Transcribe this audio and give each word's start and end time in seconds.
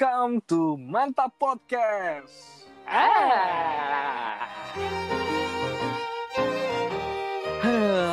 Welcome 0.00 0.40
to 0.48 0.80
Mantap 0.80 1.36
Podcast. 1.36 2.64
Ah. 2.88 4.48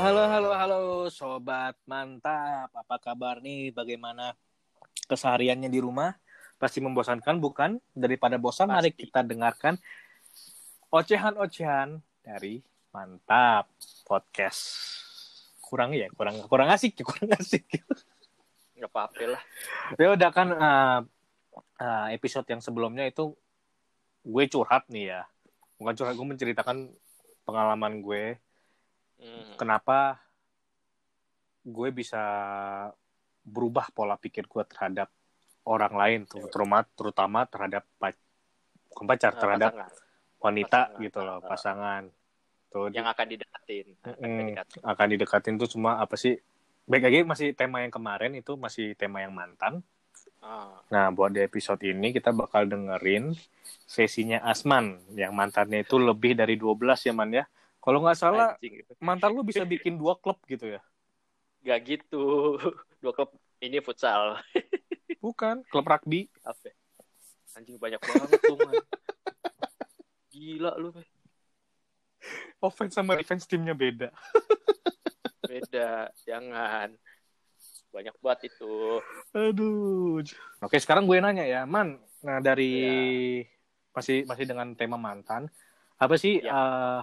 Halo, 0.04 0.24
halo, 0.28 0.52
halo, 0.52 0.82
sobat 1.08 1.80
mantap. 1.88 2.76
Apa 2.76 3.00
kabar 3.00 3.40
nih? 3.40 3.72
Bagaimana 3.72 4.36
kesehariannya 5.08 5.72
di 5.72 5.80
rumah? 5.80 6.12
Pasti 6.60 6.84
membosankan, 6.84 7.40
bukan? 7.40 7.80
Daripada 7.96 8.36
bosan, 8.36 8.68
mari 8.68 8.92
Pasti. 8.92 9.08
kita 9.08 9.24
dengarkan 9.24 9.80
ocehan-ocehan 10.92 12.04
dari 12.20 12.60
Mantap 12.92 13.72
Podcast. 14.04 14.60
Kurang 15.64 15.96
ya, 15.96 16.12
kurang 16.12 16.36
kurang 16.52 16.68
asik, 16.68 17.00
kurang 17.08 17.32
asik. 17.32 17.64
nggak 18.78 18.94
apa-apa 18.94 19.24
lah 19.34 19.44
ya 19.98 20.14
udah 20.14 20.30
kan 20.30 20.48
uh, 20.54 21.00
uh, 21.78 22.08
episode 22.10 22.46
yang 22.46 22.60
sebelumnya 22.60 23.04
itu 23.04 23.34
gue 24.22 24.44
curhat 24.48 24.86
nih 24.88 25.06
ya 25.10 25.22
bukan 25.76 25.94
curhat 25.94 26.14
gue 26.14 26.28
menceritakan 26.28 26.78
pengalaman 27.44 28.00
gue 28.00 28.24
Hmm. 29.18 29.58
kenapa 29.58 30.22
gue 31.64 31.90
bisa 31.90 32.22
berubah 33.42 33.90
pola 33.90 34.14
pikir 34.14 34.46
gue 34.46 34.62
terhadap 34.64 35.10
orang 35.66 35.90
lain 35.92 36.20
Cewek. 36.24 36.48
terutama 36.48 36.86
terutama 36.88 37.40
terhadap 37.44 37.82
bukan 38.88 39.06
pacar 39.06 39.34
Nah, 39.34 39.40
terhadap 39.42 39.72
pasangan. 39.74 39.92
wanita 40.38 40.80
pasangan. 40.86 41.02
gitu 41.02 41.20
loh 41.20 41.38
Uh, 41.38 41.44
pasangan 41.44 42.04
tuh 42.68 42.86
yang 42.92 43.10
akan 43.10 43.26
didekatin 43.26 43.88
akan 43.98 44.30
didekatin. 44.38 44.80
akan 44.86 45.06
didekatin 45.10 45.54
tuh 45.58 45.68
cuma 45.68 45.98
apa 45.98 46.14
sih 46.14 46.38
baik 46.86 47.04
lagi 47.04 47.20
masih 47.26 47.48
tema 47.52 47.82
yang 47.82 47.90
kemarin 47.90 48.32
itu 48.34 48.54
masih 48.54 48.94
tema 48.94 49.20
yang 49.20 49.34
mantan 49.34 49.82
Ah, 50.48 50.80
Nah, 50.88 51.12
buat 51.12 51.36
di 51.36 51.44
episode 51.44 51.84
ini 51.84 52.16
kita 52.16 52.32
bakal 52.32 52.64
dengerin 52.72 53.36
sesinya 53.84 54.40
Asman 54.48 54.96
yang 55.12 55.36
mantannya 55.36 55.84
itu 55.84 56.00
lebih 56.00 56.40
dari 56.40 56.56
12 56.56 57.04
ya, 57.04 57.12
Man 57.12 57.36
ya. 57.36 57.44
Kalau 57.84 58.00
nggak 58.00 58.16
salah, 58.20 58.56
anjing 58.56 58.80
mantan 59.04 59.36
lu 59.36 59.44
bisa 59.44 59.68
bikin 59.68 60.00
dua 60.00 60.16
klub 60.16 60.40
gitu 60.48 60.72
ya? 60.72 60.82
nggak 61.68 61.80
gitu 61.84 62.56
dua 63.04 63.12
klub 63.12 63.36
ini 63.60 63.84
futsal 63.84 64.40
Bukan, 65.24 65.68
klub 65.68 65.84
rugby. 65.84 66.32
apa 66.48 66.72
anjing 67.60 67.76
banyak 67.76 68.00
banget 68.00 68.40
tuh 68.40 68.56
man 68.56 68.74
gila 70.32 70.72
lu 70.80 70.94
Meh. 70.96 71.04
Offense 72.64 72.96
sama 72.96 73.18
defense 73.20 73.44
timnya 73.50 73.74
beda. 73.74 74.14
beda 75.52 76.14
jangan 76.24 76.94
banyak 77.92 78.16
banget 78.22 78.54
itu 78.54 79.02
Aduh. 79.34 80.22
Oke, 80.64 80.78
sekarang 80.82 81.06
gue 81.06 81.18
nanya 81.22 81.46
ya, 81.46 81.62
Man. 81.64 82.00
Nah, 82.26 82.42
dari 82.42 83.44
masih 83.94 84.26
masih 84.30 84.46
dengan 84.46 84.74
tema 84.78 84.98
mantan, 84.98 85.50
apa 85.98 86.16
sih 86.22 86.38
Ya. 86.42 86.54
eh, 86.54 87.02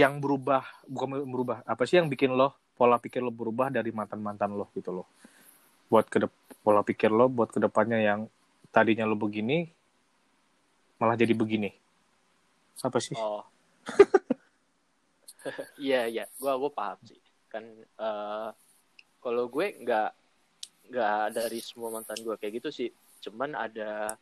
yang 0.00 0.20
berubah, 0.20 0.64
bukan 0.88 1.24
berubah, 1.24 1.64
apa 1.64 1.84
sih 1.84 1.96
yang 2.00 2.08
bikin 2.12 2.32
lo 2.32 2.56
pola 2.76 3.00
pikir 3.00 3.20
lo 3.20 3.32
berubah 3.32 3.68
dari 3.72 3.90
mantan-mantan 3.92 4.52
lo 4.52 4.68
gitu 4.76 4.92
loh? 4.92 5.06
Buat 5.88 6.08
ke 6.12 6.24
pola 6.64 6.84
pikir 6.84 7.08
lo 7.12 7.28
buat 7.28 7.48
ke 7.52 7.60
depannya 7.60 8.00
yang 8.00 8.20
tadinya 8.72 9.08
lo 9.08 9.16
begini 9.16 9.68
malah 11.00 11.16
jadi 11.16 11.32
begini. 11.32 11.72
Apa 12.84 12.98
sih? 13.00 13.16
oh 13.16 13.42
iya 15.80 16.04
iya 16.10 16.24
gua 16.36 16.60
gua 16.60 16.68
paham 16.68 16.98
sih 17.08 17.16
kan 17.48 17.64
eh, 17.80 18.48
kalau 19.28 19.44
gue 19.52 19.76
nggak 19.84 20.10
nggak 20.88 21.24
dari 21.36 21.60
semua 21.60 21.92
mantan 21.92 22.16
gue 22.24 22.32
kayak 22.40 22.64
gitu 22.64 22.72
sih. 22.72 22.88
Cuman 23.20 23.52
ada 23.52 24.16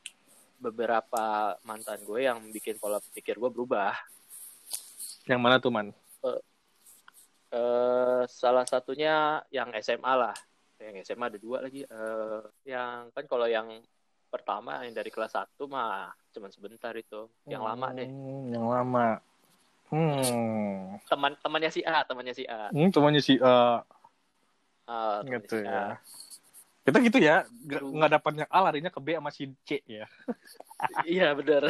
beberapa 0.58 1.54
mantan 1.62 2.02
gue 2.02 2.26
yang 2.26 2.42
bikin 2.50 2.82
pola 2.82 2.98
pikir 3.14 3.38
gue 3.38 3.46
berubah. 3.46 3.94
Yang 5.30 5.40
mana 5.40 5.62
tuh, 5.62 5.70
Man? 5.70 5.94
eh 7.46 8.22
salah 8.26 8.66
satunya 8.66 9.46
yang 9.54 9.70
SMA 9.78 10.12
lah. 10.18 10.34
Yang 10.82 11.06
SMA 11.06 11.30
ada 11.30 11.38
dua 11.38 11.62
lagi. 11.62 11.86
Eh 11.86 12.42
yang 12.66 13.14
kan 13.14 13.24
kalau 13.30 13.46
yang 13.46 13.78
pertama 14.26 14.82
yang 14.82 14.90
dari 14.90 15.14
kelas 15.14 15.38
1 15.38 15.54
mah 15.70 16.10
cuman 16.34 16.50
sebentar 16.50 16.90
itu. 16.98 17.30
Yang 17.46 17.62
lama 17.62 17.86
deh. 17.94 18.10
Hmm, 18.10 18.50
Yang 18.50 18.66
lama. 18.66 19.06
Hmm. 19.86 20.98
teman 21.06 21.38
temannya 21.38 21.70
si 21.70 21.78
A 21.86 22.02
temannya 22.02 22.34
si 22.34 22.42
A. 22.42 22.74
Hmm, 22.74 22.90
temannya 22.90 23.22
si 23.22 23.38
eh, 23.38 23.78
Ah, 24.86 25.22
temannya 25.26 25.42
gitu 25.42 25.54
si 25.58 25.66
A. 25.66 25.70
ya. 25.70 25.84
Kita 26.86 26.98
gitu 27.02 27.18
ya, 27.18 27.36
nggak 27.66 27.82
nggak 27.82 28.10
dapatnya 28.14 28.44
A 28.46 28.58
larinya 28.62 28.90
ke 28.94 29.00
B 29.02 29.18
sama 29.18 29.30
si 29.34 29.50
C 29.66 29.82
ya. 29.90 30.06
iya 31.02 31.34
bener 31.34 31.66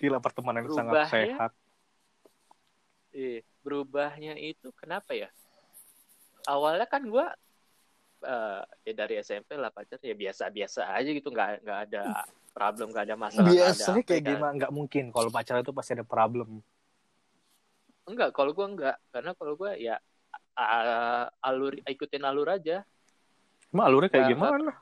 Gila 0.00 0.16
pertemanan 0.24 0.64
yang 0.64 0.72
sangat 0.72 1.04
ya. 1.04 1.12
sehat. 1.12 1.52
Iya, 3.12 3.44
berubahnya 3.60 4.40
itu 4.40 4.72
kenapa 4.72 5.12
ya? 5.12 5.28
Awalnya 6.48 6.88
kan 6.88 7.04
gue 7.04 7.26
ya 8.88 8.92
dari 8.96 9.20
SMP 9.20 9.60
lah 9.60 9.68
pacar 9.68 10.00
ya 10.00 10.16
biasa-biasa 10.16 10.88
aja 10.88 11.10
gitu, 11.12 11.28
nggak 11.28 11.60
nggak 11.60 11.80
ada 11.90 12.24
problem, 12.56 12.96
nggak 12.96 13.04
ada 13.04 13.16
masalah. 13.20 13.52
nggak 13.52 13.68
ada 13.76 13.84
Biasanya 13.84 14.00
apa 14.00 14.08
kayak 14.08 14.22
ya. 14.24 14.28
gimana? 14.32 14.52
Nggak 14.56 14.72
mungkin. 14.72 15.04
Kalau 15.12 15.28
pacaran 15.28 15.60
itu 15.60 15.72
pasti 15.76 15.90
ada 15.92 16.06
problem. 16.08 16.48
Enggak, 18.08 18.32
kalau 18.32 18.50
gue 18.56 18.66
enggak, 18.66 18.96
karena 19.12 19.32
kalau 19.36 19.54
gue 19.54 19.70
ya 19.78 20.00
ah, 20.60 21.24
alur 21.42 21.72
ikutin 21.82 22.22
alur 22.22 22.48
aja, 22.50 22.84
Emang 23.70 23.86
alurnya 23.86 24.10
kayak 24.10 24.24
Nggak- 24.26 24.34
gimana? 24.36 24.72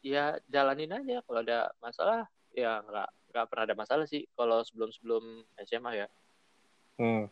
ya 0.00 0.24
jalanin 0.46 0.92
aja. 0.92 1.18
Kalau 1.20 1.40
ada 1.40 1.58
masalah 1.78 2.20
ya 2.50 2.78
nggak 2.80 3.08
nggak 3.30 3.46
pernah 3.46 3.64
ada 3.64 3.76
masalah 3.76 4.06
sih. 4.06 4.24
Kalau 4.32 4.62
sebelum 4.62 4.90
sebelum 4.90 5.24
SMA 5.60 5.92
ya, 5.96 6.08
Hmm. 6.96 7.28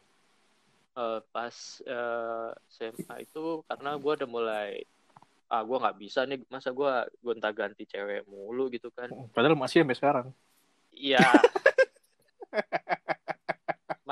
Eh, 0.94 1.20
pas 1.30 1.54
eh, 1.82 2.50
SMA 2.68 3.16
itu 3.20 3.42
karena 3.64 3.96
gue 3.96 4.12
udah 4.14 4.30
mulai 4.30 4.84
ah 5.46 5.60
gue 5.60 5.76
nggak 5.76 5.98
bisa 5.98 6.22
nih 6.22 6.38
masa 6.46 6.70
gue 6.70 6.92
gonta 7.18 7.50
ganti 7.50 7.84
cewek 7.84 8.24
mulu 8.26 8.66
gitu 8.68 8.88
kan 8.90 9.06
Padahal 9.30 9.54
masih 9.54 9.82
sampai 9.82 9.94
sekarang. 9.94 10.26
iya 10.90 11.18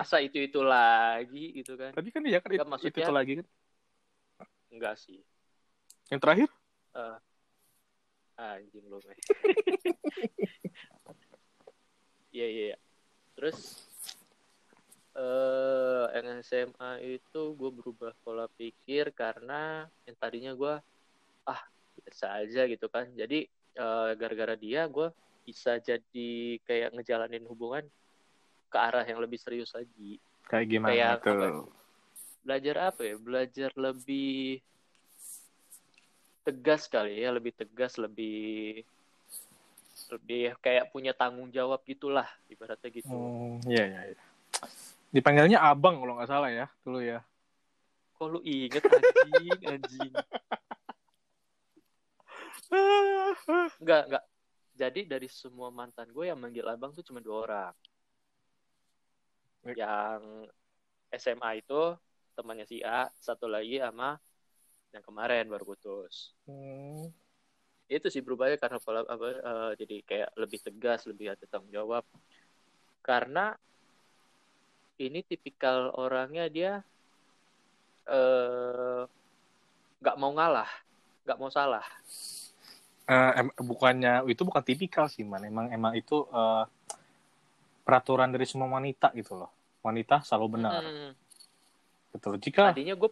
masa 0.02 0.18
itu 0.18 0.38
itu 0.42 0.60
lagi 0.60 1.54
gitu 1.54 1.78
kan 1.78 1.94
Tadi 1.94 2.08
kan 2.10 2.22
iya 2.26 2.38
kan 2.42 2.50
itu, 2.50 2.66
maksudnya- 2.66 2.90
itu, 2.90 3.00
itu 3.06 3.12
lagi 3.14 3.32
kan. 3.38 3.46
enggak 4.74 4.94
sih 4.98 5.22
Yang 6.10 6.20
terakhir? 6.26 6.48
anjing 8.34 8.84
lu 8.90 8.98
meh 9.06 9.14
iya 12.34 12.46
iya 12.48 12.64
iya. 12.74 12.78
terus 13.38 13.86
eh 15.14 16.04
yang 16.16 16.40
SMA 16.42 16.90
itu 17.04 17.42
gue 17.54 17.70
berubah 17.70 18.16
pola 18.24 18.48
pikir 18.58 19.12
karena 19.12 19.86
yang 20.08 20.16
tadinya 20.18 20.52
gue 20.56 20.74
ah 21.46 21.60
biasa 21.94 22.42
aja 22.42 22.64
gitu 22.66 22.88
kan 22.88 23.06
jadi 23.12 23.44
eh, 23.76 24.10
gara-gara 24.18 24.56
dia 24.56 24.88
gue 24.88 25.12
bisa 25.44 25.76
jadi 25.78 26.58
kayak 26.64 26.96
ngejalanin 26.98 27.44
hubungan 27.46 27.84
ke 28.72 28.78
arah 28.80 29.04
yang 29.04 29.20
lebih 29.20 29.36
serius 29.36 29.76
lagi 29.76 30.16
Kayak 30.48 30.66
gimana 30.66 30.88
Kayak 30.90 31.12
tuh? 31.20 31.36
apa? 31.36 31.80
belajar 32.42 32.76
apa 32.90 33.00
ya 33.04 33.14
belajar 33.20 33.70
lebih 33.76 34.58
tegas 36.42 36.90
kali 36.90 37.22
ya 37.22 37.30
lebih 37.30 37.54
tegas 37.54 37.94
lebih 37.94 38.82
lebih 40.10 40.58
kayak 40.58 40.90
punya 40.90 41.14
tanggung 41.14 41.48
jawab 41.48 41.78
gitulah 41.86 42.26
ibaratnya 42.50 42.90
gitu 42.90 43.06
Hmm, 43.06 43.62
iya 43.64 43.84
iya 43.86 44.00
iya. 44.10 44.20
Dipanggilnya 45.12 45.62
abang 45.62 46.00
kalau 46.02 46.18
nggak 46.18 46.26
salah 46.26 46.50
ya 46.50 46.66
dulu 46.82 46.98
ya. 46.98 47.22
kok 48.12 48.26
lu 48.26 48.40
inget 48.42 48.82
anjing 48.82 49.60
anjing 49.62 50.12
enggak 53.82 54.02
enggak 54.08 54.24
jadi 54.72 55.00
dari 55.06 55.28
semua 55.28 55.68
mantan 55.68 56.08
gue 56.10 56.24
yang 56.26 56.40
manggil 56.40 56.64
abang 56.66 56.90
tuh 56.90 57.04
cuma 57.04 57.20
dua 57.20 57.44
orang. 57.44 57.74
Yang 59.70 60.48
SMA 61.14 61.62
itu 61.62 61.94
temannya 62.34 62.66
si 62.66 62.82
A 62.82 63.06
satu 63.14 63.46
lagi 63.46 63.78
sama 63.78 64.18
yang 64.90 65.04
kemarin 65.04 65.46
baru 65.46 65.64
putus 65.68 66.34
Hmm. 66.46 67.08
itu 67.92 68.08
sih 68.08 68.24
berubahnya 68.24 68.56
karena 68.56 68.78
pola 68.80 69.04
apa 69.04 69.26
eh, 69.28 69.72
jadi 69.80 69.96
kayak 70.08 70.30
lebih 70.40 70.58
tegas 70.64 71.00
lebih 71.04 71.26
ada 71.36 71.44
tanggung 71.44 71.70
jawab 71.70 72.04
karena 73.04 73.52
ini 75.02 75.20
tipikal 75.26 75.90
orangnya 75.98 76.46
dia 76.48 76.72
eh 78.06 79.02
nggak 80.02 80.16
mau 80.20 80.32
ngalah 80.34 80.70
nggak 81.24 81.38
mau 81.40 81.50
salah 81.52 81.84
Eh, 83.02 83.32
em- 83.42 83.56
bukannya 83.58 84.22
itu 84.30 84.42
bukan 84.46 84.62
tipikal 84.62 85.10
sih 85.10 85.26
man. 85.26 85.42
Emang 85.42 85.66
emang 85.74 85.92
itu 85.98 86.22
eh, 86.30 86.62
peraturan 87.82 88.30
dari 88.30 88.46
semua 88.46 88.70
wanita 88.70 89.10
gitu 89.14 89.36
loh. 89.38 89.50
Wanita 89.82 90.22
selalu 90.22 90.46
benar. 90.58 90.82
Hmm, 90.82 91.12
Betul. 92.12 92.38
Jika 92.38 92.70
tadinya 92.70 92.94
gue 92.94 93.10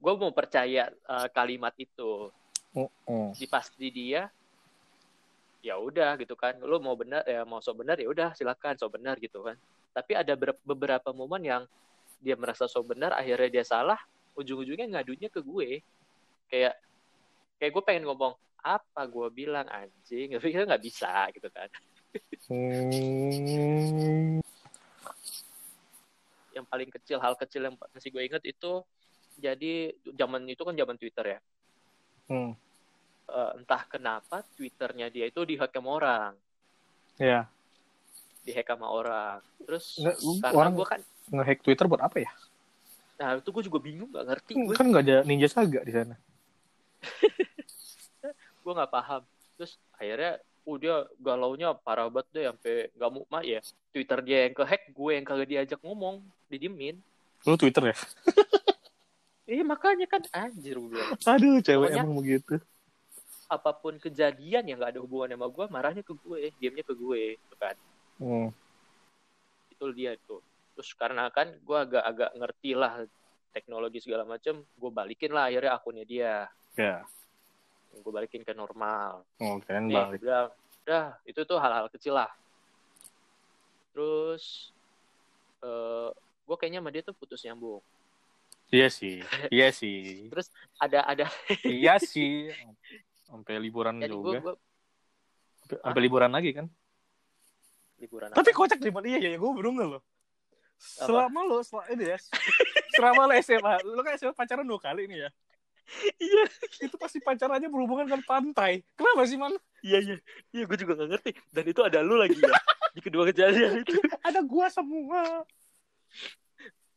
gue 0.00 0.12
mau 0.20 0.32
percaya 0.34 0.90
eh, 0.90 1.28
kalimat 1.32 1.72
itu 1.80 2.28
Mm, 2.74 2.90
mm. 3.06 3.30
di 3.38 3.46
pas 3.46 3.70
di 3.78 3.86
dia 3.86 4.26
ya 5.62 5.78
udah 5.78 6.18
gitu 6.18 6.34
kan 6.34 6.58
lu 6.58 6.82
mau 6.82 6.98
benar 6.98 7.22
ya 7.22 7.46
mau 7.46 7.62
so 7.62 7.70
benar 7.70 7.96
ya 8.02 8.10
udah 8.10 8.34
silakan 8.34 8.74
so 8.74 8.90
benar 8.90 9.14
gitu 9.22 9.46
kan 9.46 9.54
tapi 9.94 10.18
ada 10.18 10.34
ber- 10.34 10.58
beberapa 10.66 11.14
momen 11.14 11.46
yang 11.46 11.62
dia 12.18 12.34
merasa 12.34 12.66
so 12.66 12.82
benar 12.82 13.14
akhirnya 13.14 13.62
dia 13.62 13.64
salah 13.64 13.96
ujung-ujungnya 14.34 14.90
ngadunya 14.90 15.30
ke 15.30 15.38
gue 15.38 15.80
kayak 16.50 16.74
kayak 17.62 17.70
gue 17.70 17.82
pengen 17.86 18.10
ngomong 18.10 18.34
apa 18.58 19.06
gue 19.06 19.28
bilang 19.30 19.70
anjing 19.70 20.32
tapi 20.34 20.50
kita 20.50 20.66
nggak 20.66 20.84
bisa 20.84 21.30
gitu 21.30 21.48
kan 21.54 21.70
Hmm. 22.44 24.38
yang 26.50 26.62
paling 26.64 26.90
kecil 26.92 27.18
hal 27.18 27.34
kecil 27.34 27.62
yang 27.62 27.74
masih 27.90 28.08
gue 28.08 28.22
inget 28.22 28.42
itu 28.44 28.84
jadi 29.34 29.72
zaman 30.12 30.46
itu 30.46 30.60
kan 30.60 30.72
zaman 30.72 30.96
Twitter 30.96 31.26
ya 31.28 31.40
Hmm. 32.24 32.56
Eh, 33.24 33.50
entah 33.54 33.84
kenapa 33.84 34.40
Twitternya 34.54 35.08
dia 35.08 35.28
itu 35.28 35.44
dihack 35.44 35.68
sama 35.70 35.90
orang 35.92 36.32
Ya. 37.16 37.48
dihack 38.40 38.64
sama 38.66 38.88
orang 38.88 39.40
terus 39.60 39.96
Nggak, 39.96 40.16
karena 40.40 40.56
orang 40.56 40.72
gue 40.72 40.86
kan 40.86 41.00
nge-hack 41.26 41.60
Twitter 41.60 41.84
buat 41.84 42.00
apa 42.00 42.20
ya? 42.20 42.32
nah 43.14 43.36
itu 43.36 43.46
gue 43.46 43.62
juga 43.62 43.78
bingung 43.78 44.08
nggak 44.08 44.26
ngerti 44.26 44.50
gue 44.54 44.74
Kan 44.74 44.88
nggak 44.88 45.04
ada 45.04 45.16
Ninja 45.22 45.46
Saga 45.46 45.80
di 45.80 45.92
sana. 45.92 46.16
gue 48.64 48.72
nggak 48.72 48.90
paham 48.90 49.22
terus 49.54 49.76
akhirnya 49.94 50.40
uh 50.64 50.76
dia 50.76 50.94
galaunya 51.18 51.76
parah 51.76 52.08
banget 52.08 52.28
deh 52.30 52.44
sampai 52.46 52.74
nggak 52.90 53.10
mau 53.10 53.24
mah 53.26 53.42
ya 53.42 53.60
Twitter 53.90 54.18
dia 54.20 54.38
yang 54.44 54.54
kehack 54.54 54.82
gue 54.88 55.10
yang 55.12 55.22
kagak 55.22 55.48
diajak 55.48 55.80
ngomong 55.80 56.18
didiemin 56.46 56.96
Lu 57.44 57.54
Twitter 57.54 57.84
ya? 57.86 57.96
iya 59.46 59.60
makanya 59.62 60.06
kan 60.06 60.24
anjir 60.30 60.74
gue 60.74 60.88
bilang 60.90 61.12
Aduh, 61.22 61.60
cewek 61.60 61.88
Pokoknya- 61.90 62.00
emang 62.00 62.16
begitu. 62.16 62.54
apa 63.44 63.70
pun 63.72 63.94
kejadian 63.98 64.64
yang 64.64 64.78
nggak 64.78 64.92
ada 64.92 65.00
hubungan 65.00 65.30
sama 65.30 65.46
gue 65.46 65.64
marahnya 65.68 66.00
ke 66.00 66.16
gue 66.16 66.38
diamnya 66.56 66.82
ke 66.82 66.94
gue 66.94 67.20
gitu 67.36 67.54
kan 67.54 67.76
Hmm. 68.14 68.48
itu 69.68 69.84
dia 69.92 70.14
itu 70.14 70.38
terus 70.72 70.90
karena 70.92 71.28
kan 71.28 71.50
gue 71.52 71.76
agak-agak 71.76 72.30
ngerti 72.32 72.72
lah 72.72 73.04
teknologi 73.50 73.98
segala 73.98 74.24
macam 74.24 74.64
gue 74.64 74.90
balikin 74.90 75.28
lah 75.28 75.46
akhirnya 75.46 75.72
akunnya 75.72 76.04
dia 76.04 76.32
Ya. 76.74 77.04
Gue 77.96 78.12
balikin 78.12 78.40
ke 78.40 78.50
normal 78.50 79.22
Oh, 79.38 79.58
keren 79.60 79.86
balik. 79.86 80.18
udah 80.18 80.50
udah 80.82 81.04
itu 81.24 81.40
tuh 81.40 81.56
hal-hal 81.56 81.86
kecil 81.88 82.14
lah 82.14 82.30
terus 83.90 84.74
eh 85.60 86.10
gue 86.44 86.56
kayaknya 86.56 86.80
sama 86.80 86.90
dia 86.90 87.02
tuh 87.02 87.14
putus 87.14 87.42
nyambung 87.42 87.80
Iya 88.66 88.88
sih. 88.88 89.22
Iya 89.54 89.68
sih. 89.70 90.26
terus 90.28 90.48
ada 90.76 91.04
ada 91.04 91.28
iya 91.62 91.94
sih. 91.96 92.50
Sampai 93.22 93.56
liburan 93.56 93.96
jadi 93.96 94.10
juga. 94.10 94.40
gue 94.40 94.54
Sampai- 95.70 96.02
liburan 96.02 96.30
lagi 96.30 96.50
kan? 96.52 96.66
liburan 97.94 98.28
Tapi 98.30 98.50
apa? 98.50 98.58
kocak 98.58 98.78
di 98.78 98.90
mana 98.90 99.06
iya 99.06 99.18
ya 99.24 99.38
gue 99.38 99.52
belum 99.52 99.78
loh. 99.78 100.02
Selama 100.76 101.46
lo 101.46 101.62
selama 101.62 101.86
ini 101.88 102.04
ya. 102.08 102.18
Selama 102.90 103.20
lo 103.24 103.34
SMA, 103.38 103.72
lo 103.86 104.00
kan 104.02 104.12
SMA 104.16 104.34
pacaran 104.34 104.66
dua 104.66 104.76
kali 104.78 105.06
nih 105.06 105.18
ya. 105.22 105.30
Iya 106.16 106.44
Itu 106.80 106.96
pasti 106.96 107.18
pacarannya 107.18 107.68
berhubungan 107.68 108.08
dengan 108.08 108.24
pantai. 108.24 108.82
Kenapa 108.94 109.22
sih 109.24 109.36
man? 109.36 109.54
iya 109.84 110.00
iya 110.00 110.16
iya 110.50 110.64
gue 110.64 110.76
juga 110.80 110.96
gak 110.96 111.10
ngerti 111.12 111.30
dan 111.52 111.64
itu 111.68 111.80
ada 111.84 112.00
lu 112.00 112.16
lagi 112.16 112.40
ya 112.40 112.56
di 112.90 113.04
kedua 113.04 113.28
kejadian 113.28 113.84
itu 113.84 113.92
Ada 114.26 114.40
gua 114.40 114.72
semua. 114.72 115.44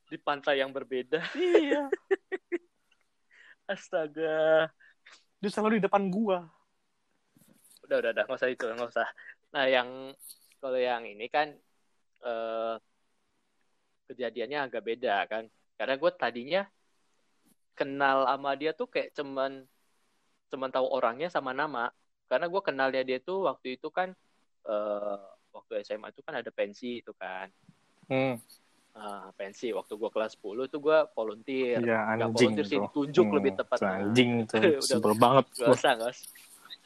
di 0.07 0.15
pantai 0.15 0.63
yang 0.63 0.71
berbeda 0.71 1.19
Iya. 1.35 1.91
astaga 3.67 4.71
Dia 5.37 5.49
selalu 5.51 5.77
di 5.77 5.85
depan 5.85 6.07
gua. 6.07 6.47
udah 7.83 7.97
udah 7.99 8.11
udah 8.15 8.23
nggak 8.23 8.39
usah 8.39 8.47
itu 8.47 8.63
nggak 8.63 8.87
usah 8.87 9.07
nah 9.51 9.63
yang 9.63 10.11
kalau 10.59 10.75
yang 10.75 11.03
ini 11.03 11.27
kan 11.27 11.51
eh 12.19 12.75
kejadiannya 14.07 14.59
agak 14.63 14.83
beda 14.83 15.27
kan 15.27 15.43
karena 15.75 15.95
gue 15.95 16.11
tadinya 16.15 16.61
kenal 17.77 18.25
sama 18.25 18.57
dia 18.57 18.74
tuh 18.74 18.89
kayak 18.89 19.13
cuman 19.13 19.62
cuman 20.50 20.69
tahu 20.74 20.88
orangnya 20.89 21.29
sama 21.29 21.53
nama 21.53 21.94
karena 22.25 22.50
gue 22.50 22.62
kenalnya 22.65 23.03
dia 23.06 23.21
tuh 23.21 23.45
waktu 23.45 23.77
itu 23.77 23.94
kan 23.94 24.12
eh 24.65 25.19
waktu 25.53 25.85
SMA 25.85 26.09
itu 26.09 26.25
kan 26.25 26.41
ada 26.41 26.50
pensi 26.50 27.00
itu 27.06 27.13
kan 27.13 27.47
Hmm. 28.07 28.39
Ah, 28.95 29.29
pensi 29.35 29.69
waktu 29.75 29.94
gue 29.94 30.09
kelas 30.09 30.39
10 30.39 30.71
tuh 30.71 30.79
gue 30.79 30.97
volunteer 31.12 31.83
nggak 31.83 32.03
anjing 32.07 32.31
volunteer 32.56 32.65
sih 32.65 32.79
ditunjuk 32.81 33.25
Hmm, 33.27 33.35
lebih 33.35 33.51
tepatnya 33.59 33.94
Anjing 34.00 34.31
tuh. 34.50 34.57
Udah. 34.63 34.80
Sebel 34.80 35.13
banget. 35.19 35.45
Gak 35.53 35.69
usah, 35.75 35.91
gak 36.00 36.09
usah. 36.15 36.27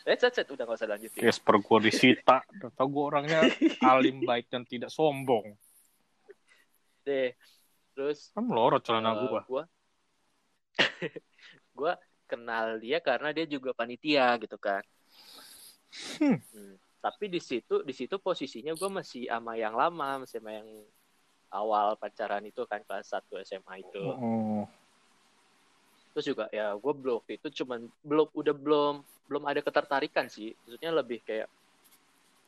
Eh, 0.02 0.18
set, 0.18 0.34
set, 0.34 0.48
udah 0.50 0.66
gak 0.66 0.78
usah 0.82 0.90
lanjutin. 0.90 1.22
Yes, 1.22 1.38
per 1.38 1.62
gua 1.62 1.78
disita. 1.78 2.42
Tau 2.74 2.90
gua 2.90 3.04
orangnya 3.16 3.46
alim, 3.94 4.26
baik, 4.26 4.50
dan 4.50 4.66
tidak 4.66 4.90
sombong. 4.90 5.54
Deh. 7.06 7.38
Terus 7.94 8.34
Kan 8.34 8.50
melorot 8.50 8.82
celana 8.82 9.14
eh, 9.14 9.30
gua. 9.30 9.42
gua 9.46 9.64
gua 11.78 12.00
kenal 12.28 12.80
dia 12.80 13.04
karena 13.04 13.36
dia 13.36 13.46
juga 13.48 13.76
panitia 13.76 14.38
gitu 14.40 14.56
kan. 14.56 14.84
Hmm. 16.18 16.40
Hmm. 16.40 16.76
Tapi 17.02 17.26
di 17.28 17.42
situ 17.42 17.82
di 17.84 17.94
situ 17.96 18.16
posisinya 18.22 18.72
gua 18.78 19.02
masih 19.02 19.28
sama 19.28 19.58
yang 19.60 19.76
lama, 19.76 20.24
masih 20.24 20.40
sama 20.40 20.52
yang 20.56 20.70
awal 21.52 22.00
pacaran 22.00 22.42
itu 22.48 22.64
kan 22.64 22.80
kelas 22.88 23.12
1 23.12 23.28
SMA 23.44 23.84
itu. 23.84 24.00
Hmm. 24.00 24.64
Terus 26.16 26.26
juga 26.28 26.46
ya 26.52 26.76
gue 26.76 26.92
waktu 26.92 27.40
itu 27.40 27.64
cuman 27.64 27.88
belum 28.04 28.28
udah 28.36 28.56
belum 28.56 28.94
belum 29.28 29.44
ada 29.48 29.60
ketertarikan 29.60 30.28
sih. 30.32 30.56
Maksudnya 30.64 30.92
lebih 30.96 31.20
kayak 31.24 31.48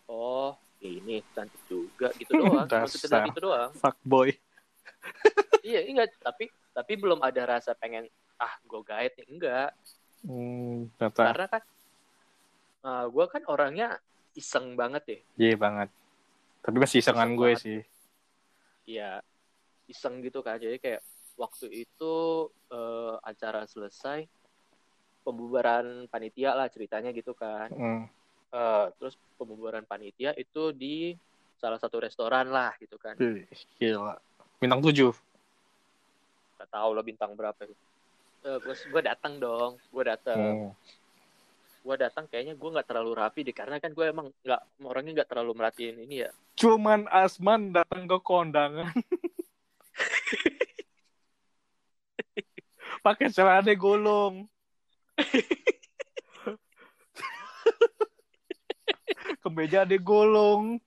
oh 0.07 0.55
ya 0.79 0.89
ini 0.99 1.23
cantik 1.35 1.59
juga 1.67 2.11
gitu 2.15 2.31
doang. 2.43 2.67
Cuma 2.67 2.87
sekedar 2.87 3.27
Dasar. 3.27 3.31
itu 3.31 3.39
doang. 3.43 3.71
Fuck 3.75 3.97
boy. 4.03 4.31
iya 5.63 5.83
enggak 5.87 6.11
tapi 6.19 6.51
tapi 6.73 6.97
belum 6.97 7.21
ada 7.21 7.45
rasa 7.47 7.71
pengen 7.73 8.09
ah 8.35 8.53
gue 8.59 8.81
gaet 8.83 9.13
nih 9.15 9.27
enggak 9.29 9.71
Hmm, 10.23 10.87
karena 10.95 11.51
kan 11.51 11.63
gue 13.05 13.25
kan 13.27 13.43
orangnya 13.45 13.99
iseng 14.33 14.73
banget 14.73 15.03
ya 15.05 15.19
iya 15.37 15.55
banget. 15.55 15.89
Tapi 16.63 16.79
masih 16.79 17.03
isengan 17.03 17.27
Iseng 17.27 17.35
gue 17.35 17.49
banget. 17.51 17.59
sih. 17.61 17.79
iya 18.85 19.19
iseng 19.85 20.19
gitu 20.19 20.39
kan 20.39 20.55
jadi 20.57 20.79
kayak 20.79 21.01
waktu 21.35 21.83
itu 21.83 22.13
eh, 22.71 23.15
acara 23.19 23.67
selesai 23.67 24.23
pembubaran 25.21 26.07
panitia 26.07 26.51
lah 26.51 26.67
ceritanya 26.67 27.11
gitu 27.11 27.31
kan 27.31 27.67
Hmm. 27.71 28.03
Eh, 28.53 28.85
terus 28.95 29.17
pembubaran 29.33 29.81
panitia 29.83 30.31
itu 30.33 30.69
di 30.71 31.17
salah 31.57 31.77
satu 31.77 31.99
restoran 31.99 32.47
lah 32.47 32.71
gitu 32.77 32.95
kan 32.95 33.17
Gila. 33.75 34.15
Bintang 34.59 34.79
tujuh. 34.79 35.11
Gak 36.63 36.71
tahu 36.71 36.89
lah 36.95 37.03
bintang 37.03 37.35
berapa 37.35 37.59
itu 37.67 37.75
Eh, 38.43 38.59
gue 38.59 39.01
datang 39.03 39.39
dong 39.39 39.79
gue 39.91 40.03
datang 40.03 40.35
Hmm. 40.35 40.71
gue 41.83 41.95
datang 41.99 42.27
kayaknya 42.27 42.55
gue 42.55 42.69
nggak 42.75 42.87
terlalu 42.87 43.11
rapi 43.15 43.43
deh 43.43 43.55
karena 43.55 43.79
kan 43.79 43.91
gue 43.91 44.05
emang 44.07 44.31
nggak 44.43 44.61
orangnya 44.83 45.11
nggak 45.19 45.29
terlalu 45.31 45.51
merhatiin 45.55 45.99
ini 46.03 46.15
ya 46.27 46.31
Cuman 46.53 47.09
Asman 47.09 47.73
datang 47.73 48.05
ke 48.05 48.13
kondangan. 48.21 48.93
Pakai 53.05 53.33
celana 53.33 53.73
golong. 53.73 54.45
Kemeja 59.43 59.83
ada 59.83 59.97
golong. 59.97 60.79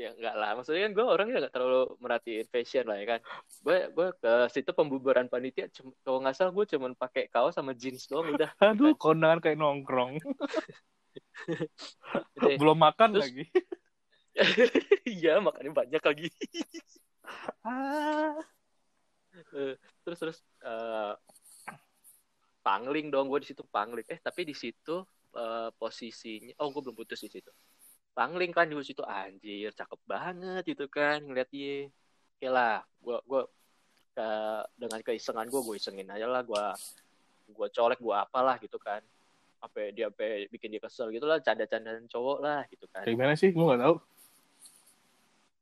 Ya 0.00 0.16
nggak 0.16 0.32
lah 0.32 0.50
maksudnya 0.56 0.88
kan 0.88 0.92
gue 0.96 1.04
orangnya 1.04 1.36
nggak 1.44 1.52
terlalu 1.52 1.82
merhatiin 2.00 2.48
fashion 2.48 2.88
lah 2.88 2.96
ya 2.96 3.06
kan 3.06 3.20
gue 3.60 3.76
gue 3.92 4.08
ke 4.16 4.32
situ 4.48 4.70
pembubaran 4.72 5.28
panitia 5.28 5.68
kalau 6.00 6.24
nggak 6.24 6.32
salah 6.32 6.56
gue 6.56 6.64
cuman 6.64 6.96
pakai 6.96 7.28
kaos 7.28 7.52
sama 7.52 7.76
jeans 7.76 8.08
doang 8.08 8.32
udah 8.32 8.48
Aduh, 8.64 8.96
kondangan 8.96 9.44
kayak 9.44 9.60
nongkrong. 9.60 10.16
Udah. 12.38 12.56
Belum 12.56 12.78
makan 12.78 13.18
Terus- 13.18 13.28
lagi. 13.28 13.44
iya 15.20 15.42
makanya 15.42 15.72
banyak 15.74 16.02
lagi 16.02 16.28
Ah. 17.60 18.38
Eh, 19.52 19.74
terus 20.02 20.18
terus 20.18 20.38
eh, 20.62 21.12
pangling 22.60 23.10
dong 23.10 23.26
gue 23.28 23.40
di 23.42 23.48
situ 23.50 23.62
pangling 23.66 24.06
eh 24.06 24.18
tapi 24.18 24.46
di 24.46 24.54
situ 24.54 25.02
eh, 25.34 25.68
posisinya 25.74 26.54
oh 26.62 26.70
gue 26.70 26.80
belum 26.82 26.96
putus 26.96 27.20
di 27.26 27.30
situ 27.30 27.50
pangling 28.20 28.52
kan 28.52 28.68
di 28.68 28.76
situ 28.84 29.00
anjir 29.00 29.72
cakep 29.72 30.00
banget 30.04 30.62
gitu 30.68 30.84
kan 30.92 31.24
ngeliat 31.24 31.48
dia 31.48 31.88
oke 32.36 32.48
lah 32.52 32.84
gue 33.00 33.16
gue 33.24 33.42
ke- 34.12 34.66
dengan 34.76 35.00
keisengan 35.00 35.48
gue 35.48 35.60
gue 35.64 35.74
isengin 35.80 36.12
aja 36.12 36.28
lah 36.28 36.44
gue 36.44 36.64
gue 37.48 37.68
colek 37.72 37.96
gue 37.96 38.12
apalah 38.12 38.60
gitu 38.60 38.76
kan 38.76 39.00
apa 39.64 39.88
dia 39.96 40.12
apa 40.12 40.44
bikin 40.52 40.72
dia 40.76 40.80
kesel 40.84 41.08
gitu 41.12 41.24
lah 41.24 41.40
canda-candaan 41.40 42.04
cowok 42.12 42.38
lah 42.44 42.60
gitu 42.68 42.84
kan 42.92 43.04
Kayak 43.08 43.16
gimana 43.16 43.34
sih? 43.36 43.48
Gue 43.52 43.64
gak 43.72 43.80
tahu. 43.80 43.96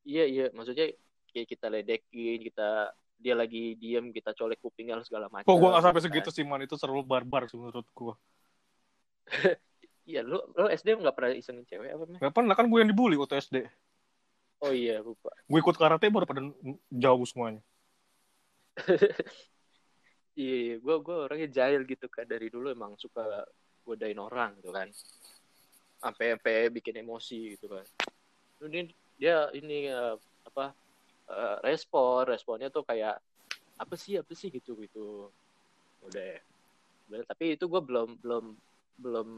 iya 0.08 0.24
iya 0.26 0.46
maksudnya 0.54 0.90
kayak 1.30 1.46
kita 1.46 1.66
ledekin 1.70 2.38
kita 2.42 2.90
dia 3.18 3.34
lagi 3.34 3.74
diem 3.74 4.14
kita 4.14 4.30
colek 4.34 4.58
kupingnya 4.62 5.02
segala 5.02 5.26
macam 5.30 5.46
Kok 5.46 5.56
gue 5.58 5.68
gak 5.74 5.82
sampai 5.82 6.00
gitu 6.02 6.06
kan. 6.06 6.14
segitu 6.14 6.30
sih, 6.34 6.44
man. 6.46 6.62
Itu 6.62 6.74
terlalu 6.78 7.02
barbar 7.06 7.46
sih 7.50 7.58
menurut 7.58 7.86
gue. 7.86 8.14
Iya, 10.08 10.24
lu 10.24 10.40
lu 10.56 10.66
SD 10.72 10.96
nggak 10.96 11.12
pernah 11.12 11.36
isengin 11.36 11.68
cewek 11.68 11.92
apa? 11.92 12.04
Gak 12.16 12.32
pernah 12.32 12.56
kan 12.56 12.64
gue 12.64 12.78
yang 12.80 12.88
dibully 12.88 13.20
waktu 13.20 13.44
SD. 13.44 13.56
Oh 14.64 14.72
iya, 14.72 15.04
lupa. 15.04 15.28
Gue 15.44 15.60
ikut 15.60 15.76
karate 15.76 16.08
baru 16.08 16.24
pada 16.24 16.40
jauh 16.88 17.24
semuanya. 17.28 17.60
Iya, 20.38 20.78
gue 20.78 20.96
gue 21.02 21.16
orangnya 21.18 21.50
jahil 21.50 21.82
gitu 21.82 22.06
kan 22.06 22.22
dari 22.22 22.46
dulu 22.46 22.70
emang 22.70 22.94
suka 22.94 23.42
godain 23.82 24.22
orang 24.22 24.54
gitu 24.62 24.70
kan. 24.70 24.86
Sampai 25.98 26.38
sampai 26.38 26.70
bikin 26.70 27.02
emosi 27.02 27.58
gitu 27.58 27.66
kan. 27.66 27.82
Ini 28.62 28.86
dia 29.18 29.50
ini 29.50 29.90
eh, 29.90 30.14
apa 30.46 30.78
eh, 31.26 31.56
respon 31.66 32.22
responnya 32.22 32.70
tuh 32.70 32.86
kayak 32.86 33.18
apa 33.82 33.94
sih 33.98 34.14
apa 34.14 34.30
sih 34.30 34.46
gitu 34.54 34.78
gitu. 34.78 35.26
Udah. 36.06 36.38
Udah, 37.10 37.26
tapi 37.26 37.58
itu 37.58 37.66
gue 37.66 37.82
belum 37.82 38.22
belum 38.22 38.54
belum 39.02 39.28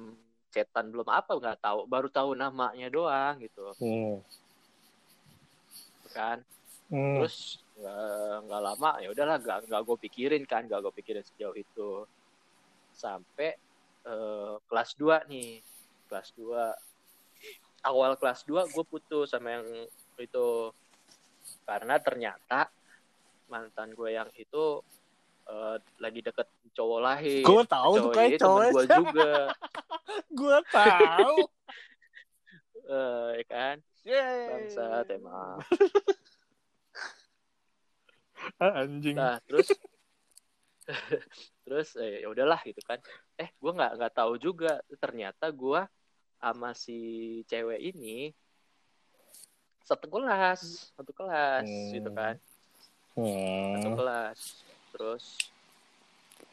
cetan 0.50 0.90
belum 0.90 1.08
apa 1.08 1.32
nggak 1.38 1.58
tahu. 1.62 1.86
Baru 1.86 2.08
tahu 2.10 2.34
namanya 2.34 2.90
doang 2.90 3.38
gitu. 3.40 3.74
Hmm. 3.78 4.18
kan? 6.10 6.42
Hmm. 6.90 7.22
terus 7.22 7.62
nggak 7.78 8.50
nggak 8.50 8.62
lama 8.66 8.90
ya 8.98 9.14
udahlah 9.14 9.38
nggak 9.38 9.70
nggak 9.70 9.82
gue 9.86 9.96
pikirin 10.10 10.42
kan 10.42 10.66
nggak 10.66 10.82
gue 10.82 10.94
pikirin 10.98 11.22
sejauh 11.22 11.54
itu. 11.54 12.04
Sampai 12.94 13.54
eh, 14.04 14.54
kelas 14.66 14.90
2 14.98 15.30
nih. 15.30 15.62
Kelas 16.10 16.34
2 16.34 17.86
awal 17.86 18.18
kelas 18.18 18.42
2 18.44 18.74
gue 18.74 18.84
putus 18.84 19.30
sama 19.30 19.62
yang 19.62 19.66
itu. 20.18 20.74
Karena 21.64 21.96
ternyata 22.02 22.66
mantan 23.50 23.94
gue 23.94 24.10
yang 24.14 24.30
itu 24.34 24.82
eh, 25.50 25.76
lagi 25.98 26.20
deket 26.22 26.48
cowok 26.72 27.00
lain 27.02 27.44
Gue 27.44 27.62
tahu 27.66 27.92
tuh 27.98 28.10
kayak 28.14 28.38
cowok. 28.38 28.70
gue 28.70 28.84
juga 29.02 29.32
gue 30.30 30.58
tahu. 30.70 31.38
eh 32.90 33.28
ya 33.38 33.44
kan 33.46 33.76
bangsat 34.50 35.06
emang 35.14 35.58
Ah, 38.60 38.84
Anjing. 38.84 39.16
Nah, 39.16 39.36
terus 39.44 39.68
terus 41.64 41.88
eh, 42.00 42.24
ya 42.24 42.28
udahlah 42.28 42.60
gitu 42.66 42.80
kan. 42.82 42.98
Eh, 43.38 43.48
gue 43.52 43.72
nggak 43.72 43.92
nggak 44.00 44.14
tahu 44.16 44.36
juga 44.40 44.80
ternyata 44.98 45.48
gue 45.52 45.80
sama 46.40 46.72
si 46.72 46.98
cewek 47.46 47.80
ini 47.94 48.32
satu 49.84 50.06
kelas, 50.08 50.92
satu 50.96 51.12
kelas 51.12 51.66
Hmm. 51.66 51.92
gitu 51.94 52.10
kan. 52.14 52.34
Satu 53.76 53.88
Hmm. 53.90 53.96
kelas. 53.98 54.38
Terus 55.00 55.48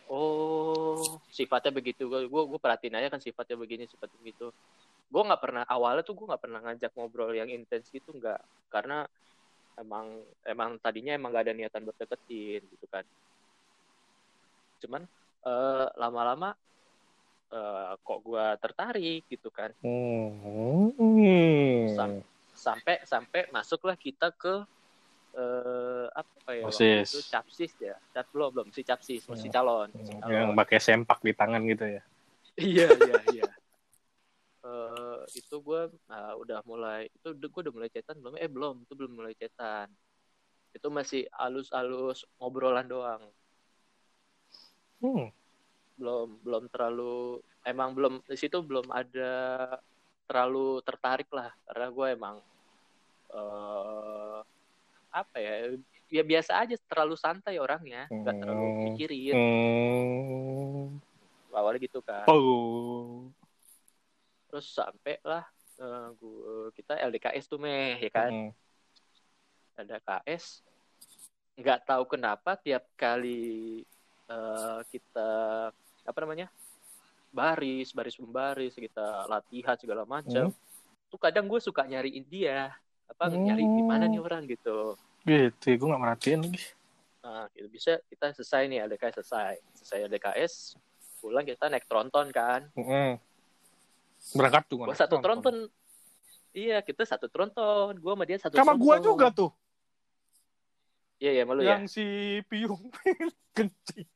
oh, 0.08 1.20
sifatnya 1.28 1.76
begitu. 1.76 2.08
Gue 2.08 2.32
gue 2.32 2.60
perhatiin 2.64 2.96
aja 2.96 3.12
kan 3.12 3.20
sifatnya 3.20 3.60
begini, 3.60 3.92
sifatnya 3.92 4.16
begitu. 4.24 4.56
Gue 5.12 5.22
nggak 5.28 5.42
pernah 5.44 5.68
awalnya 5.68 6.08
tuh 6.08 6.16
gue 6.16 6.32
nggak 6.32 6.44
pernah 6.48 6.64
ngajak 6.64 6.96
ngobrol 6.96 7.36
yang 7.36 7.52
intens 7.52 7.92
gitu 7.92 8.16
nggak 8.16 8.40
karena 8.72 9.04
emang 9.78 10.26
emang 10.44 10.82
tadinya 10.82 11.14
emang 11.14 11.32
gak 11.32 11.48
ada 11.48 11.54
niatan 11.54 11.86
buat 11.86 11.98
deketin 12.02 12.66
gitu 12.66 12.86
kan 12.90 13.06
cuman 14.82 15.06
eh, 15.46 15.88
lama-lama 16.02 16.58
eh, 17.54 17.94
kok 18.02 18.20
gua 18.26 18.58
tertarik 18.58 19.30
gitu 19.30 19.54
kan 19.54 19.70
Hmm. 19.86 20.90
Sam- 21.94 22.26
sampai 22.58 23.06
sampai 23.06 23.42
masuklah 23.54 23.94
kita 23.94 24.34
ke 24.34 24.66
eh, 25.38 26.06
apa 26.12 26.50
ya 26.58 26.66
Osis. 26.66 27.14
itu 27.14 27.22
capsis 27.30 27.72
ya? 27.78 27.96
Cap 28.12 28.28
belum 28.34 28.50
belum. 28.54 28.68
Si 28.74 28.82
capsis 28.82 29.22
masih 29.30 29.50
calon 29.54 29.90
masih 29.94 30.18
calon. 30.20 30.34
Yang 30.34 30.50
pakai 30.58 30.80
sempak 30.82 31.20
di 31.22 31.34
tangan 31.38 31.62
gitu 31.70 31.86
ya. 31.86 32.02
iya 32.74 32.88
iya 32.90 33.16
iya. 33.32 33.46
Eh, 34.68 35.20
itu 35.38 35.56
gue 35.62 35.82
udah 36.42 36.60
mulai 36.66 37.08
itu 37.14 37.28
gue 37.38 37.62
udah 37.70 37.74
mulai 37.74 37.90
cetan 37.94 38.18
belum? 38.18 38.36
Eh 38.42 38.50
belum 38.50 38.76
itu 38.84 38.94
belum 38.98 39.12
mulai 39.14 39.34
cetan 39.38 39.88
itu 40.76 40.88
masih 40.94 41.24
alus-alus 41.34 42.26
ngobrolan 42.42 42.88
doang. 42.90 43.24
Hmm. 44.98 45.30
belum 45.98 46.42
belum 46.46 46.70
terlalu 46.70 47.42
emang 47.66 47.94
belum 47.98 48.22
di 48.26 48.38
situ 48.38 48.62
belum 48.62 48.90
ada 48.90 49.34
terlalu 50.26 50.82
tertarik 50.82 51.30
lah. 51.34 51.54
Karena 51.66 51.88
gue 51.94 52.08
emang 52.14 52.36
eh 53.34 54.42
apa 55.10 55.38
ya 55.40 55.54
ya 56.08 56.24
biasa 56.24 56.64
aja 56.64 56.76
terlalu 56.88 57.16
santai 57.16 57.60
orangnya 57.60 58.08
nggak 58.08 58.36
terlalu 58.40 58.64
Hmm. 58.68 58.80
mikirin 58.92 59.36
Hmm. 59.36 60.86
awalnya 61.52 61.80
gitu 61.84 62.00
kan 62.06 62.28
Oh. 62.30 63.28
terus 64.48 64.72
sampai 64.72 65.20
lah 65.26 65.44
eh, 65.78 66.08
gua, 66.18 66.70
kita 66.74 66.98
LDKS 66.98 67.46
tuh 67.50 67.60
meh 67.60 67.98
ya 68.02 68.10
kan 68.14 68.32
Hmm. 68.32 68.52
LDKS 69.78 70.62
nggak 71.58 71.86
tahu 71.86 72.04
kenapa 72.06 72.54
tiap 72.58 72.86
kali 72.96 73.82
eh, 74.28 74.80
kita 74.92 75.30
apa 76.08 76.20
namanya 76.24 76.48
baris 77.28 77.92
baris 77.92 78.16
membaris 78.18 78.74
kita 78.74 79.28
latihan 79.28 79.76
segala 79.76 80.08
macam 80.08 80.54
tuh 81.08 81.20
kadang 81.20 81.48
gue 81.48 81.60
suka 81.60 81.84
nyariin 81.84 82.24
dia 82.28 82.72
apa 83.08 83.24
Hmm. 83.28 83.42
nyari 83.42 83.64
di 83.64 83.82
mana 83.82 84.06
nih 84.06 84.20
orang 84.20 84.44
gitu 84.46 84.96
Gitu, 85.22 85.68
gue 85.74 85.88
gak 85.88 86.00
merhatiin 86.00 86.40
lagi. 86.42 86.64
nah 87.20 87.44
gitu 87.52 87.68
bisa 87.68 88.00
kita 88.06 88.32
selesai 88.32 88.64
nih 88.66 88.80
LDKS 88.82 89.14
selesai 89.18 89.54
selesai 89.76 90.00
LDKS 90.06 90.54
pulang 91.18 91.44
kita 91.44 91.68
naik 91.68 91.84
tronton 91.84 92.28
kan 92.30 92.72
Hmm. 92.74 93.20
Berangkat 94.30 94.64
tuh. 94.66 94.78
gua 94.80 94.94
satu 94.94 95.18
tronton 95.18 95.68
iya 96.52 96.80
kita 96.80 97.04
satu 97.04 97.28
tronton 97.28 97.94
gue 97.94 98.12
sama 98.12 98.24
dia 98.24 98.38
satu 98.38 98.56
Sama 98.56 98.74
tronton 98.74 98.82
gua 98.82 98.96
juga 98.98 99.28
tuh. 99.30 99.52
iya 101.18 101.32
iya 101.34 101.44
malu 101.44 101.62
ya 101.62 101.76
yang 101.76 101.86
si 101.86 102.06
Piung 102.46 102.88
kencing. 103.56 104.08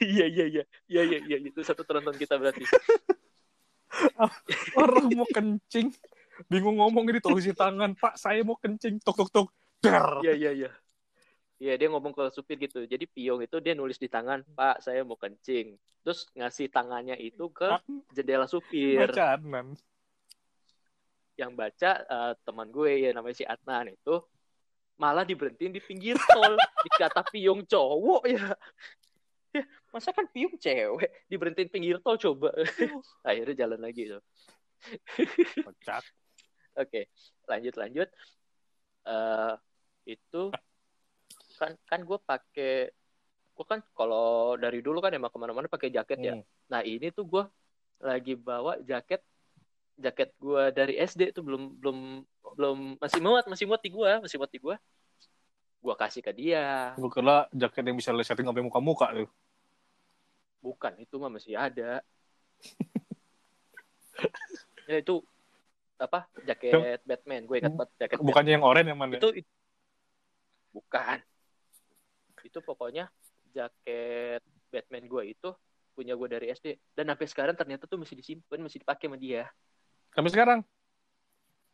iya 0.00 0.26
iya 0.26 0.44
iya 0.46 0.62
iya 0.86 1.02
iya 1.04 1.18
iya 1.20 1.36
itu 1.40 1.60
satu 1.60 1.82
tronton 1.82 2.14
kita 2.14 2.36
berarti 2.36 2.62
Orang 4.74 5.06
mau 5.10 5.26
kencing. 5.26 5.94
Bingung 6.50 6.78
ngomong 6.78 7.04
ini 7.10 7.20
tulis 7.22 7.46
tangan. 7.54 7.94
Pak, 7.94 8.18
saya 8.18 8.42
mau 8.42 8.58
kencing. 8.58 8.98
Tok, 9.02 9.26
tok, 9.26 9.30
tok. 9.30 9.48
Der. 9.84 10.06
Iya 10.24 10.32
iya 10.34 10.50
iya. 10.52 10.70
Iya 11.60 11.74
dia 11.78 11.88
ngomong 11.92 12.12
ke 12.16 12.24
supir 12.34 12.58
gitu. 12.58 12.82
Jadi 12.82 13.06
piong 13.06 13.44
itu 13.44 13.56
dia 13.62 13.76
nulis 13.76 14.00
di 14.00 14.10
tangan, 14.10 14.42
Pak 14.56 14.82
saya 14.82 15.06
mau 15.06 15.14
kencing. 15.14 15.78
Terus 16.04 16.28
ngasih 16.34 16.68
tangannya 16.68 17.16
itu 17.16 17.48
ke 17.54 17.68
jendela 18.12 18.44
supir. 18.50 19.08
Bacaan. 19.08 19.78
Yang 21.38 21.52
baca 21.54 21.90
eh, 22.04 22.32
teman 22.42 22.68
gue 22.68 22.92
ya 23.06 23.10
namanya 23.14 23.36
si 23.38 23.44
Adnan 23.46 23.94
itu 23.94 24.20
malah 24.94 25.26
diberhentiin 25.26 25.74
di 25.74 25.82
pinggir 25.82 26.18
tol. 26.18 26.58
Dikata 26.84 27.22
piong 27.30 27.64
cowok 27.64 28.22
ya. 28.28 28.52
Ya, 29.54 29.62
masa 29.94 30.10
kan 30.10 30.26
piong 30.26 30.58
cewek 30.58 31.30
diberhentiin 31.30 31.70
pinggir 31.70 32.02
tol 32.02 32.18
coba. 32.18 32.50
Akhirnya 33.28 33.66
jalan 33.66 33.80
lagi 33.80 34.10
tuh. 34.10 34.22
Kocak. 35.62 36.02
Oke, 36.74 37.06
lanjut 37.46 37.74
lanjut. 37.78 38.08
Eh 39.06 39.54
itu 40.04 40.42
kan 41.54 41.72
kan 41.86 42.00
gue 42.02 42.18
pakai 42.18 42.90
gue 43.54 43.64
kan 43.64 43.80
kalau 43.94 44.58
dari 44.58 44.82
dulu 44.82 44.98
kan 44.98 45.14
emang 45.14 45.30
ke 45.30 45.38
mana-mana 45.38 45.70
pakai 45.70 45.94
jaket 45.94 46.18
ya. 46.18 46.34
Hmm. 46.34 46.44
Nah 46.68 46.80
ini 46.82 47.14
tuh 47.14 47.24
gue 47.24 47.44
lagi 48.02 48.34
bawa 48.34 48.82
jaket 48.82 49.22
jaket 49.94 50.34
gue 50.42 50.62
dari 50.74 50.98
SD 50.98 51.30
tuh 51.30 51.46
belum 51.46 51.78
belum 51.78 51.98
belum 52.58 52.78
masih 52.98 53.22
muat 53.22 53.46
masih 53.46 53.70
muat 53.70 53.80
di 53.80 53.90
gue 53.94 54.10
masih 54.18 54.36
muat 54.42 54.50
di 54.50 54.58
gue. 54.58 54.76
Gue 55.84 55.94
kasih 55.94 56.24
ke 56.24 56.32
dia. 56.34 56.98
Gue 56.98 57.12
kira 57.12 57.46
jaket 57.54 57.84
yang 57.86 57.96
bisa 57.96 58.10
lo 58.10 58.24
setting 58.26 58.48
sampai 58.48 58.66
muka-muka 58.66 59.14
tuh. 59.14 59.30
Bukan 60.64 60.98
itu 60.98 61.14
mah 61.20 61.30
masih 61.30 61.54
ada. 61.54 62.02
ya 64.90 65.00
itu 65.00 65.24
apa 65.94 66.26
jaket 66.42 67.00
Batman 67.06 67.46
gue 67.46 67.56
ingat 67.62 67.72
banget 67.74 67.90
jaket 68.02 68.16
Bukannya 68.18 68.52
yang 68.58 68.64
oranye 68.66 68.90
yang 68.92 68.98
mana? 68.98 69.14
itu 69.16 69.28
it- 69.42 69.52
bukan 70.74 71.18
itu 72.44 72.58
pokoknya 72.60 73.08
jaket 73.54 74.42
Batman 74.68 75.06
gue 75.06 75.22
itu 75.32 75.48
punya 75.94 76.18
gue 76.18 76.28
dari 76.28 76.50
SD 76.50 76.74
dan 76.92 77.14
sampai 77.14 77.26
sekarang 77.30 77.54
ternyata 77.54 77.86
tuh 77.86 77.96
masih 78.02 78.18
disimpan 78.18 78.58
masih 78.58 78.82
dipakai 78.82 79.06
sama 79.06 79.16
dia 79.16 79.46
Sampai 80.14 80.30
sekarang? 80.30 80.60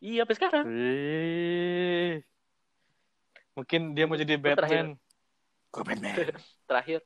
iya 0.01 0.21
sampai 0.25 0.35
sekarang 0.37 0.65
Wih. 0.69 2.13
Mungkin 3.51 3.81
dia 3.93 4.07
mau 4.07 4.15
jadi 4.15 4.39
Itu 4.39 4.47
terakhir. 4.55 4.57
Batman. 4.57 4.89
Gue 5.71 5.83
Batman. 5.83 6.15
terakhir 6.69 6.99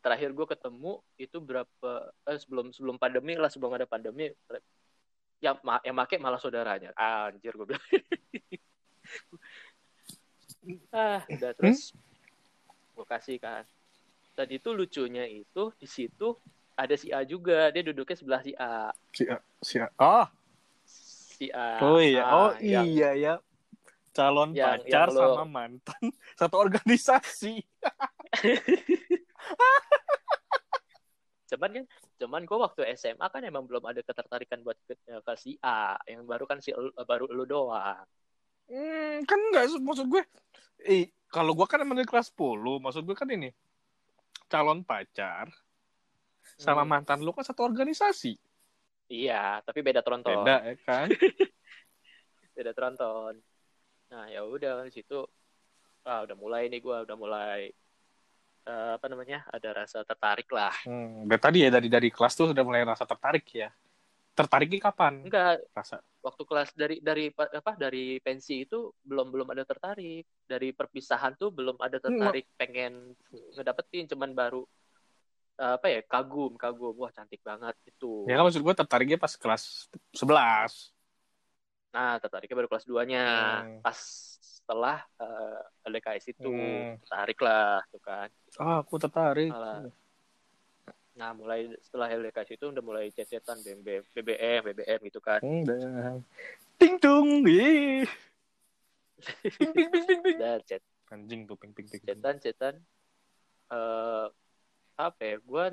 terakhir 0.00 0.30
gue 0.32 0.46
ketemu 0.48 0.92
itu 1.18 1.36
berapa 1.42 1.90
eh, 2.30 2.38
sebelum 2.40 2.72
sebelum 2.72 2.96
pandemi 2.96 3.36
lah 3.36 3.50
sebelum 3.52 3.74
ada 3.76 3.84
pandemi 3.84 4.32
yang 5.40 5.56
ma- 5.60 5.80
yang 5.80 5.92
make 5.92 6.16
malah 6.16 6.36
saudaranya 6.36 6.92
anjir 6.94 7.52
gue 7.52 7.66
bilang 7.66 7.80
ah 10.92 11.20
udah 11.26 11.50
terus 11.56 11.90
gue 12.92 13.04
kasih 13.08 13.36
kan 13.36 13.64
dan 14.36 14.46
itu 14.48 14.68
lucunya 14.70 15.24
itu 15.24 15.72
di 15.74 15.84
situ 15.84 16.36
ada 16.76 16.94
si 16.94 17.10
A 17.10 17.24
juga 17.24 17.68
dia 17.68 17.82
duduknya 17.82 18.14
sebelah 18.14 18.40
si 18.40 18.52
A 18.54 18.88
Si 19.12 19.24
A. 19.26 19.36
Si 19.60 19.76
oh, 19.96 20.26
si 20.84 21.46
A. 21.50 21.80
oh 21.80 21.98
iya, 21.98 22.22
Ah, 22.22 22.34
oh 22.36 22.50
yang- 22.60 22.86
iya 22.86 23.10
ya. 23.14 23.34
Calon 24.10 24.50
yang- 24.52 24.82
pacar 24.82 25.06
yang 25.08 25.14
lo- 25.14 25.38
sama 25.38 25.46
mantan 25.46 26.02
satu 26.40 26.56
organisasi. 26.58 27.62
Cuman 31.48 31.70
kan, 31.80 31.84
cuman 32.20 32.44
gue 32.44 32.58
waktu 32.60 32.80
SMA 33.00 33.26
kan 33.32 33.40
emang 33.40 33.64
belum 33.64 33.80
ada 33.88 34.04
ketertarikan 34.04 34.60
buat 34.60 34.76
ke, 34.84 34.94
ke 35.00 35.34
si 35.40 35.56
A. 35.64 35.96
Yang 36.04 36.22
baru 36.28 36.44
kan 36.44 36.58
si 36.60 36.70
baru 37.08 37.26
lu 37.32 37.48
doang. 37.48 38.04
Hmm, 38.68 39.24
kan 39.24 39.40
enggak 39.50 39.72
maksud 39.80 40.06
gue. 40.06 40.22
Eh, 40.84 41.10
kalau 41.32 41.56
gue 41.56 41.66
kan 41.66 41.80
emang 41.80 41.96
dari 41.96 42.06
kelas 42.06 42.30
10, 42.30 42.76
maksud 42.78 43.02
gue 43.08 43.16
kan 43.16 43.26
ini 43.32 43.50
calon 44.50 44.82
pacar 44.84 45.48
sama 46.60 46.84
Hmm. 46.84 46.90
mantan 46.92 47.24
lu 47.24 47.32
kan 47.32 47.46
satu 47.46 47.64
organisasi. 47.64 48.36
Iya, 49.10 49.64
tapi 49.66 49.80
beda 49.82 50.04
tronton. 50.06 50.44
Beda 50.44 50.56
ya 50.62 50.74
kan? 50.86 51.06
Beda 52.54 52.70
tronton. 52.76 53.34
Nah, 54.10 54.24
ya 54.28 54.44
udah 54.44 54.84
di 54.86 54.92
situ 54.92 55.24
ah 56.04 56.24
udah 56.24 56.36
mulai 56.36 56.68
nih 56.72 56.80
gua 56.80 57.04
udah 57.04 57.16
mulai 57.16 57.60
eh, 58.70 58.90
apa 58.96 59.06
namanya? 59.12 59.38
Ada 59.54 59.68
rasa 59.80 59.98
tertarik 60.08 60.48
lah. 60.54 60.74
Hmm, 60.86 61.28
dari 61.28 61.40
tadi 61.44 61.58
ya 61.64 61.68
dari 61.76 61.88
dari 61.92 62.08
kelas 62.08 62.32
tuh 62.38 62.46
sudah 62.50 62.64
mulai 62.64 62.82
rasa 62.88 63.04
tertarik 63.04 63.44
ya. 63.52 63.68
Tertariknya 64.38 64.80
kapan? 64.88 65.14
Enggak, 65.26 65.60
Rasa. 65.76 65.96
waktu 66.26 66.42
kelas 66.48 66.70
dari 66.76 66.96
dari 67.08 67.24
pa- 67.32 67.52
apa 67.60 67.72
dari 67.76 68.20
pensi 68.24 68.64
itu 68.64 68.92
belum 69.08 69.26
belum 69.34 69.48
ada 69.54 69.64
tertarik. 69.68 70.24
Dari 70.48 70.68
perpisahan 70.72 71.32
tuh 71.40 71.50
belum 71.52 71.76
ada 71.86 71.98
tertarik 72.00 72.46
pengen 72.60 72.92
ngedapetin 73.56 74.04
cuman 74.12 74.30
baru 74.32 74.62
eh, 75.62 75.72
apa 75.78 75.86
ya 75.94 76.00
kagum 76.12 76.52
kagum 76.62 76.94
wah 77.00 77.12
cantik 77.16 77.40
banget 77.44 77.74
itu 77.90 78.06
Ya 78.28 78.36
kan 78.36 78.44
maksud 78.46 78.62
gue 78.66 78.74
tertariknya 78.80 79.18
pas 79.20 79.32
kelas 79.42 79.62
11. 80.12 80.92
nah 81.90 82.14
tertariknya 82.22 82.56
baru 82.62 82.68
kelas 82.70 82.86
2 82.86 83.02
nya 83.10 83.18
Hmm. 83.26 83.82
pas 83.82 83.98
setelah 84.70 85.02
eh, 85.18 85.60
LDKS 85.84 86.30
itu 86.30 86.46
Hmm. 86.46 86.94
tertarik 87.02 87.42
lah 87.42 87.82
tuh 87.90 87.98
kan 87.98 88.30
Ah, 88.54 88.78
aku 88.78 88.94
tertarik. 88.96 89.50
Alah. 89.50 89.90
nah 91.12 91.34
mulai 91.34 91.66
setelah 91.80 92.06
LDKS 92.08 92.54
itu 92.54 92.64
udah 92.64 92.78
mulai 92.80 93.10
cecetan 93.10 93.58
BBM 93.60 94.06
BBM 94.14 94.60
BBM 94.64 95.00
gitu 95.04 95.18
kan 95.18 95.42
Udah. 95.42 96.22
Ting 96.78 96.94
tung. 96.96 97.42
Ping 97.42 98.06
ping 99.42 99.90
ping 99.90 100.06
ping 100.06 100.20
ping. 100.22 100.38
chat 100.64 100.82
Anjing 101.10 101.40
tuh 101.44 101.58
ping 101.58 101.74
ping 101.74 101.90
ping. 101.90 101.98
cetan 102.00 102.38
cetan 102.38 102.74
eh 103.68 104.26
apa 104.96 105.20
ya 105.20 105.36
gue 105.40 105.64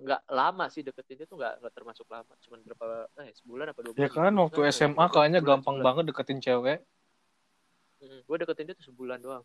nggak 0.00 0.22
lama 0.28 0.66
sih 0.66 0.82
deketinnya 0.82 1.24
tuh 1.24 1.36
nggak 1.36 1.60
nggak 1.60 1.72
termasuk 1.72 2.08
lama 2.08 2.34
cuman 2.40 2.58
berapa 2.64 2.86
eh 3.20 3.30
sebulan 3.36 3.70
apa 3.70 3.80
dua 3.80 3.92
bulan 3.92 4.02
Ya 4.02 4.08
kan 4.10 4.26
gitu. 4.26 4.40
waktu 4.42 4.60
Sebulan, 4.66 4.74
SMA 4.74 5.06
kayaknya 5.08 5.40
gampang 5.40 5.76
sebulan. 5.76 5.86
banget 5.86 6.04
deketin 6.10 6.40
cewek. 6.40 6.78
Gue 8.00 8.36
deketin 8.40 8.72
dia 8.72 8.76
tuh 8.76 8.88
sebulan 8.92 9.18
doang. 9.20 9.44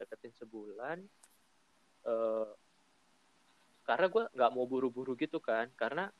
Deketin 0.00 0.32
sebulan 0.36 0.98
eh 2.06 2.48
karena 3.86 4.06
gue 4.10 4.24
nggak 4.34 4.50
mau 4.50 4.66
buru-buru 4.66 5.14
gitu 5.14 5.38
kan. 5.38 5.68
Karena 5.76 6.10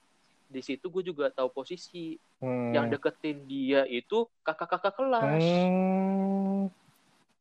di 0.46 0.62
situ 0.62 0.86
gue 0.86 1.02
juga 1.02 1.32
tahu 1.32 1.50
posisi. 1.50 2.18
Hmm. 2.36 2.68
yang 2.68 2.92
deketin 2.92 3.48
dia 3.48 3.88
itu 3.88 4.28
kakak-kakak 4.44 4.92
kelas. 4.92 5.40
Hmm. 5.40 6.68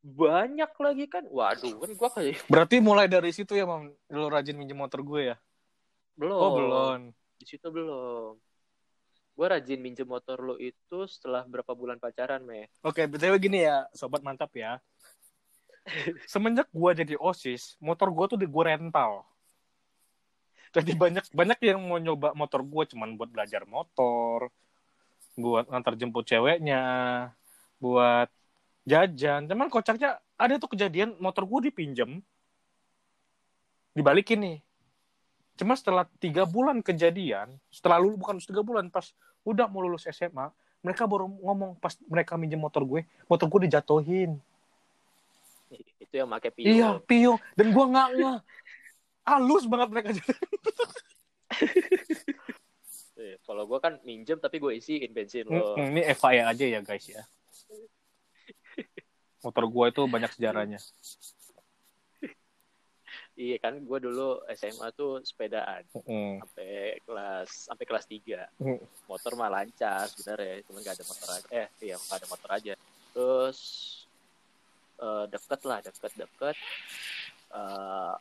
banyak 0.06 0.72
lagi 0.72 1.06
kan. 1.12 1.28
Waduh 1.28 1.84
kan 1.84 1.92
gue 1.92 2.10
kayak 2.16 2.36
Berarti 2.54 2.80
mulai 2.80 3.12
dari 3.12 3.36
situ 3.36 3.60
ya, 3.60 3.68
Mam, 3.68 3.92
lu 3.92 4.28
rajin 4.32 4.56
minjem 4.56 4.80
motor 4.80 5.04
gue 5.04 5.36
ya? 5.36 5.38
belum. 6.16 6.40
Oh, 6.40 6.52
belum. 6.56 7.00
di 7.36 7.44
situ 7.44 7.68
belum 7.68 8.40
gue 9.36 9.48
rajin 9.52 9.80
minjem 9.84 10.08
motor 10.08 10.40
lo 10.40 10.56
itu 10.56 11.04
setelah 11.12 11.44
berapa 11.44 11.76
bulan 11.76 12.00
pacaran 12.00 12.40
meh 12.48 12.72
Oke, 12.80 13.04
BTW 13.04 13.36
gini 13.38 13.68
ya, 13.68 13.84
sobat 13.92 14.24
mantap 14.24 14.50
ya. 14.56 14.80
Semenjak 16.32 16.68
gua 16.74 16.98
jadi 16.98 17.14
OSIS, 17.18 17.78
motor 17.78 18.10
gua 18.10 18.26
tuh 18.26 18.40
di 18.42 18.48
gua 18.50 18.74
rental. 18.74 19.22
Jadi 20.74 20.92
banyak 20.92 21.32
banyak 21.32 21.60
yang 21.64 21.80
mau 21.80 22.02
nyoba 22.02 22.36
motor 22.36 22.66
gua 22.66 22.84
cuman 22.84 23.16
buat 23.16 23.30
belajar 23.32 23.64
motor, 23.70 24.52
buat 25.38 25.70
ngantar 25.70 25.94
jemput 25.96 26.26
ceweknya, 26.28 26.84
buat 27.80 28.28
jajan. 28.84 29.48
Cuman 29.48 29.70
kocaknya 29.72 30.20
ada 30.36 30.58
tuh 30.58 30.74
kejadian 30.74 31.16
motor 31.22 31.46
gua 31.46 31.64
dipinjem, 31.64 32.20
dibalikin 33.94 34.40
nih. 34.42 34.58
Cuma 35.56 35.74
setelah 35.80 36.04
tiga 36.20 36.44
bulan 36.44 36.84
kejadian, 36.84 37.56
setelah 37.72 37.96
lulus 38.00 38.20
bukan 38.20 38.36
tiga 38.44 38.60
bulan 38.60 38.92
pas 38.92 39.16
udah 39.48 39.72
mau 39.72 39.80
lulus 39.80 40.04
SMA, 40.12 40.52
mereka 40.84 41.08
baru 41.08 41.32
ngomong 41.32 41.80
pas 41.80 41.96
mereka 42.06 42.36
minjem 42.36 42.60
motor 42.60 42.84
gue, 42.84 43.08
motor 43.26 43.48
gue 43.48 43.72
dijatuhin. 43.72 44.36
itu 45.76 46.14
yang 46.22 46.30
pakai 46.30 46.52
pio 46.54 46.68
Iya, 46.70 46.90
pio. 47.02 47.34
Dan 47.58 47.74
gue 47.74 47.86
nggak 47.88 48.08
nggak. 48.20 48.40
Halus 49.26 49.66
banget 49.66 49.90
mereka. 49.90 50.10
Eh, 53.16 53.40
kalau 53.48 53.64
gue 53.64 53.80
kan 53.80 53.96
minjem 54.04 54.36
tapi 54.44 54.60
gue 54.60 54.76
isiin 54.76 55.08
bensin 55.16 55.48
lo 55.48 55.80
Ini 55.80 56.04
FYI 56.20 56.52
aja 56.52 56.66
ya 56.68 56.80
guys 56.84 57.08
ya. 57.08 57.24
Motor 59.40 59.72
gue 59.72 59.86
itu 59.88 60.04
banyak 60.04 60.32
sejarahnya. 60.36 60.84
Iya 63.36 63.60
kan 63.60 63.76
gue 63.78 64.00
dulu 64.00 64.40
SMA 64.50 64.88
tuh 64.92 65.20
sepedaan. 65.22 65.84
Hmm. 66.02 66.40
sampai 66.40 66.72
kelas 67.02 67.50
sampai 67.68 67.86
kelas 67.86 68.06
3 68.08 68.48
Hmm. 68.58 68.80
motor 69.06 69.36
mah 69.36 69.52
lancar 69.52 70.08
sebenarnya 70.08 70.64
cuman 70.64 70.80
gak 70.82 70.96
ada 70.96 71.06
motor 71.06 71.28
aja. 71.30 71.48
Eh 71.50 71.68
iya 71.82 71.96
gak 71.98 72.18
ada 72.18 72.28
motor 72.28 72.50
aja. 72.52 72.74
Terus 73.12 73.60
eh, 74.98 75.26
deket 75.28 75.62
lah 75.64 75.80
deket 75.80 76.12
deket. 76.16 76.56
Eh, 77.52 78.14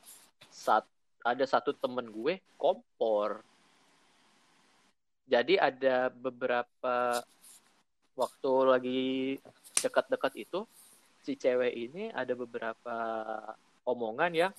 saat 0.51 0.85
ada 1.23 1.45
satu 1.45 1.73
temen 1.73 2.05
gue 2.07 2.43
kompor. 2.55 3.41
Jadi 5.25 5.57
ada 5.57 6.11
beberapa 6.11 7.25
waktu 8.15 8.53
lagi 8.63 9.05
dekat-dekat 9.75 10.33
itu 10.39 10.61
si 11.19 11.35
cewek 11.35 11.73
ini 11.73 12.13
ada 12.13 12.37
beberapa 12.37 12.97
omongan 13.85 14.33
yang 14.37 14.53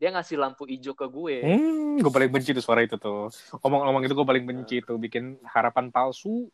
dia 0.00 0.08
ngasih 0.08 0.40
lampu 0.40 0.64
hijau 0.64 0.96
ke 0.96 1.04
gue 1.04 1.36
Hmm, 1.44 2.00
gue 2.00 2.08
paling 2.08 2.32
benci 2.32 2.56
tuh 2.56 2.64
suara 2.64 2.80
itu 2.80 2.96
tuh. 2.96 3.28
Omong-omong 3.60 4.08
itu 4.08 4.16
gue 4.16 4.24
paling 4.24 4.44
benci 4.48 4.80
tuh 4.80 4.96
bikin 4.96 5.36
harapan 5.44 5.92
palsu. 5.92 6.48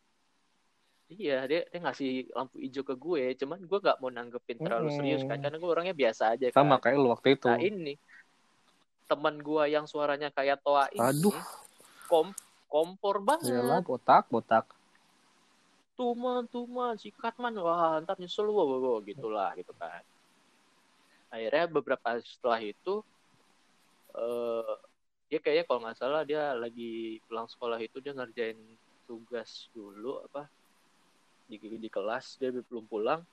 Iya, 1.07 1.47
dia, 1.47 1.63
dia 1.71 1.79
ngasih 1.79 2.35
lampu 2.35 2.59
hijau 2.59 2.83
ke 2.83 2.91
gue, 2.99 3.31
cuman 3.39 3.63
gue 3.63 3.79
gak 3.79 4.03
mau 4.03 4.11
nanggepin 4.11 4.59
terlalu 4.59 4.91
Hmm. 4.91 4.97
serius 4.99 5.23
kan, 5.23 5.39
karena 5.39 5.55
gue 5.55 5.69
orangnya 5.71 5.95
biasa 5.95 6.35
aja 6.35 6.51
kan. 6.51 6.59
Sama 6.59 6.83
kayak 6.83 6.99
lu 6.99 7.07
waktu 7.15 7.39
itu. 7.39 7.47
Nah 7.47 7.63
ini 7.63 7.95
teman 9.07 9.39
gue 9.39 9.63
yang 9.71 9.87
suaranya 9.87 10.27
kayak 10.35 10.59
toa 10.59 10.91
ini, 10.91 10.99
Aduh. 10.99 11.31
kom 12.11 12.35
kompor 12.67 13.23
banget. 13.23 13.55
Iyalah, 13.55 13.79
botak, 13.79 14.27
botak. 14.27 14.67
Tuman, 15.95 16.43
tuman, 16.51 16.99
sikat 16.99 17.39
man, 17.39 17.55
wah 17.55 18.03
ntar 18.03 18.19
nyesel 18.19 18.51
gue, 18.51 18.63
gue 18.67 19.15
gitulah 19.15 19.55
gitu 19.55 19.71
kan. 19.79 20.03
Akhirnya 21.31 21.71
beberapa 21.71 22.19
setelah 22.19 22.59
itu, 22.59 22.99
eh 24.17 24.75
dia 25.27 25.39
kayaknya 25.43 25.65
kalau 25.67 25.79
nggak 25.83 25.97
salah 25.99 26.23
dia 26.23 26.55
lagi 26.55 27.19
pulang 27.27 27.47
sekolah 27.51 27.77
itu 27.83 27.99
dia 27.99 28.15
ngerjain 28.15 28.55
tugas 29.03 29.67
dulu 29.75 30.23
apa 30.23 30.47
di 31.47 31.55
di 31.59 31.89
kelas 31.91 32.39
dia 32.39 32.51
belum 32.51 32.87
pulang. 32.87 33.23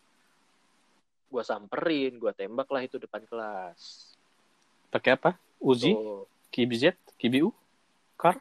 Gue 1.31 1.43
samperin 1.43 2.15
gue 2.19 2.33
tembak 2.35 2.71
lah 2.71 2.83
itu 2.83 2.99
depan 2.99 3.27
kelas. 3.27 4.15
Pakai 4.91 5.19
apa? 5.19 5.35
Uzi, 5.59 5.91
Tuh, 5.91 6.29
KBZ, 6.55 6.95
KBU, 7.19 7.51
Kar. 8.15 8.39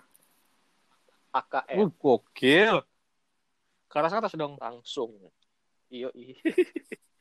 AKM 1.34 1.90
Uh, 1.90 1.90
gokil. 1.98 2.86
Ke 3.90 3.96
atas 3.98 4.14
atas 4.14 4.34
dong. 4.38 4.54
langsung. 4.62 5.10
Iyo 5.90 6.10
i 6.14 6.38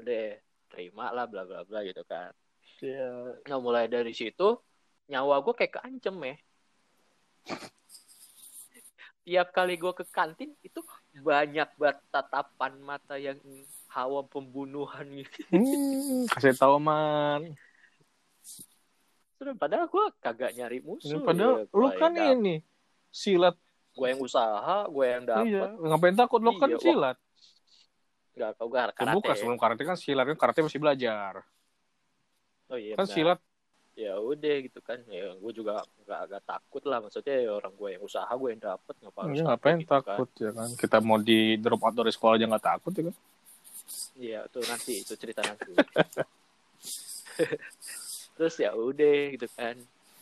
udah 0.00 0.40
terima 0.72 1.12
lah 1.12 1.28
bla 1.28 1.44
bla 1.44 1.60
bla 1.68 1.84
gitu 1.84 2.00
kan 2.08 2.32
Iya. 2.80 3.36
nah 3.44 3.58
mulai 3.60 3.86
dari 3.86 4.16
situ 4.16 4.56
nyawa 5.06 5.44
gue 5.44 5.52
kayak 5.52 5.80
keancem 5.80 6.16
ya 6.24 6.36
tiap 9.20 9.52
kali 9.52 9.76
gue 9.76 9.92
ke 9.92 10.04
kantin 10.08 10.50
itu 10.64 10.80
banyak 11.20 11.68
banget 11.76 11.98
tatapan 12.08 12.72
mata 12.80 13.20
yang 13.20 13.36
hawa 13.92 14.24
pembunuhan 14.26 15.04
gitu 15.22 15.44
Hmm, 15.50 16.24
kasih 16.30 16.54
tahu 16.56 16.78
man. 16.80 17.52
Sudah, 19.40 19.56
padahal 19.56 19.88
gue 19.88 20.04
kagak 20.20 20.52
nyari 20.52 20.78
musuh 20.84 21.20
Padahal 21.24 21.64
lu 21.72 21.88
kan 21.96 22.12
ini 22.16 22.60
silat. 23.08 23.56
gue 23.90 24.06
yang 24.06 24.20
usaha 24.22 24.86
gue 24.86 25.06
yang 25.06 25.24
dapat 25.26 25.46
Iya, 25.48 25.64
ngapain 25.90 26.16
takut 26.16 26.40
lu 26.40 26.56
kan 26.56 26.70
Iya, 26.70 26.76
wah. 26.78 26.84
silat. 26.84 27.16
kau 28.56 28.68
gak 28.72 28.96
Ya, 28.96 29.04
bukan 29.12 29.20
karate 29.20 29.36
sebelum 29.36 29.58
karate 29.60 29.82
kan 29.84 29.96
silat 30.00 30.24
kan 30.32 30.36
karate 30.38 30.60
masih 30.64 30.80
belajar. 30.80 31.44
Oh 32.70 32.78
iya 32.78 32.94
Kan 32.96 33.06
benar. 33.06 33.14
silat 33.14 33.40
ya 33.98 34.16
udah 34.16 34.54
gitu 34.64 34.80
kan 34.80 34.96
ya 35.10 35.34
gue 35.36 35.52
juga 35.52 35.82
nggak 36.06 36.20
agak 36.24 36.42
takut 36.46 36.82
lah 36.88 37.02
maksudnya 37.04 37.36
ya 37.42 37.50
orang 37.52 37.74
gue 37.76 37.88
yang 37.98 38.02
usaha 38.06 38.30
gue 38.32 38.48
yang 38.54 38.62
dapet 38.62 38.94
ngapa 39.02 39.18
harus 39.28 39.36
ya, 39.36 39.44
ngapain 39.44 39.76
gitu 39.82 39.90
kan. 39.90 40.00
takut 40.00 40.28
ya 40.40 40.50
kan 40.56 40.68
kita 40.78 40.96
mau 41.04 41.18
di 41.20 41.58
drop 41.60 41.82
out 41.84 41.94
dari 41.98 42.12
sekolah 42.14 42.34
aja 42.40 42.46
nggak 42.48 42.64
takut 42.64 42.92
ya 42.96 43.04
kan 43.10 43.16
Iya, 44.20 44.44
tuh 44.52 44.60
nanti 44.68 45.00
itu 45.02 45.16
cerita 45.16 45.40
nanti. 45.42 45.72
Terus 48.36 48.54
ya 48.60 48.70
udah 48.76 49.16
gitu 49.34 49.48
kan. 49.56 49.74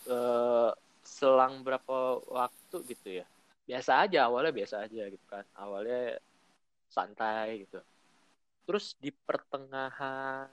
Eh, 0.08 0.70
selang 1.04 1.61
berapa 1.66 2.22
waktu 2.30 2.76
gitu 2.88 3.08
ya. 3.22 3.26
Biasa 3.68 4.06
aja 4.08 4.30
awalnya 4.30 4.54
biasa 4.54 4.87
aja 4.88 5.02
gitu 5.11 5.26
kan. 5.28 5.44
Awalnya 5.58 6.16
santai 6.88 7.66
gitu. 7.68 7.82
Terus 8.64 8.94
di 9.02 9.11
pertengahan 9.12 10.48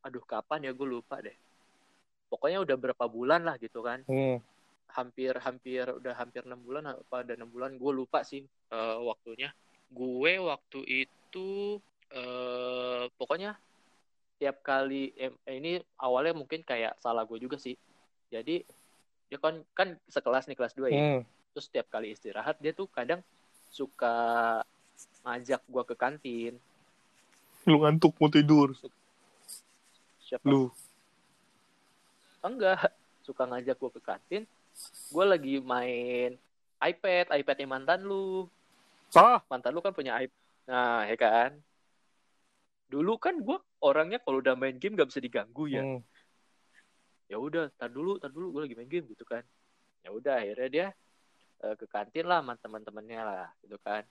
aduh 0.00 0.24
kapan 0.24 0.68
ya 0.68 0.72
gue 0.72 0.86
lupa 0.88 1.20
deh. 1.20 1.34
Pokoknya 2.30 2.62
udah 2.62 2.76
berapa 2.78 3.04
bulan 3.10 3.44
lah 3.44 3.56
gitu 3.58 3.82
kan. 3.82 4.02
hmm. 4.06 4.38
Hampir 4.90 5.38
hampir 5.38 5.86
udah 5.86 6.18
hampir 6.18 6.42
enam 6.42 6.58
bulan 6.66 6.90
apa 6.90 7.22
ada 7.22 7.38
enam 7.38 7.46
bulan 7.46 7.78
gue 7.78 7.92
lupa 7.94 8.26
sih 8.26 8.42
eh, 8.46 8.98
waktunya. 8.98 9.54
Gue 9.90 10.38
waktu 10.42 11.06
itu 11.06 11.78
eh 12.10 13.06
pokoknya 13.14 13.54
tiap 14.40 14.64
kali 14.64 15.12
eh, 15.14 15.30
ini 15.52 15.78
awalnya 16.00 16.32
mungkin 16.32 16.64
kayak 16.64 16.96
salah 16.98 17.28
gue 17.28 17.36
juga 17.38 17.60
sih 17.60 17.76
jadi 18.32 18.64
dia 19.28 19.38
kan 19.38 19.62
kan 19.76 19.94
sekelas 20.08 20.48
nih 20.48 20.56
kelas 20.56 20.74
2 20.74 20.88
ya 20.88 20.98
Hmm. 20.98 21.22
terus 21.52 21.68
tiap 21.68 21.86
kali 21.92 22.16
istirahat 22.16 22.56
dia 22.58 22.72
tuh 22.72 22.88
kadang 22.88 23.20
suka 23.70 24.16
ngajak 25.28 25.60
gue 25.68 25.82
ke 25.86 25.94
kantin 25.94 26.54
lu 27.68 27.84
ngantuk 27.84 28.16
mau 28.16 28.32
tidur 28.32 28.72
siapa? 30.30 30.46
Lu. 30.46 30.70
Enggak. 32.46 32.94
Suka 33.26 33.44
ngajak 33.50 33.76
gue 33.76 33.90
ke 33.98 34.00
kantin 34.00 34.44
gue 35.10 35.24
lagi 35.26 35.54
main 35.60 36.38
iPad. 36.80 37.34
iPadnya 37.34 37.66
mantan 37.68 38.00
lu. 38.06 38.46
Ah 39.12 39.42
mantan 39.50 39.74
lu 39.74 39.82
kan 39.82 39.92
punya 39.92 40.16
iPad 40.18 40.38
nah 40.70 41.02
ya 41.06 41.16
kan? 41.18 41.50
Dulu 42.90 43.18
kan 43.18 43.38
gue 43.42 43.58
orangnya 43.82 44.22
kalau 44.22 44.38
udah 44.38 44.54
main 44.54 44.76
game 44.78 44.94
gak 44.94 45.10
bisa 45.10 45.22
diganggu 45.22 45.66
ya. 45.66 45.82
Hmm. 45.82 46.02
ya 47.30 47.38
udah 47.38 47.70
tar 47.78 47.86
dulu 47.86 48.18
tar 48.18 48.34
dulu 48.34 48.58
gue 48.58 48.60
lagi 48.66 48.76
main 48.78 48.90
game 48.90 49.06
gitu 49.10 49.22
kan. 49.26 49.42
Ya 50.02 50.10
udah 50.14 50.42
akhirnya 50.42 50.68
dia 50.70 50.86
eh, 51.62 51.74
ke 51.78 51.86
kantin 51.86 52.26
lah 52.26 52.42
sama 52.42 52.54
teman-temannya 52.58 53.20
lah 53.22 53.48
gitu 53.66 53.78
kan. 53.82 54.02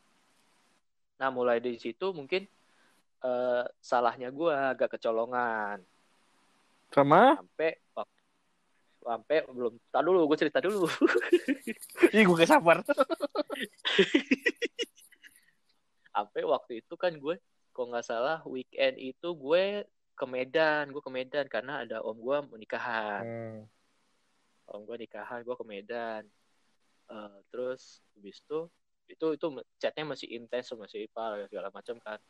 Nah 1.19 1.29
mulai 1.31 1.59
dari 1.63 1.79
situ 1.79 2.11
mungkin 2.11 2.47
eh, 3.23 3.63
salahnya 3.79 4.31
gue 4.31 4.51
agak 4.51 4.99
kecolongan 4.99 5.83
sama? 6.93 7.37
Sampai 7.37 7.71
sampai 8.99 9.37
belum 9.47 9.73
tar 9.89 10.03
dulu 10.03 10.27
gue 10.29 10.37
cerita 10.37 10.59
dulu. 10.61 10.85
Ih 12.15 12.23
gue 12.27 12.35
gak 12.35 12.51
sabar. 12.51 12.83
Sampai 16.13 16.41
waktu 16.43 16.83
itu 16.83 16.93
kan 16.99 17.15
gue 17.15 17.39
kalau 17.71 17.95
nggak 17.95 18.03
salah 18.05 18.43
weekend 18.43 18.99
itu 18.99 19.31
gue 19.39 19.87
ke 20.19 20.25
Medan 20.27 20.91
gue 20.91 20.99
ke 20.99 21.07
Medan 21.07 21.47
karena 21.47 21.87
ada 21.87 22.03
om 22.03 22.17
gue 22.19 22.37
menikahan. 22.51 23.23
Hmm. 23.23 23.61
om 24.69 24.83
gue 24.83 24.99
nikahan 24.99 25.47
gue 25.47 25.55
ke 25.55 25.65
Medan. 25.65 26.27
Eh, 27.09 27.37
terus 27.49 28.03
habis 28.13 28.37
itu 28.43 28.59
itu 29.09 29.25
itu 29.33 29.47
chatnya 29.81 30.05
masih 30.05 30.29
intens 30.29 30.69
masih 30.77 31.09
ipal 31.09 31.33
segala 31.49 31.73
macam 31.73 31.97
kan 31.97 32.21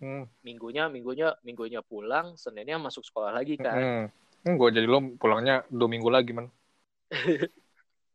Hmm. 0.00 0.24
minggunya 0.40 0.88
minggunya 0.88 1.36
minggunya 1.44 1.80
pulang 1.84 2.32
seninnya 2.40 2.80
masuk 2.80 3.04
sekolah 3.04 3.36
lagi 3.36 3.60
kan 3.60 4.08
Hmm. 4.44 4.56
gue 4.56 4.68
jadi 4.72 4.88
lo 4.88 5.04
pulangnya 5.20 5.68
dua 5.68 5.88
minggu 5.92 6.08
lagi 6.08 6.32
man 6.32 6.48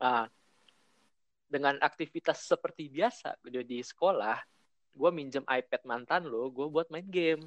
nah 0.01 0.25
dengan 1.53 1.77
aktivitas 1.77 2.41
seperti 2.41 2.89
biasa 2.89 3.37
di 3.45 3.61
di 3.61 3.79
sekolah 3.85 4.41
gue 4.97 5.09
minjem 5.13 5.45
iPad 5.45 5.81
mantan 5.85 6.25
lo 6.25 6.49
gue 6.49 6.65
buat 6.65 6.89
main 6.89 7.05
game 7.05 7.45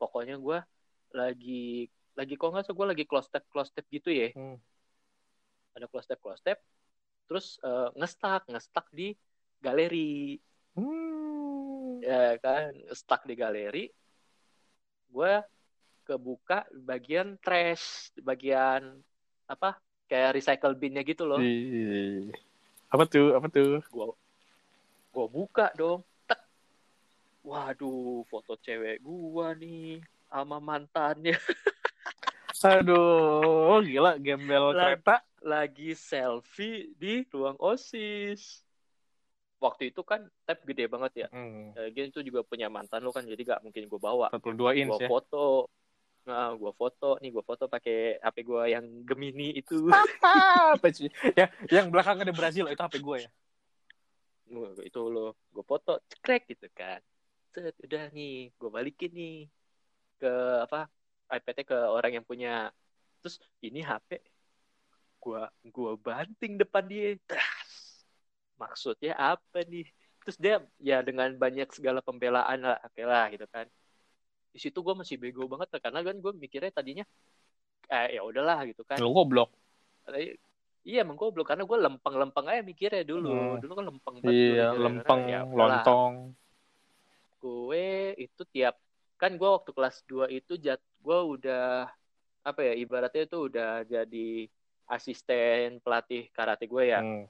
pokoknya 0.00 0.40
gue 0.40 0.58
lagi 1.12 1.86
lagi 2.16 2.34
kok 2.34 2.48
nggak 2.48 2.64
salah 2.64 2.76
gue 2.80 2.86
lagi 2.96 3.04
close 3.04 3.28
step 3.28 3.44
close 3.52 3.68
step 3.68 3.84
gitu 3.92 4.08
ya 4.08 4.32
Hmm. 4.32 4.56
ada 5.76 5.84
close 5.92 6.08
step 6.08 6.18
close 6.24 6.40
step 6.40 6.58
terus 7.28 7.60
eh, 7.60 7.88
ngestak 8.00 8.48
ngestak 8.48 8.86
di 8.94 9.12
galeri 9.60 10.40
Hmm. 10.76 11.45
Ya 12.06 12.38
kan 12.38 12.70
stuck 12.94 13.26
di 13.26 13.34
galeri 13.34 13.90
gue 15.10 15.34
kebuka 16.06 16.62
bagian 16.86 17.34
trash 17.42 18.14
bagian 18.22 19.02
apa 19.50 19.74
kayak 20.06 20.38
recycle 20.38 20.78
binnya 20.78 21.02
gitu 21.02 21.26
loh. 21.26 21.42
Ih. 21.42 22.30
apa 22.86 23.02
tuh 23.10 23.34
apa 23.34 23.50
tuh? 23.50 23.82
Gue 23.90 24.14
gue 25.10 25.26
buka 25.26 25.74
dong 25.74 26.06
tek. 26.30 26.38
Waduh 27.42 28.22
foto 28.30 28.54
cewek 28.62 29.02
gue 29.02 29.48
nih 29.58 29.98
sama 30.30 30.62
mantannya. 30.62 31.34
Aduh 32.70 33.82
gila 33.82 34.14
gembel 34.22 34.78
kereta. 34.78 35.26
lagi 35.42 35.94
selfie 35.98 36.94
di 36.98 37.26
ruang 37.34 37.58
osis 37.58 38.65
waktu 39.68 39.90
itu 39.90 40.00
kan 40.06 40.24
tab 40.46 40.62
gede 40.62 40.86
banget 40.86 41.26
ya. 41.26 41.28
Hmm. 41.30 41.74
Lagian 41.74 42.08
itu 42.14 42.20
juga 42.22 42.40
punya 42.46 42.70
mantan 42.70 43.02
lo 43.02 43.10
kan 43.10 43.26
jadi 43.26 43.42
gak 43.42 43.60
mungkin 43.66 43.90
gue 43.90 44.00
bawa. 44.00 44.30
42 44.30 44.78
inch 44.78 44.90
gua 44.94 45.02
ya. 45.02 45.08
foto. 45.10 45.46
Nah 46.26 46.50
gua 46.58 46.72
foto. 46.74 47.18
Nih 47.22 47.30
gua 47.30 47.44
foto 47.46 47.70
pakai 47.70 48.18
HP 48.18 48.36
gua 48.42 48.66
yang 48.66 48.82
Gemini 49.06 49.54
itu. 49.54 49.86
Apa 50.74 50.90
sih? 50.90 51.06
Ya 51.38 51.50
yang 51.70 51.90
belakang 51.90 52.18
ada 52.18 52.34
Brazil 52.34 52.66
itu 52.66 52.82
HP 52.82 52.98
gue 52.98 53.16
ya. 53.26 53.30
Gua- 54.46 54.82
itu 54.82 55.00
lo 55.06 55.34
gua 55.54 55.64
foto 55.66 55.98
cekrek 56.10 56.50
gitu 56.50 56.66
kan. 56.74 57.02
Set, 57.54 57.74
udah 57.82 58.10
nih 58.10 58.50
gua 58.58 58.70
balikin 58.82 59.10
nih 59.14 59.36
ke 60.18 60.32
apa 60.62 60.90
iPad-nya 61.30 61.64
ke 61.66 61.78
orang 61.78 62.12
yang 62.18 62.26
punya. 62.26 62.70
Terus 63.22 63.38
ini 63.62 63.82
HP 63.82 64.22
gua 65.18 65.50
gua 65.70 65.98
banting 65.98 66.58
depan 66.58 66.86
dia. 66.86 67.18
Tas. 67.26 67.55
Maksudnya 68.56 69.14
apa 69.16 69.64
nih 69.68 69.86
terus 70.24 70.36
dia 70.40 70.58
ya 70.82 71.00
dengan 71.06 71.30
banyak 71.38 71.70
segala 71.70 72.02
pembelaan 72.02 72.64
lah 72.64 72.78
oke 72.82 73.02
lah 73.06 73.30
gitu 73.30 73.46
kan 73.46 73.68
di 74.50 74.58
situ 74.58 74.80
gue 74.80 74.94
masih 74.96 75.20
bego 75.20 75.44
banget 75.46 75.78
karena 75.78 76.00
kan 76.00 76.16
gue 76.16 76.32
mikirnya 76.32 76.72
tadinya 76.72 77.04
eh 77.86 78.18
ya 78.18 78.26
udahlah 78.26 78.66
gitu 78.66 78.82
kan 78.82 78.98
lu 78.98 79.12
goblok 79.14 79.52
Iya 80.86 81.02
emang 81.02 81.18
goblok 81.18 81.50
karena 81.50 81.66
gue 81.66 81.78
lempeng-lempeng 81.82 82.46
aja 82.46 82.62
mikirnya 82.62 83.02
dulu. 83.02 83.34
Hmm. 83.34 83.58
Dulu 83.58 83.72
kan 83.74 83.84
lempeng 83.90 84.16
banget. 84.22 84.30
iya 84.38 84.46
gua 84.46 84.54
mikirnya. 84.54 84.84
lempeng 84.86 85.20
Ya 85.26 85.40
lontong 85.42 86.14
Gue 87.42 88.14
itu 88.14 88.42
tiap 88.54 88.78
kan 89.18 89.34
gue 89.34 89.50
waktu 89.50 89.70
kelas 89.74 90.06
2 90.06 90.30
itu 90.30 90.54
jat 90.62 90.78
gue 90.78 91.18
udah 91.18 91.90
apa 92.46 92.60
ya 92.62 92.78
ibaratnya 92.78 93.26
itu 93.26 93.50
udah 93.50 93.82
jadi 93.82 94.46
asisten 94.86 95.82
pelatih 95.82 96.30
karate 96.30 96.70
gue 96.70 96.84
ya. 96.86 97.02
Hmm. 97.02 97.26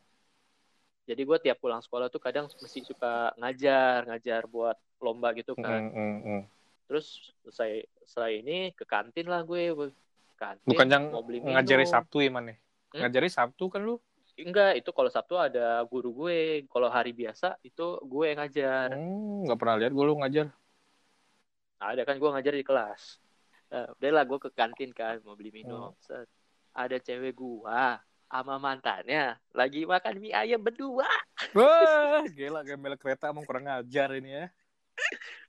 Jadi 1.06 1.22
gue 1.22 1.38
tiap 1.38 1.58
pulang 1.62 1.78
sekolah 1.78 2.10
tuh 2.10 2.18
kadang 2.18 2.50
mesti 2.50 2.82
suka 2.82 3.30
ngajar, 3.38 4.10
ngajar 4.10 4.50
buat 4.50 4.74
lomba 4.98 5.30
gitu 5.38 5.54
kan. 5.54 5.86
Hmm, 5.86 5.94
hmm, 5.94 6.16
hmm. 6.26 6.42
Terus 6.90 7.30
selesai 7.46 7.86
selesai 8.10 8.32
ini 8.42 8.74
ke 8.74 8.82
kantin 8.82 9.30
lah 9.30 9.46
gue. 9.46 9.70
Gue 9.70 9.88
Kantin, 10.36 10.68
bukan 10.68 10.86
yang 10.92 11.04
mau 11.08 11.24
beli 11.24 11.40
ngajari. 11.40 11.88
Sabtu 11.88 12.20
ya 12.20 12.30
man 12.30 12.52
ya 12.52 12.56
Hmm? 12.94 13.02
ngajari 13.02 13.28
Sabtu 13.28 13.66
kan 13.66 13.82
lu 13.82 13.98
Enggak, 14.36 14.76
itu 14.76 14.92
kalau 14.92 15.08
Sabtu 15.08 15.40
ada 15.40 15.80
guru 15.88 16.12
gue. 16.12 16.68
Kalau 16.68 16.92
hari 16.92 17.16
biasa 17.16 17.56
itu 17.64 17.96
gue 18.04 18.24
yang 18.28 18.38
ngajar. 18.44 18.92
Hmm, 18.92 19.48
nggak 19.48 19.58
pernah 19.58 19.76
lihat 19.80 19.92
gue 19.96 20.04
lu 20.04 20.14
ngajar 20.20 20.46
ada 21.80 22.02
kan 22.08 22.16
gue 22.16 22.30
ngajar 22.32 22.54
di 22.56 22.64
kelas. 22.64 23.02
Nah, 23.68 23.92
udah 23.98 24.10
lah 24.12 24.24
gue 24.24 24.38
ke 24.40 24.50
kantin 24.54 24.90
kan 24.96 25.20
mau 25.26 25.36
beli 25.36 25.52
minum. 25.52 25.92
Hmm. 25.92 26.26
Ada 26.76 27.00
cewek 27.00 27.32
gua 27.36 28.00
sama 28.26 28.58
mantannya 28.58 29.38
lagi 29.54 29.86
makan 29.86 30.18
mie 30.18 30.34
ayam 30.34 30.58
berdua. 30.58 31.06
wah 31.54 32.26
gila 32.26 32.66
gembel 32.66 32.98
kereta 32.98 33.30
emang 33.30 33.46
kurang 33.46 33.70
ngajar 33.70 34.10
ini 34.18 34.30
ya 34.42 34.46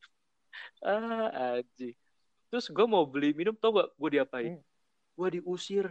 Ah, 0.85 1.57
aji. 1.57 1.97
Terus 2.53 2.69
gue 2.69 2.85
mau 2.85 3.01
beli 3.09 3.33
minum 3.33 3.57
tau 3.57 3.73
gak 3.73 3.97
gue 3.97 4.09
diapain? 4.13 4.61
Hmm. 4.61 4.63
Gue 5.17 5.41
diusir 5.41 5.89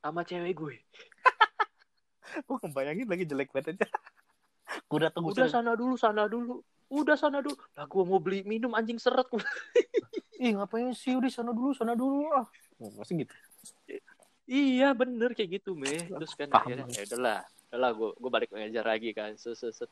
sama 0.00 0.24
cewek 0.24 0.56
gue. 0.56 0.76
gue 2.48 2.56
bayangin 2.72 3.04
lagi 3.04 3.28
jelek 3.28 3.52
banget 3.52 3.76
aja 3.76 3.86
gue 4.88 4.98
dateng 5.04 5.20
Udah 5.28 5.52
sana 5.52 5.76
dulu, 5.76 6.00
sana 6.00 6.24
dulu. 6.24 6.64
Udah 6.88 7.16
sana 7.20 7.44
dulu. 7.44 7.60
Lah 7.76 7.84
gue 7.84 8.02
mau 8.08 8.16
beli 8.16 8.40
minum 8.48 8.72
anjing 8.72 8.96
seret. 8.96 9.28
ih 10.44 10.52
ngapain 10.58 10.90
sih 10.92 11.14
udah 11.14 11.30
sana 11.30 11.54
dulu 11.54 11.70
sana 11.72 11.94
dulu 11.94 12.26
ah 12.34 12.44
pasti 12.98 13.22
gitu 13.22 13.32
Iya 14.44 14.92
bener 14.92 15.32
kayak 15.32 15.60
gitu 15.60 15.72
meh. 15.72 16.04
Terus 16.08 16.32
kan 16.36 16.48
Paham. 16.52 16.68
akhirnya 16.68 16.84
ya 16.92 17.02
udahlah, 17.08 17.40
udahlah 17.72 17.90
gue 17.96 18.10
gue 18.20 18.30
balik 18.30 18.50
ngajar 18.52 18.84
lagi 18.84 19.10
kan. 19.16 19.32
Set, 19.40 19.56
set, 19.56 19.72
set. 19.72 19.90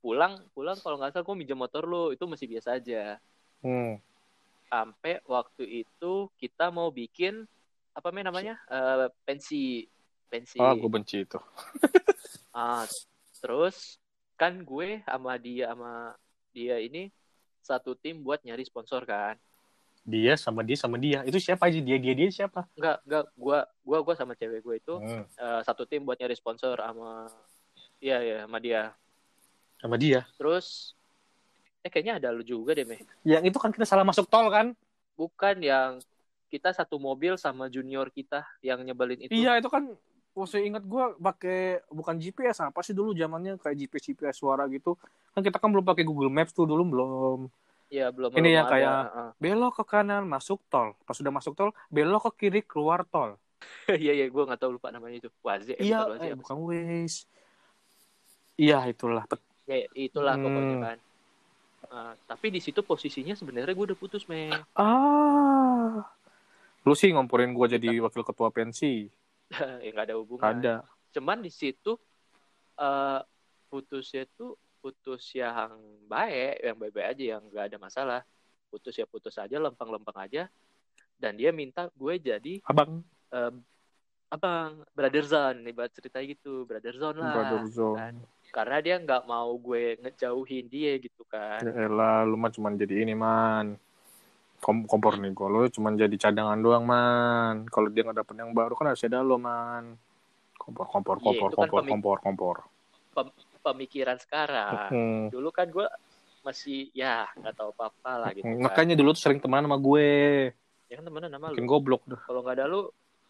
Pulang 0.00 0.40
pulang 0.52 0.76
kalau 0.80 0.96
nggak 1.00 1.16
salah 1.16 1.24
gue 1.24 1.36
minjem 1.36 1.56
motor 1.56 1.84
lo 1.88 2.12
itu 2.12 2.24
masih 2.28 2.46
biasa 2.48 2.76
aja. 2.76 3.16
hmm. 3.64 4.00
Sampai 4.70 5.18
waktu 5.26 5.82
itu 5.84 6.12
kita 6.38 6.70
mau 6.70 6.92
bikin 6.94 7.42
apa 7.90 8.08
namanya 8.14 8.54
Eh, 8.70 9.08
pensi 9.26 9.84
pensi 10.30 10.56
Ah, 10.62 10.76
gue 10.76 10.88
benci 10.88 11.26
itu. 11.26 11.40
Ah, 12.50 12.82
terus 13.38 14.02
kan 14.34 14.58
gue 14.66 15.06
sama 15.06 15.38
dia 15.38 15.70
sama 15.70 16.18
dia 16.50 16.82
ini 16.82 17.06
satu 17.62 17.94
tim 17.94 18.18
buat 18.26 18.42
nyari 18.42 18.66
sponsor 18.66 19.06
kan 19.06 19.38
Dia 20.10 20.34
sama 20.34 20.66
dia 20.66 20.74
sama 20.74 20.96
dia. 20.98 21.22
Itu 21.22 21.38
siapa 21.38 21.70
aja? 21.70 21.78
Dia 21.78 21.96
dia 21.96 22.14
dia 22.18 22.28
siapa? 22.28 22.66
enggak 22.74 22.96
enggak 23.06 23.24
gua 23.38 23.58
gua 23.86 23.98
gua 24.02 24.14
sama 24.18 24.32
cewek 24.34 24.60
gue 24.60 24.76
itu 24.78 24.94
Hmm, 24.98 25.22
eh, 25.26 25.60
satu 25.62 25.84
tim 25.84 26.02
buat 26.02 26.16
nyari 26.16 26.34
sponsor 26.34 26.74
sama 26.80 27.28
iya 28.00 28.18
ya 28.20 28.36
sama 28.48 28.58
dia 28.58 28.82
sama 29.78 29.96
dia. 29.96 30.24
terus 30.34 30.96
eh 31.80 31.88
kayaknya 31.88 32.16
ada 32.20 32.28
lu 32.32 32.40
juga 32.40 32.72
deh 32.72 32.84
meh 32.84 33.00
Yang 33.22 33.52
itu 33.52 33.58
kan 33.58 33.70
kita 33.70 33.84
salah 33.84 34.02
masuk 34.02 34.26
tol 34.26 34.48
kan? 34.48 34.72
bukan 35.12 35.56
yang 35.60 36.00
kita 36.48 36.72
satu 36.72 36.96
mobil 36.96 37.36
sama 37.36 37.68
junior 37.68 38.08
kita 38.08 38.42
yang 38.64 38.80
nyebelin 38.80 39.20
itu 39.20 39.32
Iya, 39.36 39.60
itu 39.60 39.68
kan 39.68 39.84
masih 40.32 40.64
ingat 40.64 40.80
gue 40.80 41.04
pakai 41.20 41.84
bukan 41.92 42.16
GPS 42.16 42.64
apa 42.64 42.80
sih 42.80 42.96
dulu 42.96 43.12
zamannya 43.12 43.60
kayak 43.60 43.76
GPS 43.76 44.04
GPS 44.08 44.36
suara 44.40 44.64
gitu 44.72 44.96
kan 45.30 45.44
kita 45.44 45.60
kan 45.60 45.68
belum 45.68 45.84
pakai 45.84 46.00
Google 46.02 46.32
Maps 46.32 46.56
tuh 46.56 46.64
dulu 46.64 46.82
belum 46.88 47.38
Iya 47.90 48.06
belum 48.14 48.30
Ini 48.30 48.38
belum 48.38 48.54
yang 48.54 48.66
ada, 48.66 48.72
kayak- 48.72 48.94
heeh. 49.10 49.30
belok 49.36 49.72
ke 49.76 49.84
kanan 49.84 50.22
masuk 50.24 50.62
tol. 50.70 50.94
Pas 51.02 51.12
sudah 51.12 51.28
masuk 51.28 51.52
tol 51.52 51.70
belok 51.90 52.30
ke 52.30 52.46
kiri 52.46 52.62
keluar 52.62 53.02
tol. 53.04 53.34
Iya 53.90 54.14
iya 54.14 54.26
gue 54.26 54.42
nggak 54.46 54.56
tahu 54.56 54.78
lupa 54.78 54.88
namanya 54.88 55.18
itu. 55.18 55.28
Waze 55.42 55.74
eh, 55.74 55.82
iya 55.82 56.00
bukan 56.00 56.10
Waze 56.14 56.24
eh, 56.24 56.36
bukan 56.38 56.56
Waze. 56.62 57.18
Iya 58.56 58.78
itulah 58.86 59.24
sih? 59.26 59.42
ya 59.66 59.76
itulah 59.92 60.34
Hmm. 60.34 60.44
pokoknya 60.44 60.76
kan. 60.80 60.98
Eh, 61.90 62.12
tapi 62.24 62.46
di 62.48 62.60
situ 62.60 62.80
posisinya 62.80 63.34
sebenarnya 63.34 63.74
gue 63.74 63.86
udah 63.90 63.98
putus 63.98 64.24
meh 64.26 64.54
ah. 64.74 66.06
Lu 66.80 66.94
sih 66.94 67.10
ngomporin 67.10 67.50
gue 67.50 67.66
jadi 67.70 67.98
wakil 67.98 68.22
ketua 68.22 68.48
pensi 68.48 69.10
ya 69.82 69.90
nggak 69.90 70.06
ada 70.06 70.16
hubungan. 70.16 70.46
Ada. 70.46 70.74
Cuman 71.10 71.42
di 71.42 71.50
situ 71.50 71.98
eh 72.76 73.20
putusnya 73.66 74.24
tuh 74.30 74.54
putus 74.80 75.22
yang 75.36 75.76
baik 76.08 76.56
yang 76.64 76.76
baik-baik 76.80 77.08
aja 77.12 77.24
yang 77.36 77.42
nggak 77.46 77.64
ada 77.70 77.78
masalah. 77.78 78.20
Putus 78.72 78.96
ya 78.96 79.04
putus 79.04 79.36
aja 79.36 79.56
lempeng-lempeng 79.60 80.16
aja. 80.16 80.48
Dan 81.20 81.36
dia 81.36 81.52
minta 81.52 81.92
gue 81.92 82.16
jadi 82.16 82.64
abang. 82.64 83.04
eh, 83.30 83.52
abang 84.30 84.80
brother 84.96 85.24
zone 85.26 85.68
ibarat 85.68 85.92
cerita 85.92 86.18
gitu 86.24 86.64
brother 86.64 86.96
zone 86.96 87.20
lah. 87.20 87.34
Brother 87.36 87.62
zone 87.68 87.98
kan. 87.98 88.14
karena 88.50 88.76
dia 88.82 88.96
nggak 88.98 89.30
mau 89.30 89.52
gue 89.54 90.00
ngejauhin 90.00 90.66
dia 90.66 90.98
gitu 90.98 91.22
kan. 91.28 91.60
Ya 91.62 91.86
elah 91.86 92.24
lu 92.24 92.34
mah 92.34 92.50
cuman 92.50 92.74
jadi 92.74 93.04
ini 93.04 93.12
man. 93.14 93.76
Kom 94.60 94.84
kompor 94.84 95.16
nih 95.16 95.30
gue 95.30 95.48
lu 95.48 95.68
cuman 95.68 95.94
jadi 95.94 96.16
cadangan 96.16 96.58
doang 96.58 96.82
man. 96.82 97.68
Kalau 97.68 97.92
dia 97.92 98.02
nggak 98.02 98.24
dapet 98.24 98.34
yang 98.40 98.50
baru 98.50 98.72
kan 98.74 98.90
harus 98.90 99.04
ada 99.04 99.20
lo 99.20 99.36
man. 99.36 99.94
Kompor 100.56 100.86
kompor 100.88 101.16
Iya, 101.20 101.24
kompor 101.24 101.48
itu 101.48 101.56
kan 101.56 101.68
kompor 101.68 101.80
pemik- 101.82 101.92
kompor 101.92 102.16
kompor 102.22 102.56
pemikiran 103.60 104.16
sekarang. 104.18 104.90
Hmm. 104.90 105.24
dulu 105.28 105.48
kan 105.52 105.68
gue 105.68 105.86
masih 106.40 106.88
ya 106.96 107.28
nggak 107.36 107.54
tahu 107.56 107.70
apa-apa 107.76 108.12
lah 108.16 108.30
gitu 108.32 108.48
kan. 108.48 108.64
Makanya 108.64 108.94
dulu 108.96 109.12
tuh 109.12 109.22
sering 109.28 109.40
temenan 109.40 109.68
sama 109.68 109.78
gue. 109.78 110.08
Ya 110.88 110.94
kan 110.98 111.04
temenan 111.04 111.30
sama 111.30 111.46
bikin 111.52 111.64
lu 111.64 111.70
goblok 111.70 112.02
dah. 112.08 112.20
Kalau 112.24 112.40
nggak 112.40 112.56
ada 112.56 112.66
lu 112.66 112.80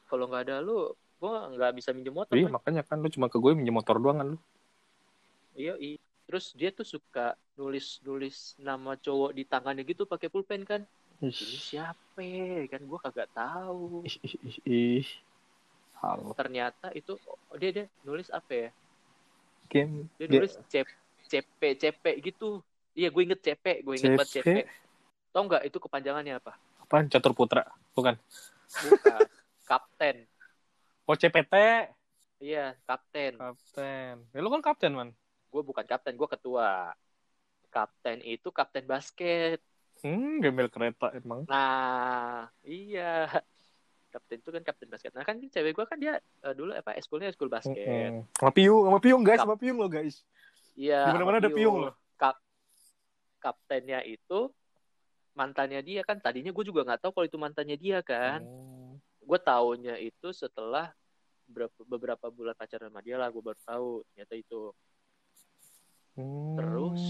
kalau 0.07 0.25
nggak 0.31 0.43
ada 0.47 0.57
lu 0.62 0.79
gue 1.21 1.35
nggak 1.59 1.73
bisa 1.77 1.90
minjem 1.93 2.16
motor 2.16 2.33
iya 2.33 2.49
kan? 2.49 2.57
makanya 2.57 2.83
kan 2.87 2.97
lu 3.05 3.09
cuma 3.12 3.29
ke 3.29 3.37
gue 3.37 3.53
minjem 3.53 3.75
motor 3.75 3.99
doang 3.99 4.19
kan 4.23 4.29
lu. 4.35 4.38
Iya 5.59 5.75
iya. 5.83 5.99
Terus 6.31 6.55
dia 6.55 6.71
tuh 6.71 6.87
suka 6.87 7.35
nulis 7.59 7.99
nulis 8.07 8.55
nama 8.62 8.95
cowok 8.95 9.35
di 9.35 9.43
tangannya 9.43 9.83
gitu 9.83 10.07
pakai 10.07 10.31
pulpen 10.31 10.62
kan. 10.62 10.87
Ini 11.21 11.35
siapa? 11.35 12.23
Kan 12.71 12.87
gue 12.87 12.99
kagak 13.03 13.29
tahu. 13.35 14.07
Ih 14.07 14.16
ih 14.25 14.35
ih, 14.47 14.59
ih. 14.64 15.09
halo 16.01 16.33
ternyata 16.33 16.88
itu 16.97 17.12
oh, 17.29 17.57
dia 17.61 17.77
dia 17.77 17.87
nulis 18.09 18.33
apa 18.33 18.49
ya 18.57 18.69
game 19.70 20.11
dia 20.18 20.26
nulis 20.26 20.59
cep 20.66 20.87
CP 21.30 21.61
CP 21.78 22.04
gitu. 22.26 22.59
Iya 22.90 23.14
gue 23.14 23.22
inget 23.22 23.40
CP 23.40 23.87
gue 23.87 23.94
inget 23.94 24.18
banget 24.18 24.42
CP. 24.42 24.46
CP 24.50 24.59
tau 25.30 25.46
nggak 25.46 25.62
itu 25.62 25.78
kepanjangannya 25.78 26.42
apa? 26.42 26.59
Apaan? 26.83 27.06
Catur 27.06 27.30
putra 27.38 27.62
bukan. 27.94 28.18
Bukan 28.83 29.22
kapten. 29.70 30.26
Oh 31.06 31.14
CPT 31.14 31.54
iya 32.42 32.74
kapten. 32.83 33.38
Kapten. 33.38 34.26
Ya 34.35 34.38
lu 34.42 34.50
kan 34.50 34.62
kapten 34.66 34.92
man. 34.98 35.09
Gue 35.54 35.62
bukan 35.62 35.87
kapten 35.87 36.18
gue 36.18 36.28
ketua. 36.28 36.90
Kapten 37.70 38.18
itu 38.26 38.50
kapten 38.50 38.90
basket. 38.90 39.62
Hmm 40.02 40.42
gembel 40.42 40.66
kereta 40.66 41.14
emang. 41.14 41.46
Nah, 41.46 42.50
iya. 42.66 43.30
Kapten 44.11 44.42
itu 44.42 44.51
kan 44.51 44.62
kapten 44.62 44.90
basket. 44.90 45.14
Nah, 45.14 45.23
kan 45.23 45.38
cewek 45.38 45.70
gue 45.70 45.87
kan 45.87 45.94
dia 45.96 46.18
eh, 46.18 46.55
dulu 46.55 46.75
apa 46.75 46.99
eskulnya 46.99 47.31
eskul 47.31 47.46
basket. 47.46 47.79
Mm-mm. 47.79 48.27
sama 48.35 48.51
piung 48.51 48.83
sama 48.85 48.99
piung 48.99 49.23
guys 49.23 49.38
Kap- 49.38 49.46
sama 49.46 49.57
piung 49.57 49.79
lo 49.79 49.87
guys 49.87 50.27
Iya. 50.75 51.07
Di 51.07 51.12
mana-mana 51.14 51.38
ada 51.38 51.51
piung 51.51 51.77
loh. 51.87 51.94
Kap 52.16 52.37
kaptennya 53.38 54.03
itu 54.03 54.51
mantannya 55.33 55.81
dia 55.81 56.03
kan 56.03 56.18
tadinya 56.18 56.51
gue 56.51 56.64
juga 56.66 56.83
nggak 56.83 57.01
tahu 57.01 57.11
kalau 57.14 57.27
itu 57.27 57.38
mantannya 57.38 57.77
dia 57.77 58.03
kan. 58.03 58.42
Oh. 58.42 58.99
Gue 59.23 59.38
taunya 59.38 59.94
itu 59.96 60.35
setelah 60.35 60.90
beberapa, 61.46 61.79
beberapa 61.87 62.27
bulan 62.29 62.55
pacaran 62.55 62.90
sama 62.90 63.03
dia 63.03 63.14
lah 63.14 63.31
gue 63.31 63.42
baru 63.42 63.61
tahu 63.62 63.90
ternyata 64.11 64.35
itu 64.35 64.75
Hmm. 66.11 66.59
Terus? 66.59 67.03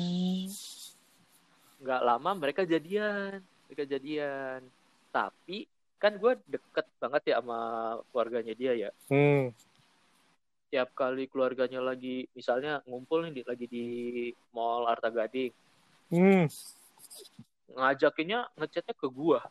nggak 1.80 2.00
lama 2.04 2.30
mereka 2.36 2.68
jadian 2.68 3.40
mereka 3.64 3.88
jadian 3.88 4.60
tapi 5.08 5.64
kan 6.00 6.16
gue 6.16 6.32
deket 6.48 6.86
banget 6.96 7.22
ya 7.28 7.44
sama 7.44 7.58
keluarganya 8.08 8.54
dia 8.56 8.72
ya 8.74 8.90
Hmm. 9.06 9.52
tiap 10.70 10.96
kali 10.96 11.28
keluarganya 11.28 11.78
lagi 11.78 12.24
misalnya 12.32 12.80
ngumpul 12.88 13.26
nih 13.26 13.32
di, 13.36 13.42
lagi 13.44 13.66
di 13.66 13.86
mall 14.50 14.88
Arta 14.88 15.12
Gading 15.12 15.52
Hmm. 16.10 16.48
ngajakinnya 17.70 18.50
ngechatnya 18.56 18.94
ke 18.96 19.06
gua 19.06 19.44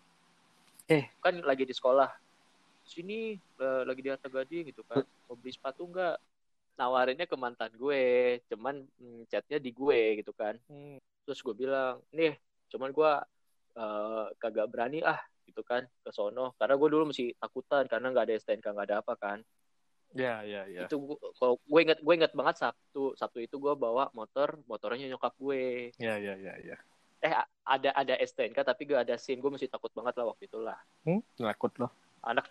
Eh. 0.89 1.05
kan 1.21 1.37
lagi 1.39 1.63
di 1.63 1.71
sekolah 1.71 2.09
sini 2.83 3.37
eh, 3.37 3.81
lagi 3.85 4.01
di 4.01 4.09
Arta 4.09 4.27
Gading 4.27 4.73
gitu 4.73 4.81
kan 4.83 5.05
mau 5.29 5.37
beli 5.37 5.53
sepatu 5.53 5.85
nggak 5.85 6.17
nawarinnya 6.75 7.27
ke 7.27 7.35
mantan 7.35 7.69
gue 7.75 8.01
cuman 8.49 8.81
mm, 8.97 9.29
chatnya 9.29 9.61
di 9.61 9.69
gue 9.69 10.23
gitu 10.23 10.33
kan 10.33 10.57
Hmm. 10.65 10.97
terus 11.23 11.39
gue 11.39 11.53
bilang 11.53 12.01
nih 12.09 12.33
cuman 12.67 12.89
gue 12.89 13.11
eh, 13.77 14.25
kagak 14.35 14.67
berani 14.67 15.05
ah 15.05 15.19
gitu 15.49 15.61
kan 15.61 15.83
ke 15.83 16.09
sono 16.09 16.53
karena 16.55 16.77
gue 16.77 16.87
dulu 16.87 17.03
masih 17.09 17.33
takutan 17.35 17.83
karena 17.85 18.07
nggak 18.09 18.25
ada 18.25 18.33
STNK 18.37 18.65
nggak 18.69 18.87
ada 18.87 18.97
apa 19.01 19.15
kan 19.15 19.39
Ya, 20.09 20.41
ya, 20.41 20.65
ya. 20.65 20.89
itu 20.89 20.97
gua- 20.97 21.21
kalau 21.37 21.61
gue 21.61 21.79
inget 21.85 22.01
gue 22.01 22.13
inget 22.13 22.33
banget 22.33 22.57
sabtu 22.57 23.13
sabtu 23.13 23.45
itu 23.45 23.61
gue 23.61 23.73
bawa 23.73 24.09
motor 24.11 24.57
motornya 24.65 25.05
nyokap 25.05 25.37
gue 25.37 25.93
Ya, 25.97 26.17
ya, 26.17 26.33
ya, 26.33 26.57
ya. 26.57 26.77
eh 27.21 27.33
ada 27.61 27.93
ada 27.93 28.13
STNK 28.17 28.57
tapi 28.57 28.85
gak 28.85 29.05
ada 29.05 29.15
SIM 29.15 29.37
gue 29.37 29.51
masih 29.51 29.69
takut 29.69 29.93
banget 29.93 30.17
lah 30.17 30.33
waktu 30.33 30.45
itulah 30.45 30.81
Hmm, 31.05 31.21
nakut 31.37 31.77
loh. 31.77 31.93
anak 32.21 32.49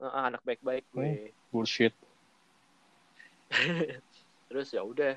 eh, 0.00 0.08
anak 0.08 0.40
baik-baik 0.40 0.88
gue 0.88 1.36
Bullshit. 1.52 1.92
terus 4.48 4.72
ya 4.72 4.80
udah 4.80 5.14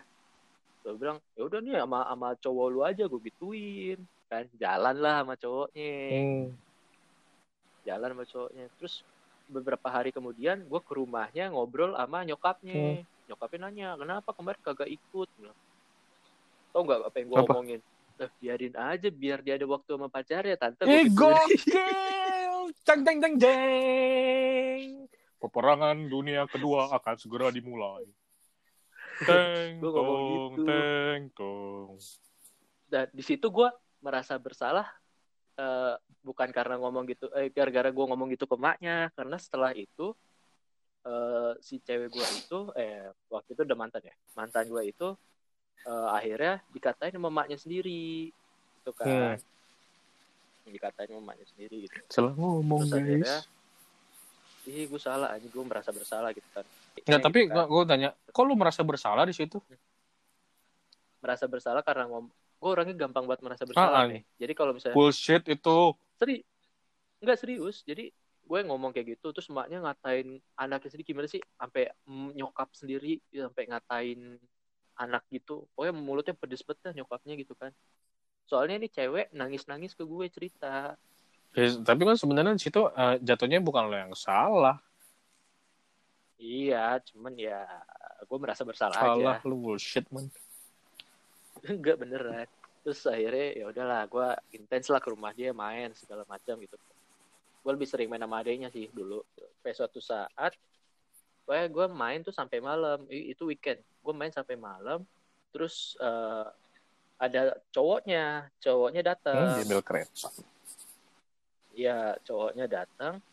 gue 0.83 0.93
bilang 0.99 1.17
ya 1.33 1.47
udah 1.47 1.59
nih 1.63 1.79
sama 1.79 2.03
sama 2.03 2.29
cowok 2.35 2.67
lu 2.67 2.79
aja 2.83 3.03
gue 3.07 3.21
gituin 3.23 3.99
kan 4.27 4.45
jalan 4.57 4.99
lah 4.99 5.23
sama 5.23 5.33
cowoknya 5.39 5.91
Hmm. 6.11 6.45
Jalan 7.83 8.15
sama 8.15 8.25
cowoknya 8.27 8.65
terus 8.79 9.03
beberapa 9.47 9.87
hari 9.91 10.09
kemudian 10.15 10.63
gue 10.65 10.81
ke 10.81 10.93
rumahnya 10.95 11.51
ngobrol 11.51 11.93
sama 11.93 12.23
nyokapnya 12.23 13.03
nyokapnya 13.27 13.59
nanya 13.67 13.87
kenapa 13.99 14.29
kemarin 14.31 14.61
kagak 14.63 14.89
ikut 14.89 15.29
tau 16.73 16.81
nggak 16.81 17.05
apa 17.05 17.15
yang 17.21 17.27
gue 17.29 17.37
Apa? 17.37 17.45
ngomongin 17.53 17.81
eh, 18.23 18.31
biarin 18.41 18.75
aja 18.79 19.07
biar 19.13 19.39
dia 19.45 19.53
ada 19.59 19.67
waktu 19.69 19.89
sama 19.93 20.07
pacar 20.09 20.43
ya 20.47 20.55
tante 20.57 20.87
Eh, 20.87 21.05
gokil! 21.11 22.73
Cang, 22.87 23.03
cang, 23.03 23.19
cang, 23.19 23.35
jeng! 23.39 25.07
Peperangan 25.39 26.07
dunia 26.07 26.47
kedua 26.47 26.91
akan 26.95 27.15
segera 27.19 27.51
dimulai. 27.51 28.07
Teng, 29.23 29.83
tong, 29.83 30.55
gitu. 30.55 30.63
teng, 30.67 31.21
tong. 31.35 31.95
dan 32.87 33.07
di 33.13 33.23
situ 33.23 33.47
gue 33.49 33.69
merasa 34.03 34.35
bersalah 34.37 34.89
eh, 35.53 35.95
bukan 36.23 36.49
karena 36.49 36.75
ngomong 36.79 37.03
gitu 37.05 37.27
eh 37.35 37.51
gara-gara 37.51 37.91
gue 37.91 38.05
ngomong 38.07 38.31
gitu 38.31 38.47
ke 38.47 38.55
maknya 38.55 39.11
karena 39.13 39.35
setelah 39.37 39.71
itu 39.75 40.15
eh, 41.03 41.53
si 41.59 41.77
cewek 41.83 42.09
gue 42.09 42.25
itu 42.39 42.59
eh 42.79 43.11
waktu 43.27 43.49
itu 43.53 43.61
udah 43.67 43.77
mantan 43.77 44.01
ya 44.07 44.15
mantan 44.33 44.65
gue 44.71 44.83
itu 44.87 45.07
eh, 45.83 46.09
akhirnya 46.15 46.63
dikatain 46.71 47.13
sama 47.13 47.29
maknya 47.29 47.57
sendiri 47.59 48.31
itu 48.83 48.91
kan 48.95 49.35
dikatain 50.63 51.11
sama 51.11 51.35
maknya 51.35 51.45
sendiri 51.51 51.75
gitu 51.91 51.97
Salah 52.07 52.31
ngomong, 52.39 52.87
Terus 52.87 52.95
akhirnya, 52.95 53.37
guys. 53.43 53.51
ih 54.63 54.87
gue 54.87 55.01
salah 55.01 55.35
aja 55.35 55.43
gue 55.43 55.63
merasa 55.67 55.91
bersalah 55.91 56.31
gitu 56.31 56.47
kan 56.55 56.63
Nggak, 57.03 57.19
Eh, 57.19 57.23
tapi 57.25 57.39
gitu 57.43 57.51
kan. 57.51 57.67
gue 57.67 57.83
tanya, 57.83 58.09
kok 58.31 58.43
lu 58.47 58.55
merasa 58.55 58.79
bersalah 58.79 59.27
di 59.27 59.35
situ? 59.35 59.59
merasa 61.19 61.47
bersalah 61.47 61.79
karena 61.83 62.03
ngom 62.11 62.27
gue 62.63 62.71
orangnya 62.71 62.95
gampang 62.95 63.27
banget 63.27 63.41
merasa 63.43 63.63
bersalah 63.67 63.99
Ah, 63.99 64.07
nih. 64.07 64.23
Jadi 64.39 64.53
kalau 64.55 64.71
misalnya 64.71 64.95
Bullshit 64.95 65.43
itu. 65.51 65.77
seri 66.15 66.39
nggak 67.19 67.37
serius. 67.39 67.83
Jadi 67.83 68.07
gue 68.43 68.59
ngomong 68.63 68.95
kayak 68.95 69.19
gitu 69.19 69.35
terus 69.35 69.51
emaknya 69.51 69.83
ngatain 69.83 70.39
anaknya 70.55 70.89
sendiri 70.95 71.03
gimana 71.11 71.27
sih? 71.27 71.43
Sampai 71.59 71.91
nyokap 72.07 72.71
sendiri 72.71 73.19
ya, 73.35 73.51
sampai 73.51 73.67
ngatain 73.67 74.39
anak 74.95 75.23
gitu. 75.27 75.67
Pokoknya 75.75 75.93
mulutnya 75.95 76.35
pedes 76.39 76.63
banget 76.63 76.79
dah 76.87 76.93
nyokapnya 76.95 77.35
gitu 77.35 77.51
kan. 77.59 77.75
Soalnya 78.47 78.79
ini 78.79 78.87
cewek 78.87 79.31
nangis 79.35 79.67
nangis 79.67 79.91
ke 79.91 80.07
gue 80.07 80.25
cerita. 80.31 80.95
Ya, 81.53 81.69
tapi 81.85 82.01
kan 82.07 82.15
sebenarnya 82.17 82.55
di 82.55 82.63
situ 82.63 82.81
eh, 82.89 83.15
jatuhnya 83.21 83.59
bukan 83.59 83.91
lo 83.91 83.95
yang 83.99 84.15
salah. 84.15 84.79
iya 86.35 86.99
cuman 87.07 87.33
ya 87.39 87.63
gue 88.27 88.37
merasa 88.41 88.67
bersalah 88.67 88.95
Salah 88.99 89.39
aja 89.39 89.47
lu 89.47 89.55
bullshit 89.55 90.03
man. 90.11 90.27
enggak 91.71 91.97
beneran. 91.99 92.47
Terus 92.83 92.99
akhirnya 93.07 93.47
ya 93.55 93.65
udahlah 93.71 94.01
gue 94.11 94.27
intens 94.59 94.91
lah 94.91 94.99
ke 94.99 95.07
rumah 95.11 95.31
dia 95.31 95.55
main 95.55 95.95
segala 95.95 96.27
macam 96.27 96.59
gitu. 96.59 96.75
Gue 97.63 97.71
lebih 97.71 97.87
sering 97.87 98.11
main 98.11 98.19
sama 98.19 98.43
adanya 98.43 98.67
sih 98.67 98.91
dulu. 98.91 99.23
Sampai 99.39 99.71
suatu 99.71 99.99
saat 100.03 100.51
pokoknya 101.43 101.67
gue 101.71 101.85
main 101.91 102.19
tuh 102.19 102.35
sampai 102.35 102.59
malam. 102.59 103.07
Itu 103.07 103.47
weekend. 103.47 103.79
Gue 104.03 104.11
main 104.11 104.31
sampai 104.31 104.59
malam 104.59 105.07
terus 105.55 105.95
eh, 105.99 106.47
ada 107.17 107.55
cowoknya. 107.71 108.51
Cowoknya 108.59 109.01
Hmm, 109.31 109.55
datang 109.55 109.63
ambil 109.63 109.79
kereta. 109.81 110.29
ya 111.73 112.13
cowoknya 112.21 112.67
datang. 112.67 113.23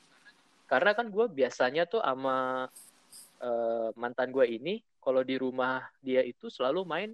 Karena 0.71 0.95
kan 0.95 1.11
gue 1.11 1.27
biasanya 1.27 1.91
tuh 1.91 1.99
sama 1.99 2.71
eh, 3.43 3.89
mantan 3.99 4.31
gue 4.31 4.47
ini 4.47 4.79
kalau 5.03 5.27
di 5.27 5.35
rumah 5.35 5.83
dia 5.99 6.23
itu 6.23 6.47
selalu 6.47 6.87
main 6.87 7.11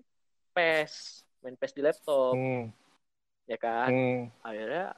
PES 0.57 0.92
main 1.42 1.55
PES 1.55 1.73
di 1.73 1.83
laptop 1.85 2.33
Hmm, 2.33 2.73
ya 3.45 3.57
kan 3.57 3.88
hmm. 3.88 4.23
akhirnya 4.40 4.97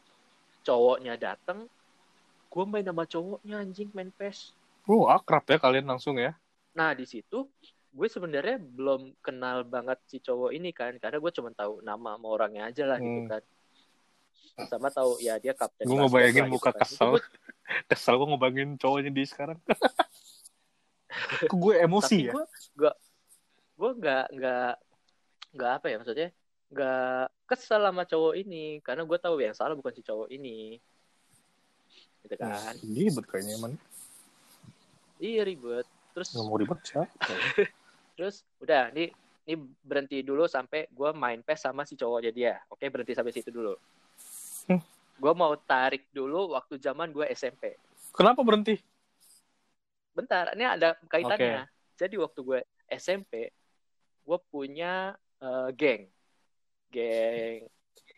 cowoknya 0.63 1.15
datang 1.17 1.67
gue 2.49 2.65
main 2.65 2.81
sama 2.83 3.05
cowoknya 3.05 3.57
anjing 3.59 3.91
main 3.91 4.09
PES 4.11 4.55
Uh, 4.87 5.05
akrab 5.05 5.45
ya 5.45 5.59
kalian 5.59 5.85
langsung 5.85 6.17
ya. 6.17 6.33
nah 6.73 6.95
di 6.95 7.05
situ 7.05 7.45
gue 7.91 8.07
sebenarnya 8.07 8.57
belum 8.57 9.13
kenal 9.19 9.61
banget 9.63 9.99
si 10.07 10.17
cowok 10.17 10.49
ini 10.51 10.71
kan 10.71 10.97
karena 10.97 11.19
gue 11.19 11.29
cuma 11.31 11.51
tahu 11.51 11.83
nama 11.83 12.15
sama 12.15 12.27
orangnya 12.27 12.71
aja 12.71 12.87
lah 12.87 12.97
gitu 12.97 13.21
Hmm. 13.21 13.29
kan 13.29 13.43
sama 14.65 14.89
tahu 14.89 15.21
ya 15.21 15.37
dia 15.37 15.53
kapten 15.53 15.85
Gue 15.85 15.95
ngebayangin 15.95 16.43
lah 16.43 16.51
muka 16.51 16.71
gitu 16.71 16.75
kan. 16.75 16.83
Kesel. 16.83 17.09
gue- 17.13 17.29
kesel 17.91 18.15
gue 18.17 18.29
ngebayangin 18.29 18.71
cowoknya 18.75 19.11
di 19.11 19.25
sekarang. 19.25 19.59
Kok 21.45 21.59
gue 21.59 21.75
emosi 21.79 22.17
tapi 22.17 22.29
ya? 22.29 22.33
gue 22.33 22.45
gue 22.75 22.93
gue 23.77 23.91
nggak 23.95 24.25
nggak 24.35 24.73
nggak 25.51 25.73
apa 25.75 25.87
ya 25.89 25.97
maksudnya 25.97 26.29
nggak 26.69 27.25
kesel 27.47 27.81
sama 27.81 28.05
cowok 28.05 28.35
ini 28.37 28.65
karena 28.81 29.03
gue 29.03 29.19
tahu 29.19 29.41
yang 29.41 29.53
salah 29.53 29.73
bukan 29.73 29.91
si 29.91 30.03
cowok 30.03 30.29
ini 30.29 30.77
gitu 32.21 32.35
kan 32.35 32.75
Ribet 32.79 33.25
kayaknya 33.25 33.57
man. 33.59 33.73
iya 35.17 35.43
ribet 35.43 35.87
terus 36.13 36.29
Gak 36.31 36.43
mau 36.43 36.55
ribet 36.55 36.77
siapa? 36.83 37.09
terus 38.17 38.43
udah 38.59 38.93
ini 38.93 39.09
ini 39.45 39.55
berhenti 39.81 40.21
dulu 40.21 40.45
sampai 40.45 40.87
gue 40.89 41.11
main 41.13 41.41
pes 41.41 41.63
sama 41.63 41.83
si 41.83 41.95
cowoknya 41.95 42.31
dia 42.31 42.55
oke 42.69 42.85
berhenti 42.85 43.13
sampai 43.13 43.33
situ 43.33 43.49
dulu 43.49 43.75
Hmm. 44.69 44.85
gue 45.17 45.33
mau 45.33 45.57
tarik 45.57 46.13
dulu 46.13 46.53
waktu 46.53 46.77
zaman 46.77 47.09
gue 47.09 47.25
SMP 47.33 47.73
Kenapa 48.13 48.45
berhenti? 48.45 48.77
bentar 50.13 50.53
ini 50.53 50.67
ada 50.67 50.93
kaitannya 51.07 51.65
jadi 51.95 52.15
waktu 52.19 52.41
gue 52.43 52.61
SMP 52.85 53.49
gue 54.21 54.39
punya 54.51 55.17
eh, 55.39 55.69
geng 55.75 56.03
geng 56.89 57.69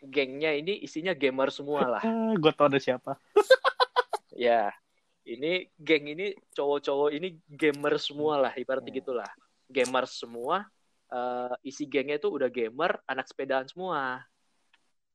gengnya 0.01 0.51
ini 0.55 0.81
isinya 0.81 1.13
gamer 1.13 1.49
semua 1.53 1.85
lah 1.97 2.03
Ah, 2.07 2.33
gue 2.33 2.51
tau 2.55 2.67
ada 2.67 2.79
siapa. 2.81 3.17
ya 4.35 4.71
ini 5.27 5.69
geng 5.77 6.09
ini 6.09 6.33
cowok-cowok 6.55 7.09
ini 7.13 7.37
gamer 7.45 7.95
semua 8.01 8.41
lah 8.41 8.53
ibaratnya 8.57 8.89
Hmm. 8.89 8.99
gitulah 9.03 9.31
gamer 9.69 10.05
semua 10.09 10.65
eh, 11.11 11.53
isi 11.61 11.85
gengnya 11.85 12.17
itu 12.17 12.31
udah 12.31 12.49
gamer 12.49 12.97
anak 13.05 13.29
sepedaan 13.29 13.67
semua 13.69 14.23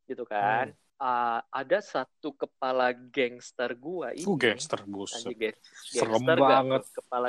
gitu 0.07 0.23
kan 0.25 0.71
Ah, 0.97 1.45
ada 1.53 1.85
satu 1.85 2.33
kepala 2.33 2.89
gangster 3.13 3.77
gua 3.77 4.17
ini 4.17 4.25
Uh, 4.25 4.33
gangster 4.33 4.81
buset. 4.89 5.29
anjing 5.29 5.37
geng- 5.37 5.61
Serem 5.93 6.25
gangster 6.25 6.37
gak 6.41 6.49
banget. 6.49 6.83
kepala 6.89 7.27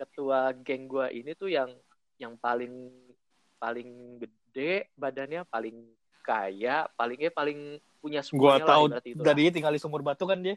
ketua 0.00 0.40
geng 0.64 0.88
gua 0.88 1.12
ini 1.12 1.36
tuh 1.36 1.52
yang 1.52 1.68
yang 2.22 2.34
paling 2.38 2.90
paling 3.58 4.18
gede 4.22 4.86
badannya 4.94 5.42
paling 5.50 5.82
kaya 6.22 6.86
palingnya 6.94 7.34
paling 7.34 7.82
punya 7.98 8.22
semuanya 8.22 8.62
lah, 8.62 8.70
tahu 8.70 8.84
ibarat 8.90 9.04
itu 9.06 9.18
lah. 9.18 9.26
dari 9.26 9.44
tinggal 9.50 9.72
di 9.74 9.80
sumur 9.82 10.02
batu 10.06 10.22
kan 10.22 10.38
dia. 10.38 10.54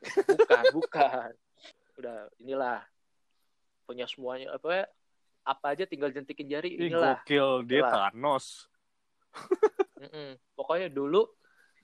bukan 0.00 0.64
bukan 0.72 1.30
udah 2.00 2.16
inilah 2.40 2.80
punya 3.84 4.08
semuanya 4.08 4.56
apa 4.56 4.68
ya, 4.72 4.84
apa 5.44 5.66
aja 5.76 5.84
tinggal 5.84 6.08
jentikin 6.08 6.48
jari 6.48 6.72
Ih, 6.72 6.88
inilah 6.88 7.20
gokil 7.20 7.68
dia 7.68 7.84
Inilah. 7.84 7.92
Thanos. 8.08 8.46
Pokoknya 10.56 10.88
dulu 10.88 11.28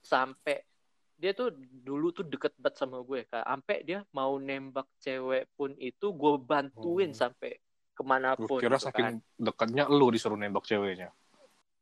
sampai 0.01 0.65
dia 1.17 1.33
tuh 1.33 1.53
dulu 1.85 2.13
tuh 2.13 2.25
deket 2.25 2.53
banget 2.57 2.77
sama 2.77 3.01
gue 3.01 3.25
kak 3.25 3.41
sampai 3.41 3.77
dia 3.85 4.05
mau 4.13 4.37
nembak 4.37 4.85
cewek 5.01 5.49
pun 5.57 5.73
itu 5.77 6.13
gue 6.13 6.35
bantuin 6.39 7.09
Hmm. 7.13 7.21
sampai 7.29 7.57
Gue 7.97 8.05
ke 8.05 8.05
mana 8.05 8.37
pun 8.37 8.61
kira 8.61 8.77
gitu 8.77 8.93
saking 8.93 9.25
dekatnya 9.41 9.89
lu 9.89 10.13
disuruh 10.13 10.37
nembak 10.37 10.69
ceweknya. 10.69 11.09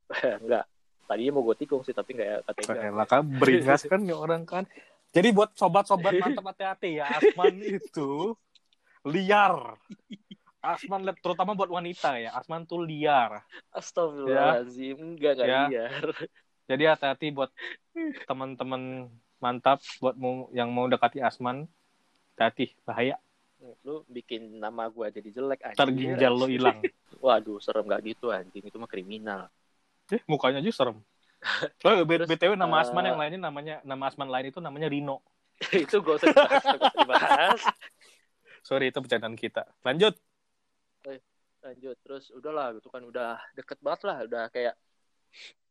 kan. 0.06 0.38
enggak 0.46 0.64
tadinya 1.04 1.36
mau 1.36 1.42
gue 1.44 1.56
tikung 1.58 1.84
sih 1.84 1.92
tapi 1.92 2.16
nggak 2.16 2.48
katanya 2.48 2.88
Elah 2.88 3.06
kan 3.06 3.22
beringas 3.26 3.82
kan 3.84 4.00
nih 4.00 4.16
orang 4.16 4.42
kan. 4.48 4.64
Jadi 5.14 5.28
buat 5.30 5.54
sobat-sobat 5.54 6.18
mantap 6.18 6.42
hati-hati 6.50 6.98
ya, 6.98 7.06
Asman 7.06 7.54
itu 7.78 8.34
liar. 9.06 9.78
Asman 10.58 11.06
terutama 11.22 11.54
buat 11.54 11.70
wanita 11.70 12.18
ya, 12.18 12.34
Asman 12.34 12.66
tuh 12.66 12.82
liar. 12.82 13.46
Astagfirullahaladzim 13.70 14.98
enggak 14.98 15.38
enggak 15.38 15.46
Ya. 15.46 15.62
liar 15.70 16.06
Jadi 16.64 16.82
hati-hati 16.88 17.26
buat 17.30 17.52
teman-teman 18.26 19.12
mantap 19.38 19.78
buat 20.00 20.16
mau 20.16 20.50
yang 20.50 20.72
mau 20.72 20.88
dekati 20.88 21.20
Asman. 21.20 21.68
Hati, 22.34 22.74
bahaya. 22.82 23.14
Lu 23.84 24.04
bikin 24.06 24.60
nama 24.60 24.88
gue 24.88 25.06
jadi 25.08 25.28
jelek 25.40 25.60
anjing 25.64 25.78
Ntar 25.78 25.88
ginjal 25.92 26.32
lo 26.36 26.46
hilang. 26.46 26.78
waduh 27.24 27.58
serem 27.62 27.84
gak 27.88 28.02
gitu 28.04 28.28
anjing 28.28 28.64
itu 28.64 28.76
mah 28.76 28.90
kriminal 28.90 29.48
Eh, 30.12 30.20
mukanya 30.28 30.60
aja 30.60 30.68
serem. 30.68 31.00
Oh, 31.84 31.92
B- 32.04 32.20
Terus, 32.20 32.28
BTW 32.28 32.60
nama 32.60 32.84
Asman 32.84 33.04
eh, 33.04 33.08
yang 33.08 33.18
lainnya 33.20 33.40
namanya 33.40 33.74
nama 33.84 34.08
Asman 34.12 34.28
lain 34.28 34.52
itu 34.52 34.60
namanya 34.60 34.88
Rino. 34.92 35.24
itu 35.72 35.96
gak 36.00 36.14
usah 36.20 36.28
dibahas, 36.28 36.62
gak 36.64 36.76
usah 36.80 36.98
dibahas. 37.00 37.60
Sorry 38.60 38.92
itu 38.92 38.98
bercandaan 39.00 39.36
kita. 39.36 39.64
Lanjut. 39.80 40.16
lanjut 41.64 41.96
terus 42.04 42.28
udahlah 42.28 42.76
gitu 42.76 42.92
kan 42.92 43.00
udah 43.00 43.40
deket 43.56 43.80
banget 43.80 44.04
lah 44.04 44.16
udah 44.28 44.44
kayak 44.52 44.76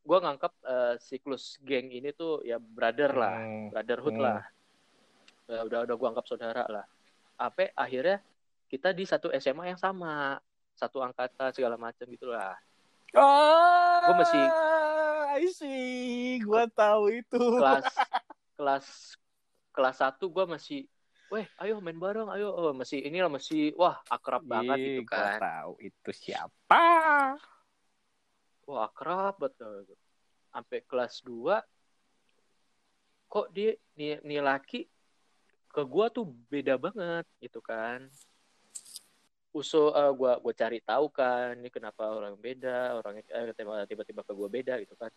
gue 0.02 0.18
nganggap 0.18 0.54
eh, 0.66 0.96
siklus 0.98 1.62
geng 1.62 1.94
ini 1.94 2.10
tuh 2.10 2.42
ya 2.42 2.58
brother 2.58 3.14
lah 3.14 3.38
Hmm. 3.38 3.70
brotherhood 3.70 4.18
Hmm. 4.18 4.26
lah 4.26 4.42
Ya, 5.46 5.60
udah 5.62 5.86
udah 5.86 5.96
gue 6.00 6.08
anggap 6.10 6.26
saudara 6.26 6.66
lah 6.66 6.82
apa 7.44 7.76
akhirnya 7.76 8.24
kita 8.72 8.96
di 8.96 9.04
satu 9.04 9.28
SMA 9.36 9.76
yang 9.76 9.80
sama 9.80 10.40
satu 10.74 11.04
angkatan 11.04 11.52
segala 11.52 11.76
macam 11.76 12.08
gitulah 12.08 12.56
Ah, 13.14 14.02
Gua 14.10 14.16
masih- 14.18 14.54
I 15.38 15.46
see. 15.54 16.42
Gua 16.42 16.66
tahu 16.66 17.14
itu. 17.14 17.38
kelas 17.38 17.86
kelas 18.58 18.86
kelas 19.70 19.96
satu 20.02 20.30
gue 20.30 20.46
masih 20.50 20.82
Weh, 21.30 21.50
ayo 21.58 21.82
main 21.82 21.98
bareng, 21.98 22.30
ayo. 22.30 22.54
Oh, 22.54 22.74
masih 22.78 23.02
inilah 23.02 23.26
masih 23.26 23.74
wah 23.74 23.98
akrab 24.06 24.46
banget 24.46 24.78
Ih, 24.78 24.86
gitu 24.94 25.10
kan. 25.10 25.42
tahu 25.42 25.74
itu 25.82 26.10
siapa. 26.14 26.86
Wah, 28.70 28.86
akrab 28.86 29.42
banget. 29.42 29.98
Sampai 30.54 30.86
kelas 30.86 31.26
2 31.26 31.58
kok 33.26 33.50
dia 33.50 33.74
nih, 33.98 34.22
nih 34.22 34.46
laki 34.46 34.86
ke 35.74 35.82
gua 35.84 36.06
tuh 36.08 36.30
beda 36.48 36.78
banget 36.78 37.26
gitu 37.42 37.58
kan. 37.60 38.06
Usul 39.50 39.90
eh, 39.90 40.12
gua 40.14 40.38
gua 40.38 40.54
cari 40.54 40.78
tahu 40.82 41.10
kan 41.10 41.58
ini 41.58 41.70
kenapa 41.70 42.10
orang 42.10 42.38
beda, 42.38 42.98
orangnya 42.98 43.26
eh, 43.30 43.54
tiba- 43.54 43.86
tiba-tiba 43.86 44.22
ke 44.22 44.34
gua 44.34 44.50
beda 44.50 44.78
gitu 44.82 44.94
kan. 44.94 45.10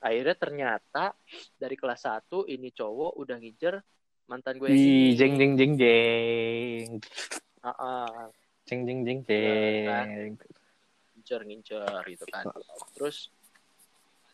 Akhirnya 0.00 0.36
ternyata 0.36 1.16
dari 1.56 1.76
kelas 1.76 2.04
1 2.04 2.44
ini 2.46 2.68
cowok 2.70 3.16
udah 3.16 3.36
ngincer 3.40 3.80
mantan 4.26 4.58
gue 4.58 4.74
Ih, 4.74 5.14
jeng 5.14 5.38
jeng 5.38 5.54
jeng 5.54 5.72
jeng. 5.78 6.98
Ah, 7.62 7.70
ah. 7.78 8.26
Jeng 8.66 8.82
jeng 8.82 9.06
jeng 9.06 9.18
Iya, 9.30 9.86
kan? 9.86 10.06
jeng. 10.10 10.34
ngincer 11.16 11.40
ngincer 11.42 12.02
gitu 12.06 12.24
kan 12.30 12.44
terus 12.94 13.34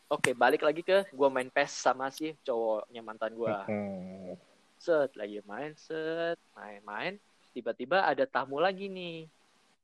oke 0.05 0.29
balik 0.37 0.61
lagi 0.61 0.85
ke 0.85 1.09
gua 1.09 1.25
main 1.29 1.49
PES 1.49 1.71
sama 1.73 2.13
si 2.13 2.37
cowoknya 2.41 3.01
mantan 3.01 3.33
gua 3.33 3.65
Hmm. 3.65 4.37
Set 4.83 5.15
lagi 5.15 5.39
main 5.47 5.71
set 5.79 6.35
main-main 6.51 7.15
tiba-tiba 7.55 8.03
ada 8.03 8.27
tamu 8.27 8.59
lagi 8.59 8.91
nih 8.91 9.31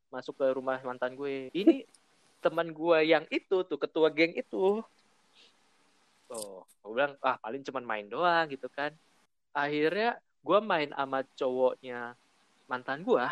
masuk 0.10 0.36
ke 0.42 0.46
rumah 0.52 0.82
mantan 0.82 1.14
gue. 1.14 1.54
Ini 1.54 1.86
teman 2.44 2.74
gua 2.74 3.06
yang 3.06 3.24
itu 3.30 3.64
tuh 3.64 3.80
ketua 3.80 4.10
geng 4.12 4.36
itu. 4.36 4.82
Oh 6.30 6.62
gue 6.84 6.92
bilang 6.96 7.14
ah 7.22 7.38
paling 7.40 7.62
cuman 7.62 7.86
main 7.86 8.06
doang 8.10 8.50
gitu 8.50 8.68
kan. 8.68 8.92
Akhirnya 9.54 10.18
gue 10.42 10.60
main 10.60 10.90
sama 10.92 11.24
cowoknya 11.38 12.18
mantan 12.70 13.02
gue 13.06 13.26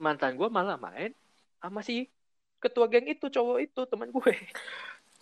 mantan 0.00 0.32
gue 0.38 0.48
malah 0.48 0.80
main 0.80 1.12
sama 1.60 1.84
si 1.84 2.08
ketua 2.56 2.88
geng 2.88 3.06
itu 3.08 3.30
cowok 3.30 3.58
itu 3.62 3.80
teman 3.86 4.10
gue. 4.10 4.34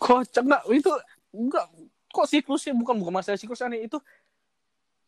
Kocak 0.01 0.43
nggak 0.43 0.63
itu 0.73 0.91
enggak. 1.31 1.65
Kok 2.09 2.25
siklusnya 2.25 2.73
bukan 2.73 2.97
bukan 2.97 3.21
masalah 3.21 3.37
siklus 3.37 3.61
aneh. 3.61 3.85
Itu 3.85 4.01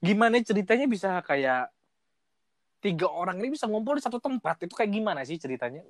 gimana 0.01 0.41
ceritanya 0.41 0.89
bisa 0.89 1.21
kayak 1.21 1.69
tiga 2.81 3.05
orang 3.07 3.37
ini 3.37 3.53
bisa 3.53 3.69
ngumpul 3.69 3.93
di 3.95 4.03
satu 4.03 4.17
tempat? 4.17 4.65
Itu 4.65 4.73
kayak 4.73 4.91
gimana 4.91 5.21
sih 5.21 5.37
ceritanya? 5.37 5.85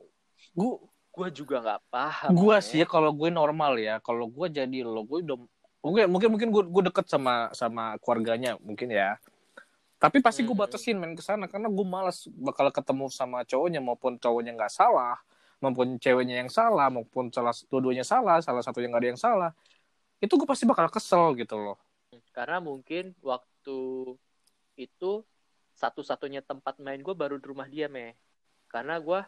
Gue 0.52 0.78
gue 1.12 1.28
juga 1.32 1.60
nggak 1.60 1.82
paham 1.92 2.32
gue 2.36 2.56
ya. 2.56 2.64
sih 2.64 2.78
ya 2.84 2.88
kalau 2.88 3.12
gue 3.16 3.32
normal 3.32 3.80
ya. 3.80 4.04
Kalau 4.04 4.28
gue 4.28 4.48
jadi 4.52 4.84
lo 4.84 5.08
gue 5.08 5.24
udah 5.24 5.38
mungkin 5.82 6.06
mungkin 6.12 6.30
mungkin 6.36 6.50
gue 6.52 6.64
gue 6.68 6.84
deket 6.92 7.08
sama 7.08 7.50
sama 7.56 7.96
keluarganya 8.04 8.60
mungkin 8.60 8.92
ya. 8.92 9.16
Tapi 10.02 10.20
pasti 10.20 10.42
gue 10.44 10.52
Hmm. 10.52 10.66
batasin 10.68 10.98
main 11.00 11.16
ke 11.16 11.24
sana. 11.24 11.48
Karena 11.48 11.72
gue 11.72 11.86
malas 11.88 12.28
bakal 12.36 12.68
ketemu 12.76 13.08
sama 13.08 13.48
cowoknya 13.48 13.80
maupun 13.80 14.20
cowoknya 14.20 14.52
nggak 14.60 14.72
salah 14.74 15.16
maupun 15.62 16.02
ceweknya 16.02 16.42
yang 16.42 16.50
salah 16.50 16.90
maupun 16.90 17.30
salah 17.30 17.54
dua-duanya 17.70 18.02
salah 18.02 18.42
salah 18.42 18.66
satunya 18.66 18.90
nggak 18.90 19.02
ada 19.06 19.10
yang 19.14 19.22
salah. 19.22 19.52
Itu 20.20 20.36
gue 20.36 20.50
pasti 20.50 20.66
bakal 20.66 20.90
kesel 20.90 21.38
gitu 21.38 21.56
loh. 21.56 21.78
Karena 22.34 22.58
mungkin 22.60 23.14
waktu 23.22 23.51
itu 24.80 25.12
satu-satunya 25.76 26.46
tempat 26.46 26.78
main 26.78 27.02
gue 27.02 27.16
baru 27.16 27.42
di 27.42 27.46
rumah 27.46 27.66
dia 27.66 27.90
meh. 27.90 28.14
Karena 28.70 29.02
gue 29.02 29.20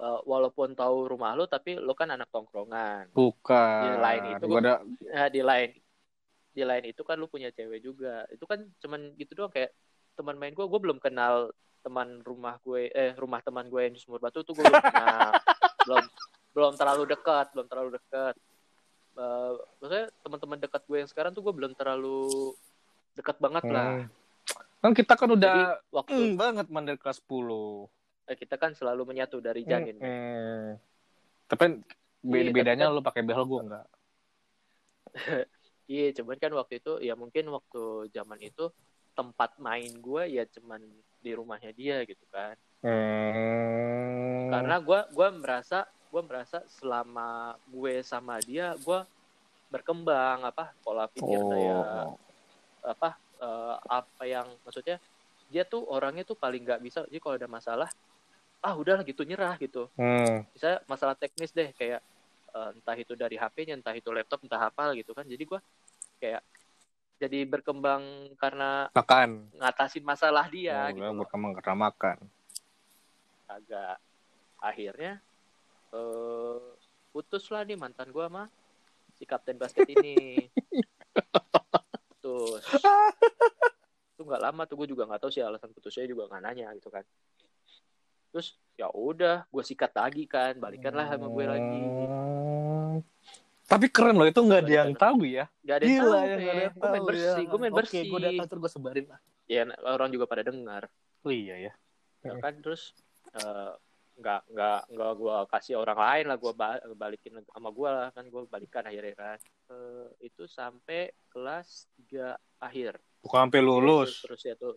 eh, 0.00 0.20
walaupun 0.24 0.72
tahu 0.72 1.12
rumah 1.12 1.36
lo 1.36 1.44
tapi 1.44 1.76
lo 1.76 1.92
kan 1.92 2.12
anak 2.14 2.32
tongkrongan. 2.32 3.12
Bukan. 3.12 3.82
Di 3.84 3.90
lain 4.00 4.22
itu 4.36 4.44
gue 4.48 4.60
ada 4.60 4.74
nah, 4.84 5.28
di 5.28 5.42
lain 5.44 5.70
di 6.50 6.62
lain 6.66 6.84
itu 6.90 7.02
kan 7.06 7.16
lu 7.20 7.28
punya 7.28 7.52
cewek 7.52 7.80
juga. 7.84 8.24
Itu 8.32 8.48
kan 8.48 8.64
cuman 8.80 9.14
gitu 9.20 9.36
doang 9.36 9.52
kayak 9.52 9.70
teman 10.16 10.36
main 10.36 10.52
gue 10.56 10.66
gue 10.66 10.80
belum 10.80 10.98
kenal 10.98 11.52
teman 11.80 12.20
rumah 12.20 12.60
gue 12.60 12.92
eh 12.92 13.16
rumah 13.16 13.40
teman 13.40 13.64
gue 13.72 13.80
yang 13.80 13.94
di 13.96 14.00
Sumur 14.00 14.20
Batu 14.20 14.44
tuh 14.44 14.56
gue 14.56 14.64
belum 14.64 14.84
kenal. 14.84 15.32
Belum 15.80 16.04
belum 16.52 16.76
terlalu 16.76 17.08
dekat 17.08 17.56
belum 17.56 17.66
terlalu 17.66 17.96
dekat. 17.96 18.36
Eh, 19.16 19.52
maksudnya 19.80 20.06
teman-teman 20.22 20.58
dekat 20.60 20.82
gue 20.86 20.98
yang 21.02 21.10
sekarang 21.10 21.32
tuh 21.32 21.42
gue 21.42 21.54
belum 21.56 21.72
terlalu 21.74 22.52
dekat 23.12 23.36
banget 23.38 23.64
lah 23.66 23.90
Hmm. 24.00 24.08
kan 24.80 24.92
kita 24.92 25.12
kan 25.12 25.28
jadi 25.28 25.36
udah 25.36 25.56
waktu 25.90 26.16
hmm, 26.16 26.34
banget 26.34 26.66
man 26.68 26.84
dari 26.84 26.96
kelas 26.96 27.20
10 27.20 27.90
eh, 28.26 28.36
kita 28.36 28.56
kan 28.56 28.72
selalu 28.72 29.02
menyatu 29.04 29.36
dari 29.38 29.60
janin 29.62 29.94
Hmm, 29.94 30.00
Meh. 30.00 30.08
hmm. 30.08 30.68
tapi 31.46 31.64
beda 32.20 32.40
Iya, 32.42 32.52
bedanya 32.52 32.84
tapi 32.86 32.94
lu 32.94 33.02
pakai 33.02 33.22
behel 33.22 33.44
gue 33.44 33.60
enggak 33.60 33.86
iya 35.86 36.06
cuman 36.12 36.36
kan 36.36 36.52
waktu 36.54 36.74
itu 36.78 36.92
ya 37.00 37.12
mungkin 37.12 37.50
waktu 37.50 37.82
zaman 38.08 38.40
itu 38.40 38.70
tempat 39.12 39.58
main 39.58 39.90
gue 39.92 40.22
ya 40.30 40.46
cuman 40.48 40.80
di 41.18 41.30
rumahnya 41.32 41.72
dia 41.72 42.02
gitu 42.04 42.24
kan 42.28 42.56
Hmm. 42.80 44.48
karena 44.48 44.80
gue 44.80 45.00
gua 45.12 45.28
merasa 45.30 45.84
gue 46.08 46.22
merasa 46.24 46.64
selama 46.66 47.28
gue 47.68 48.00
sama 48.00 48.40
dia 48.40 48.72
gue 48.74 49.00
berkembang 49.68 50.42
apa 50.42 50.72
pola 50.80 51.04
pikir 51.06 51.36
oh. 51.36 52.16
Apa 52.84 53.16
eh, 53.40 53.76
apa 53.88 54.22
yang 54.24 54.46
maksudnya 54.64 54.96
dia 55.50 55.66
tuh 55.66 55.82
orangnya 55.90 56.22
tuh 56.22 56.38
paling 56.38 56.62
nggak 56.62 56.80
bisa 56.80 57.02
jadi 57.10 57.20
kalau 57.20 57.36
ada 57.36 57.50
masalah 57.50 57.90
ah 58.60 58.76
udahlah 58.76 59.02
gitu 59.08 59.24
nyerah 59.24 59.56
gitu. 59.56 59.88
Hmm. 59.96 60.44
bisa 60.52 60.84
masalah 60.84 61.16
teknis 61.16 61.50
deh 61.50 61.72
kayak 61.74 62.00
eh, 62.52 62.70
entah 62.76 62.96
itu 62.96 63.16
dari 63.16 63.40
HP-nya 63.40 63.74
entah 63.76 63.96
itu 63.96 64.12
laptop 64.12 64.44
entah 64.44 64.68
apa 64.68 64.92
gitu 64.94 65.16
kan. 65.16 65.24
Jadi 65.24 65.42
gue 65.48 65.60
kayak 66.20 66.42
jadi 67.20 67.44
berkembang 67.44 68.32
karena 68.40 68.88
makan. 68.96 69.52
ngatasin 69.60 70.04
masalah 70.04 70.48
dia 70.48 70.88
oh, 70.88 70.96
gitu 70.96 71.10
berkembang 71.24 71.52
karena 71.60 71.76
makan. 71.88 72.16
Agak 73.48 73.96
akhirnya 74.60 75.20
eh 75.90 76.60
putus 77.10 77.50
lah 77.50 77.66
nih 77.66 77.74
mantan 77.74 78.08
gua 78.14 78.30
mah 78.30 78.46
si 79.18 79.26
kapten 79.26 79.58
basket 79.58 79.84
ini 79.90 80.48
putus. 82.20 82.62
Itu 84.14 84.22
nggak 84.22 84.42
lama 84.44 84.62
tuh 84.68 84.76
gue 84.76 84.88
juga 84.92 85.08
nggak 85.08 85.20
tahu 85.24 85.32
sih 85.32 85.40
alasan 85.40 85.72
putusnya 85.72 86.04
juga 86.04 86.28
nggak 86.28 86.42
nanya 86.44 86.68
gitu 86.76 86.92
kan. 86.92 87.02
Terus 88.30 88.54
ya 88.76 88.92
udah 88.92 89.48
gue 89.48 89.62
sikat 89.64 89.96
lagi 89.96 90.28
kan 90.28 90.60
balikan 90.60 90.92
lah 90.92 91.08
sama 91.08 91.26
gue 91.26 91.44
lagi. 91.48 91.82
Tapi 93.64 93.86
keren 93.88 94.18
loh 94.18 94.26
itu 94.26 94.36
nggak 94.36 94.60
ada 94.60 94.72
yang 94.84 94.92
tahu 94.92 95.24
ya. 95.24 95.48
Gak 95.62 95.76
ada 95.80 95.84
yang 95.86 95.92
Gila 95.96 96.10
tahu 96.10 96.20
ya, 96.20 96.20
ada 96.20 96.42
yang 96.42 96.74
gue 96.74 96.84
main 96.84 97.00
tahu 97.00 97.08
bersih 97.08 97.24
ya. 97.40 97.48
gue 97.48 97.58
main 97.58 97.72
Oke, 97.72 97.78
bersih. 97.80 98.02
gue 98.04 98.20
datang 98.20 98.46
terus 98.46 98.60
gue 98.60 98.70
sebarin 98.70 99.06
lah. 99.08 99.20
ya 99.50 99.62
orang 99.82 100.08
juga 100.14 100.24
pada 100.30 100.42
dengar 100.46 100.86
Oh 101.20 101.32
iya 101.34 101.56
ya. 101.58 101.72
ya 102.22 102.32
kan 102.38 102.54
terus 102.62 102.92
eh, 103.32 103.72
nggak 104.20 104.40
nggak 104.52 104.80
nggak 104.92 105.12
gue 105.16 105.36
kasih 105.48 105.74
orang 105.80 105.96
lain 105.96 106.24
lah 106.28 106.36
gue 106.36 106.52
balikin 106.92 107.40
sama 107.48 107.72
gue 107.72 107.88
lah 107.88 108.08
kan 108.12 108.24
gue 108.28 108.42
balikan 108.46 108.84
akhirnya 108.84 109.16
kan. 109.16 109.38
Eh, 109.72 110.28
itu 110.28 110.44
sampai 110.44 111.08
kelas 111.32 111.88
3 112.12 112.36
akhir. 112.60 113.00
Bukan 113.24 113.48
sampai 113.48 113.60
Terus, 113.64 113.68
lulus. 113.72 114.10
terus 114.20 114.40
ya 114.44 114.54
tuh. 114.60 114.76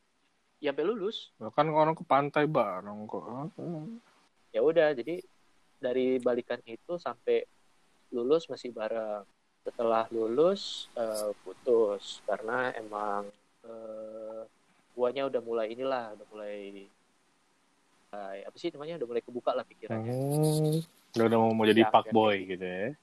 Ya 0.63 0.71
sampai 0.71 0.87
lulus. 0.87 1.17
Ya 1.43 1.51
kan 1.51 1.67
orang 1.67 1.93
ke 1.93 2.03
pantai 2.07 2.47
bareng 2.47 3.03
kok. 3.03 3.23
ya 4.53 4.61
udah 4.61 4.93
jadi 4.95 5.17
dari 5.81 6.21
balikan 6.23 6.61
itu 6.63 6.95
sampai 6.95 7.43
lulus 8.15 8.47
masih 8.47 8.71
bareng. 8.71 9.27
Setelah 9.67 10.07
lulus 10.15 10.87
eh, 10.95 11.35
putus. 11.43 12.23
Karena 12.23 12.71
emang 12.79 13.27
eh, 13.67 14.47
guanya 14.95 15.27
udah 15.27 15.41
mulai 15.43 15.67
inilah 15.75 16.15
udah 16.15 16.27
mulai 16.31 16.87
eh, 18.13 18.45
apa 18.45 18.55
sih 18.55 18.69
namanya 18.69 18.95
udah 18.95 19.07
mulai 19.07 19.21
kebuka 19.21 19.51
lah 19.51 19.65
pikirannya 19.65 20.13
Hmm. 20.13 20.79
Udah 21.13 21.25
udah 21.27 21.39
mau 21.47 21.65
jadi 21.65 21.83
Ya, 21.83 21.89
pak 21.89 22.05
boy 22.09 22.35
gitu 22.47 22.61
ya. 22.61 22.93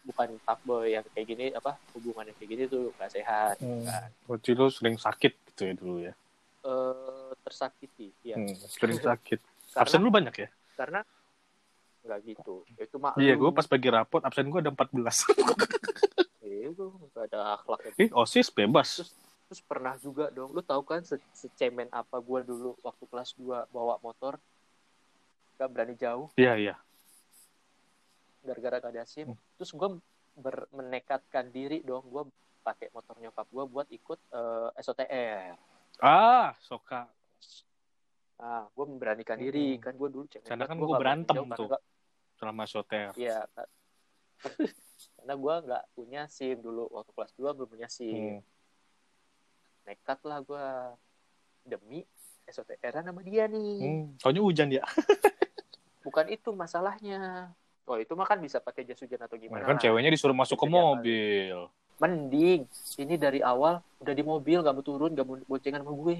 bukan 0.00 0.40
fuckboy 0.40 0.88
yang 0.90 1.04
kayak 1.06 1.26
gini 1.28 1.46
apa 1.52 1.76
hubungan 1.92 2.24
yang 2.24 2.36
kayak 2.36 2.48
gini 2.48 2.62
tuh 2.64 2.96
gak 2.96 3.12
sehat 3.12 3.58
Hmm. 3.58 3.84
kan 3.84 4.08
Berarti 4.24 4.50
lu 4.52 4.66
sering 4.68 4.96
sakit 4.96 5.32
gitu 5.46 5.62
ya 5.62 5.74
dulu 5.74 5.96
ya. 6.00 6.12
Eh, 6.60 7.30
tersakiti 7.40 8.08
ya 8.22 8.34
Hmm, 8.34 8.48
sering 8.56 8.96
sakit. 8.96 9.40
karena 9.74 9.82
Absen 9.84 10.00
lu 10.00 10.08
banyak 10.08 10.34
ya? 10.34 10.48
karena 10.74 11.00
nggak 12.00 12.18
gitu 12.24 12.62
itu 12.72 12.96
mah 12.96 13.12
Iya, 13.14 13.34
gue 13.34 13.50
pas 13.50 13.66
bagi 13.66 13.88
rapot 13.88 14.22
absen 14.22 14.46
gue 14.46 14.58
ada 14.58 14.70
14. 14.70 15.28
Iya, 16.40 16.66
gue 16.70 16.86
nggak 16.88 17.24
ada 17.28 17.40
akhlak 17.54 17.80
Ih, 17.94 18.08
OSIS 18.10 18.48
bebas. 18.48 18.88
Terus- 18.96 19.12
terus 19.48 19.62
pernah 19.62 19.96
juga 19.96 20.28
dong 20.28 20.52
lu 20.52 20.60
tahu 20.60 20.84
kan 20.84 21.00
se 21.00 21.16
secemen 21.32 21.88
apa 21.90 22.16
gue 22.18 22.40
dulu 22.42 22.76
waktu 22.78 23.04
kelas 23.06 23.32
2 23.34 23.64
bawa 23.66 23.96
motor 23.98 24.36
gak 25.56 25.68
berani 25.68 25.96
jauh 25.96 26.28
Iya, 26.36 26.54
iya. 26.54 26.74
gara-gara 28.40 28.76
gak 28.78 28.92
ada 28.92 29.04
sim 29.04 29.26
terus 29.56 29.72
gue 29.72 29.88
menekatkan 30.70 31.48
diri 31.48 31.80
dong 31.80 32.04
gue 32.06 32.28
pakai 32.60 32.92
motor 32.92 33.16
nyokap 33.16 33.48
gue 33.48 33.64
buat 33.66 33.88
ikut 33.88 34.20
eh, 34.28 34.68
SOTR 34.78 35.56
Ah, 35.98 36.54
soka. 36.60 37.08
nah 38.38 38.68
gue 38.68 38.84
memberanikan 38.86 39.34
diri 39.34 39.74
Hmm. 39.74 39.82
kan 39.82 39.92
gue 39.96 40.08
dulu 40.08 40.24
cengeng 40.28 40.46
Karena 40.46 40.64
kan 40.64 40.76
berani 40.78 40.94
berantem 40.94 41.34
tuh. 41.56 41.66
nggak- 41.66 41.84
Selama 42.38 42.64
soter. 42.64 43.10
iya 43.16 43.42
karena 45.16 45.34
gue 45.34 45.54
nggak 45.64 45.84
punya 45.90 46.22
sim 46.28 46.54
dulu 46.54 46.86
waktu 46.92 47.10
kelas 47.10 47.32
2 47.34 47.50
belum 47.50 47.68
punya 47.68 47.88
sim 47.88 48.38
Hmm. 48.38 48.40
Nekat 49.88 50.20
lah 50.22 50.38
gue 50.38 50.66
demi 51.64 52.04
SOTR 52.44 53.00
sama 53.00 53.20
dia 53.22 53.44
nih 53.44 53.76
Hmm. 53.78 54.04
Taunya 54.18 54.40
hujan 54.40 54.68
ya. 54.70 54.84
bukan 56.04 56.28
itu 56.28 56.52
masalahnya 56.52 57.48
oh 57.84 57.96
itu 57.96 58.12
mah 58.12 58.24
kan 58.24 58.36
bisa 58.36 58.56
pakai 58.58 58.84
jas 58.84 58.96
hujan 58.96 59.16
atau 59.18 59.34
Nah, 59.34 59.42
gimana 59.42 59.64
kan 59.64 59.76
ceweknya 59.76 60.08
disuruh 60.08 60.32
masuk 60.32 60.56
ke 60.56 60.64
Bisa 60.64 60.70
diakalin. 60.70 60.88
mobil. 60.94 61.58
mending 61.98 62.60
ini 62.96 63.14
dari 63.16 63.40
awal 63.42 63.80
udah 63.98 64.14
di 64.14 64.22
mobil 64.22 64.60
gak 64.60 64.70
mau 64.70 64.80
turun 64.80 65.10
gak 65.10 65.24
mau 65.24 65.34
boncengan 65.42 65.82
sama 65.82 65.92
gue 65.94 66.16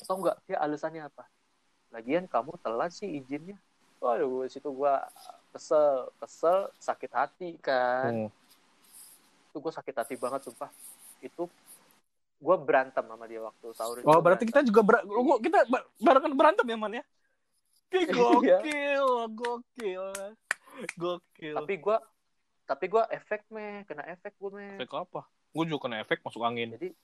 tau 0.00 0.16
nggak 0.16 0.36
dia 0.42 0.56
alasannya 0.56 1.04
apa 1.04 1.24
lagian 1.90 2.24
kamu 2.24 2.56
telat 2.58 2.90
sih 2.90 3.06
izinnya 3.14 3.60
waduh 3.98 4.46
situ 4.46 4.66
gue 4.66 4.94
kesel 5.50 6.08
kesel 6.16 6.72
sakit 6.76 7.10
hati 7.10 7.50
kan 7.58 8.26
Hmm. 8.26 8.30
Itu 9.58 9.66
gue 9.66 9.74
sakit 9.74 9.94
hati 9.96 10.14
banget 10.14 10.46
sumpah 10.46 10.70
itu 11.18 11.50
gue 12.38 12.56
berantem 12.62 13.02
sama 13.02 13.26
dia 13.26 13.42
waktu 13.42 13.66
sahur 13.74 13.98
Oh, 14.06 14.22
berarti 14.22 14.46
kita 14.46 14.62
juga 14.62 14.86
ber 14.86 15.02
gua- 15.02 15.42
kita 15.42 15.66
bar- 15.66 15.90
barengan 15.98 16.30
berantem 16.32 16.62
ya, 16.64 16.76
Man 16.78 16.94
ya? 16.94 17.04
Iya. 17.90 18.14
Gokil, 18.14 19.04
gokil. 19.34 20.04
Gokil. 20.94 21.54
tapi 21.56 21.74
gue 21.74 21.96
tapi 22.62 22.84
gue 22.86 23.02
efek 23.10 23.42
meh 23.50 23.82
kena 23.82 24.06
efek 24.06 24.38
gue 24.38 24.50
meh 24.52 24.78
efek 24.78 24.94
apa? 24.94 25.26
Gue 25.50 25.64
juga 25.66 25.90
kena 25.90 25.98
efek 25.98 26.22
masuk 26.22 26.38
angin. 26.40 26.70
jadi 26.70 26.94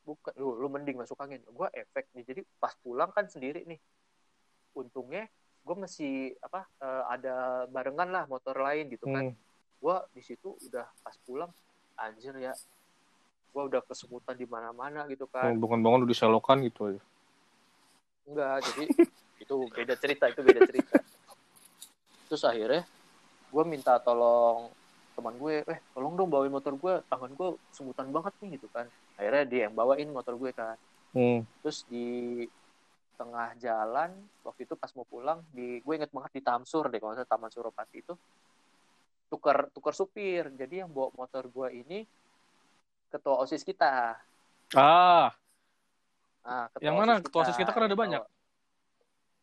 bukan 0.00 0.32
lu, 0.34 0.56
lu 0.56 0.68
mending 0.70 0.96
masuk 0.96 1.20
angin 1.20 1.44
gue 1.44 1.68
efek 1.76 2.08
nih 2.14 2.24
jadi 2.24 2.40
pas 2.56 2.72
pulang 2.80 3.12
kan 3.12 3.28
sendiri 3.28 3.68
nih 3.68 3.76
untungnya 4.72 5.28
gue 5.60 5.76
masih 5.76 6.32
apa 6.40 6.64
eh, 6.78 7.04
ada 7.10 7.34
barengan 7.68 8.08
lah 8.08 8.24
motor 8.24 8.56
lain 8.56 8.88
gitu 8.88 9.04
kan 9.04 9.28
Hmm. 9.28 9.36
Gue 9.80 9.96
di 10.12 10.22
situ 10.22 10.54
udah 10.68 10.86
pas 11.00 11.16
pulang 11.24 11.50
anjir 11.96 12.36
ya. 12.36 12.52
Gue 13.50 13.62
udah 13.66 13.82
kesemutan 13.82 14.36
di 14.36 14.46
mana-mana 14.46 15.08
gitu 15.08 15.26
kan. 15.26 15.50
Bangun-bangun 15.56 16.06
udah 16.06 16.12
diselokan 16.12 16.62
gitu 16.62 16.94
aja. 16.94 17.02
Enggak 18.28 18.56
jadi 18.70 18.84
itu 19.42 19.54
beda 19.72 19.94
cerita 19.96 20.24
itu 20.28 20.40
beda 20.44 20.60
cerita. 20.68 20.96
Terus 22.30 22.42
akhirnya 22.46 22.84
gue 23.50 23.64
minta 23.66 23.98
tolong 23.98 24.70
teman 25.18 25.34
gue 25.36 25.66
eh 25.66 25.80
tolong 25.92 26.14
dong 26.14 26.30
bawain 26.30 26.54
motor 26.54 26.78
gue 26.78 27.02
tangan 27.10 27.34
gue 27.34 27.58
semutan 27.74 28.06
banget 28.12 28.32
nih 28.44 28.60
gitu 28.60 28.68
kan. 28.70 28.86
Akhirnya 29.18 29.44
dia 29.48 29.60
yang 29.66 29.74
bawain 29.74 30.08
motor 30.12 30.36
gue 30.36 30.52
kan. 30.52 30.76
Hmm. 31.10 31.42
terus 31.58 31.82
di 31.90 32.46
tengah 33.18 33.52
jalan 33.60 34.14
waktu 34.46 34.64
itu 34.64 34.78
pas 34.78 34.88
mau 34.96 35.04
pulang 35.04 35.44
di 35.52 35.82
gue 35.84 35.94
inget 35.98 36.08
banget 36.08 36.38
di 36.38 36.42
Tamsur 36.46 36.88
deh 36.88 36.96
kalau 36.96 37.18
Taman 37.18 37.50
Suropati 37.52 38.00
itu 38.00 38.14
tukar 39.30 39.70
tukar 39.70 39.94
supir. 39.94 40.50
Jadi 40.58 40.82
yang 40.82 40.90
bawa 40.90 41.14
motor 41.14 41.46
gue 41.46 41.68
ini 41.86 42.04
ketua 43.08 43.38
osis 43.46 43.62
kita. 43.62 44.18
Ah. 44.74 45.30
Nah, 46.40 46.66
ketua 46.74 46.84
yang 46.84 46.96
mana? 46.98 47.18
OSIS 47.18 47.24
ketua 47.30 47.40
osis 47.46 47.56
kita 47.56 47.70
kan 47.70 47.86
ada 47.86 47.96
banyak. 47.96 48.24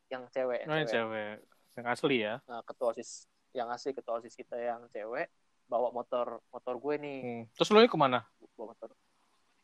yang 0.07 0.23
cewek 0.31 0.63
yang 0.63 0.69
nah, 0.71 0.77
yang 0.79 0.87
cewek. 0.87 1.35
cewek. 1.43 1.75
Yang 1.75 1.85
asli 1.91 2.17
ya? 2.23 2.35
Nah, 2.47 2.61
ketua 2.63 2.95
osis 2.95 3.27
yang 3.51 3.67
asli 3.67 3.91
ketua 3.91 4.23
osis 4.23 4.35
kita 4.39 4.55
yang 4.55 4.87
cewek 4.91 5.27
bawa 5.67 5.91
motor 5.91 6.39
motor 6.47 6.79
gue 6.79 6.95
nih 6.95 7.17
hmm. 7.19 7.43
terus 7.59 7.69
lo 7.75 7.83
ke 7.83 7.99
mana? 7.99 8.23
Bawa 8.55 8.71
motor. 8.71 8.95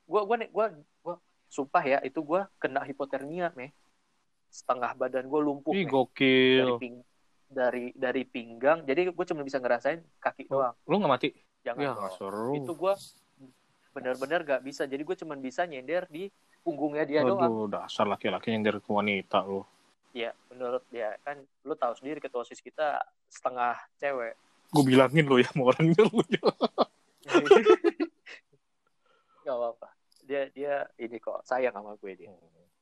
Gue 0.03 0.21
gue 0.28 0.36
nih 0.43 0.49
gue 0.51 0.65
gue 0.84 1.15
sumpah 1.47 1.84
ya 1.88 1.97
itu 2.03 2.19
gue 2.19 2.43
kena 2.59 2.84
hipotermia 2.84 3.55
meh. 3.55 3.71
Setengah 4.51 4.93
badan 4.99 5.32
gue 5.32 5.39
lumpuh 5.39 5.71
ih 5.71 5.88
Meh. 5.88 5.88
dari 5.88 5.95
gokil 5.95 6.67
ping 6.78 6.95
dari 7.48 7.94
dari 7.94 8.24
pinggang 8.26 8.88
jadi 8.88 9.12
gue 9.12 9.26
cuma 9.28 9.46
bisa 9.46 9.62
ngerasain 9.62 10.02
kaki 10.18 10.50
doang. 10.50 10.74
lo 10.88 10.96
nggak 11.00 11.12
mati? 11.12 11.30
Jangan 11.64 11.80
ya 11.80 11.91
nggak 11.96 12.14
seru. 12.20 12.52
Itu 12.60 12.74
gue 12.76 12.94
benar-benar 13.94 14.41
gak 14.41 14.66
bisa 14.66 14.89
jadi 14.89 15.06
gue 15.06 15.18
cuma 15.22 15.38
bisa 15.38 15.70
nyender 15.70 16.10
di 16.10 16.26
punggungnya 16.66 17.06
dia 17.06 17.22
doang. 17.22 17.46
Aduh, 17.46 17.70
dasar 17.70 18.10
laki-laki 18.10 18.50
yang 18.50 18.66
dari 18.66 18.82
ke 18.82 18.89
wanita 18.89 19.46
lo 19.46 19.70
ya 20.14 20.30
menurut 20.54 20.86
dia 20.94 21.18
kan 21.26 21.41
lu 21.66 21.74
tahu 21.74 21.98
sendiri 21.98 22.22
ketua 22.22 22.46
osis 22.46 22.62
kita 22.62 23.02
setengah 23.34 23.74
cewek. 23.98 24.38
Gue 24.70 24.84
bilangin 24.86 25.26
lo 25.26 25.41
ya 25.41 25.50
sama 25.50 25.74
orang 25.74 25.89
lo 25.98 26.22
ya. 26.30 26.41
Gak 29.44 29.56
apa-apa. 29.58 29.89
Dia 30.24 30.48
dia 30.54 30.86
ini 31.02 31.18
kok 31.18 31.41
sayang 31.44 31.74
sama 31.74 31.98
gue 31.98 32.14
dia. 32.14 32.30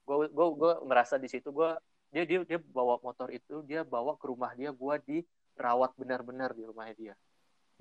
Gue 0.03 0.27
gue 0.27 0.47
gue 0.59 0.73
merasa 0.83 1.15
di 1.15 1.31
situ 1.31 1.55
gue 1.55 1.71
dia 2.11 2.23
dia 2.27 2.39
dia 2.43 2.59
bawa 2.59 2.99
motor 2.99 3.31
itu 3.31 3.63
dia 3.63 3.87
bawa 3.87 4.19
ke 4.19 4.27
rumah 4.27 4.51
dia 4.51 4.75
gue 4.75 4.95
dirawat 5.07 5.95
benar-benar 5.95 6.51
di 6.51 6.63
rumahnya 6.67 6.95
dia. 6.95 7.15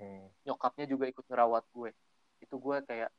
Hmm. 0.01 0.33
nyokapnya 0.49 0.89
juga 0.89 1.05
ikut 1.05 1.25
ngerawat 1.29 1.61
gue. 1.77 1.93
Itu 2.41 2.57
gue 2.57 2.81
kayak 2.89 3.13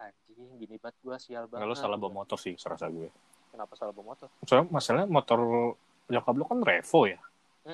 anjing 0.00 0.56
gini 0.56 0.80
banget 0.80 0.96
gue 1.04 1.16
sial 1.20 1.44
banget 1.44 1.68
Nggak, 1.68 1.76
lo 1.76 1.76
salah 1.76 1.98
bawa 2.00 2.24
motor 2.24 2.38
sih 2.40 2.56
serasa 2.56 2.88
gue. 2.88 3.12
Kenapa 3.52 3.76
salah 3.76 3.92
bawa 3.92 4.16
motor? 4.16 4.32
Soalnya 4.48 4.66
masalahnya 4.72 5.08
motor 5.12 5.40
nyokap 6.08 6.34
lo 6.40 6.44
kan 6.48 6.58
Revo 6.64 7.00
ya? 7.04 7.20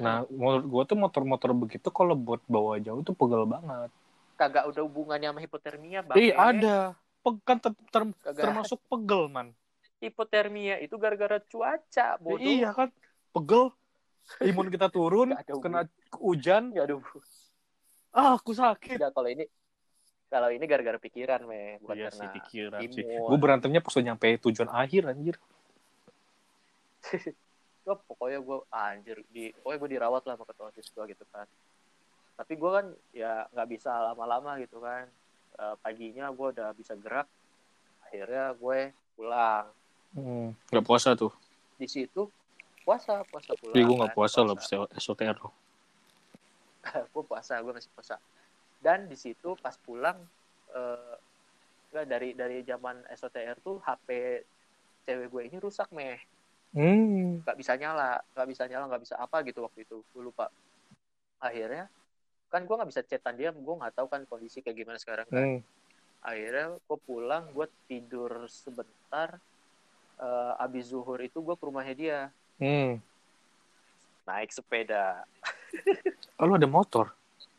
Nah 0.03 0.27
menurut 0.27 0.67
gue 0.67 0.83
tuh 0.91 0.99
motor-motor 0.99 1.51
begitu 1.55 1.89
kalau 1.95 2.19
buat 2.19 2.43
bawa 2.51 2.83
jauh 2.83 2.99
tuh 3.07 3.15
pegel 3.15 3.47
banget. 3.47 3.93
Kagak 4.35 4.65
ada 4.75 4.81
hubungannya 4.83 5.29
sama 5.31 5.41
hipotermia 5.45 6.01
bang. 6.03 6.17
Ada. 6.35 6.99
Pe- 7.23 7.43
kan 7.47 7.57
ter- 7.63 7.79
ter- 7.95 8.17
Kagak. 8.27 8.43
termasuk 8.43 8.79
pegel 8.91 9.31
man 9.31 9.55
hipotermia 9.99 10.79
itu 10.79 10.95
gara-gara 10.97 11.43
cuaca 11.43 12.09
bodoh. 12.23 12.43
Iya 12.43 12.71
kan 12.75 12.89
pegel. 13.35 13.75
Imun 14.45 14.69
kita 14.69 14.93
turun 14.93 15.35
kena 15.65 15.89
hujan. 16.21 16.71
Nggak 16.71 16.85
ada 16.87 16.97
ah 18.17 18.35
aku 18.35 18.57
sakit. 18.57 18.99
Nggak, 18.99 19.13
kalau 19.15 19.29
ini 19.29 19.45
kalau 20.29 20.49
ini 20.53 20.65
gara-gara 20.69 20.99
pikiran 21.01 21.41
meh. 21.49 21.81
Bukan 21.83 21.97
iya 21.97 22.09
karena 22.11 22.21
sih 22.21 22.29
pikiran 22.41 22.81
sih. 22.93 23.03
imun. 23.05 23.29
gue 23.33 23.39
berantemnya 23.41 23.81
pas 23.81 23.93
udah 23.97 24.07
nyampe 24.13 24.29
tujuan 24.45 24.71
akhir 24.71 25.03
anjir. 25.09 25.37
Gue 27.89 27.97
pokoknya 28.05 28.45
gue 28.45 28.59
anjir 28.69 29.17
di 29.33 29.49
pokoknya 29.65 29.79
gue 29.81 29.91
dirawat 29.97 30.23
lah 30.29 30.37
sama 30.37 30.45
ketua 30.45 30.69
gue 30.69 31.05
gitu 31.09 31.25
kan. 31.33 31.49
Tapi 32.37 32.53
gue 32.53 32.71
kan 32.71 32.87
ya 33.17 33.49
nggak 33.49 33.69
bisa 33.73 33.89
lama-lama 34.13 34.61
gitu 34.61 34.77
kan. 34.85 35.09
Eh, 35.57 35.75
paginya 35.81 36.29
gue 36.29 36.47
udah 36.53 36.77
bisa 36.77 36.93
gerak. 37.01 37.25
Akhirnya 38.05 38.53
gue 38.61 38.93
pulang 39.17 39.73
hmm. 40.15 40.49
nggak 40.73 40.85
puasa 40.87 41.13
tuh. 41.19 41.33
Di 41.77 41.89
situ 41.91 42.29
puasa 42.89 43.21
puasa 43.29 43.53
pulang 43.61 43.77
Ih, 43.77 43.85
gue 43.85 43.97
nggak 44.01 44.13
kan, 44.13 44.17
puasa 44.17 44.39
loh 44.41 44.57
SOTR 44.97 45.37
lo 45.45 45.53
gue 46.89 47.25
puasa 47.29 47.59
gue 47.65 47.73
masih 47.77 47.93
puasa. 47.93 48.17
Dan 48.81 49.11
di 49.11 49.17
situ 49.19 49.53
pas 49.61 49.77
pulang 49.77 50.17
eh 50.73 51.17
nggak 51.89 52.05
dari 52.05 52.31
dari 52.37 52.59
zaman 52.65 53.05
SOTR 53.13 53.61
tuh 53.65 53.81
HP 53.81 54.09
cewek 55.09 55.29
gue 55.29 55.43
ini 55.49 55.57
rusak 55.61 55.89
meh. 55.93 56.21
Hmm. 56.69 57.41
nggak 57.41 57.57
bisa 57.57 57.81
nyala 57.81 58.21
nggak 58.37 58.49
bisa 58.53 58.69
nyala 58.69 58.93
nggak 58.93 59.03
bisa 59.09 59.17
apa 59.17 59.41
gitu 59.45 59.65
waktu 59.65 59.85
itu 59.85 60.01
gue 60.01 60.23
lupa. 60.23 60.53
Akhirnya 61.41 61.89
kan 62.49 62.65
gue 62.65 62.77
nggak 62.77 62.91
bisa 62.93 63.05
chatan 63.05 63.37
dia 63.37 63.53
gue 63.53 63.75
nggak 63.77 63.95
tahu 63.97 64.09
kan 64.09 64.25
kondisi 64.25 64.65
kayak 64.65 64.77
gimana 64.85 64.97
sekarang 65.01 65.29
kan. 65.29 65.45
Hmm. 65.45 65.61
akhirnya 66.19 66.75
gue 66.83 66.99
pulang 67.07 67.47
gue 67.55 67.69
tidur 67.87 68.51
sebentar 68.51 69.39
eh 70.19 70.53
abis 70.59 70.91
zuhur 70.91 71.19
itu 71.19 71.39
gue 71.39 71.55
ke 71.55 71.65
rumahnya 71.65 71.95
dia. 71.95 72.19
Hmm. 72.59 72.99
naik 74.25 74.53
sepeda. 74.53 75.25
Oh, 76.37 76.45
lu 76.45 76.55
ada 76.55 76.69
motor? 76.69 77.13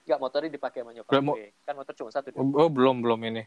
nggak 0.06 0.20
motornya 0.20 0.50
dipakai 0.50 0.82
sama 0.82 0.92
nyokap 0.94 1.22
gue. 1.22 1.54
Kan 1.64 1.74
motor 1.78 1.94
cuma 1.94 2.10
satu 2.10 2.34
Oh, 2.34 2.66
oh, 2.66 2.70
belum 2.70 3.00
belum 3.00 3.20
ini. 3.26 3.44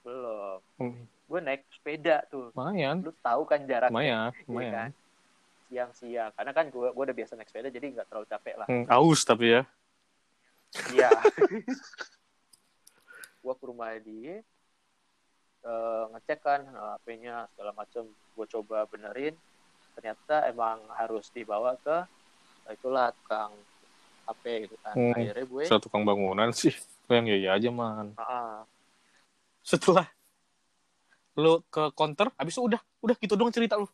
belum. 0.00 0.58
Hmm. 0.78 1.02
gue 1.26 1.40
naik 1.42 1.62
sepeda 1.68 2.22
tuh. 2.26 2.54
Lumayan, 2.54 3.02
lu 3.02 3.10
tahu 3.18 3.42
kan 3.42 3.58
jaraknya? 3.64 3.90
Lumayan, 3.90 4.30
Iya 4.30 4.44
lumayan. 4.46 4.72
kan 4.72 4.90
siang-siang. 5.66 6.30
Karena 6.32 6.52
kan 6.52 6.64
gue 6.70 6.86
gue 6.88 7.02
udah 7.04 7.16
biasa 7.16 7.32
naik 7.34 7.48
sepeda 7.50 7.68
jadi 7.68 7.86
nggak 7.90 8.06
terlalu 8.06 8.26
capek 8.28 8.54
lah. 8.56 8.66
Hmm, 8.70 8.84
aus 8.86 9.20
tapi 9.22 9.50
ya. 9.50 9.62
iya. 10.92 11.10
Gue 13.42 13.54
ke 13.54 13.64
rumah 13.64 13.94
dia 13.98 14.42
eh, 15.66 16.04
ngecek 16.14 16.40
kan 16.40 16.60
eh, 16.62 16.88
HP-nya 16.96 17.34
segala 17.52 17.72
macam 17.74 18.04
gue 18.08 18.46
coba 18.54 18.78
benerin 18.86 19.34
ternyata 19.96 20.46
emang 20.46 20.78
harus 20.94 21.26
dibawa 21.34 21.74
ke 21.84 21.96
eh, 22.68 22.72
itulah 22.76 23.10
tukang 23.22 23.52
HP 24.26 24.44
gitu 24.68 24.76
kan 24.84 24.94
Hmm. 24.96 25.14
akhirnya 25.14 25.46
gue 25.46 25.62
Satu 25.66 25.86
tukang 25.90 26.02
bangunan 26.06 26.50
sih. 26.54 26.74
Lu 27.06 27.12
yang 27.14 27.26
iya 27.30 27.54
aja, 27.54 27.70
man. 27.70 28.14
ah, 28.18 28.66
Setelah 29.62 30.06
lu 31.36 31.60
ke 31.68 31.82
counter, 31.92 32.32
habis 32.40 32.56
itu 32.56 32.62
udah, 32.64 32.80
udah 33.04 33.16
gitu 33.20 33.34
doang 33.36 33.52
cerita 33.54 33.76
lu. 33.76 33.86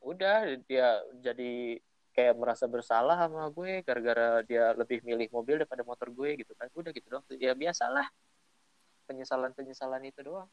udah 0.00 0.36
dia 0.64 0.88
jadi 1.20 1.76
kayak 2.16 2.34
merasa 2.38 2.64
bersalah 2.64 3.18
sama 3.18 3.50
gue 3.52 3.82
gara-gara 3.84 4.40
dia 4.46 4.72
lebih 4.72 5.04
milih 5.04 5.28
mobil 5.30 5.60
daripada 5.60 5.82
motor 5.84 6.08
gue 6.08 6.30
gitu 6.40 6.52
kan 6.56 6.66
udah 6.72 6.90
gitu 6.96 7.06
doang 7.12 7.24
ya 7.36 7.52
biasalah 7.52 8.06
penyesalan 9.08 9.56
penyesalan 9.56 10.04
itu 10.04 10.20
doang 10.20 10.46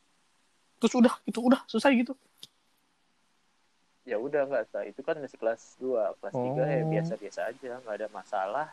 Terus 0.80 0.94
udah, 0.96 1.14
itu 1.24 1.40
udah 1.40 1.60
selesai 1.68 1.92
gitu. 2.00 2.14
ya 4.06 4.22
udah 4.22 4.46
nggak 4.46 4.64
sah 4.70 4.86
itu 4.86 5.02
kan 5.02 5.18
masih 5.18 5.36
kelas 5.36 5.82
2 5.82 6.14
kelas 6.22 6.36
3 6.38 6.62
ya 6.62 6.78
Oh. 6.78 6.90
biasa-biasa 6.94 7.40
aja 7.50 7.72
nggak 7.82 7.96
ada 7.98 8.08
masalah 8.14 8.68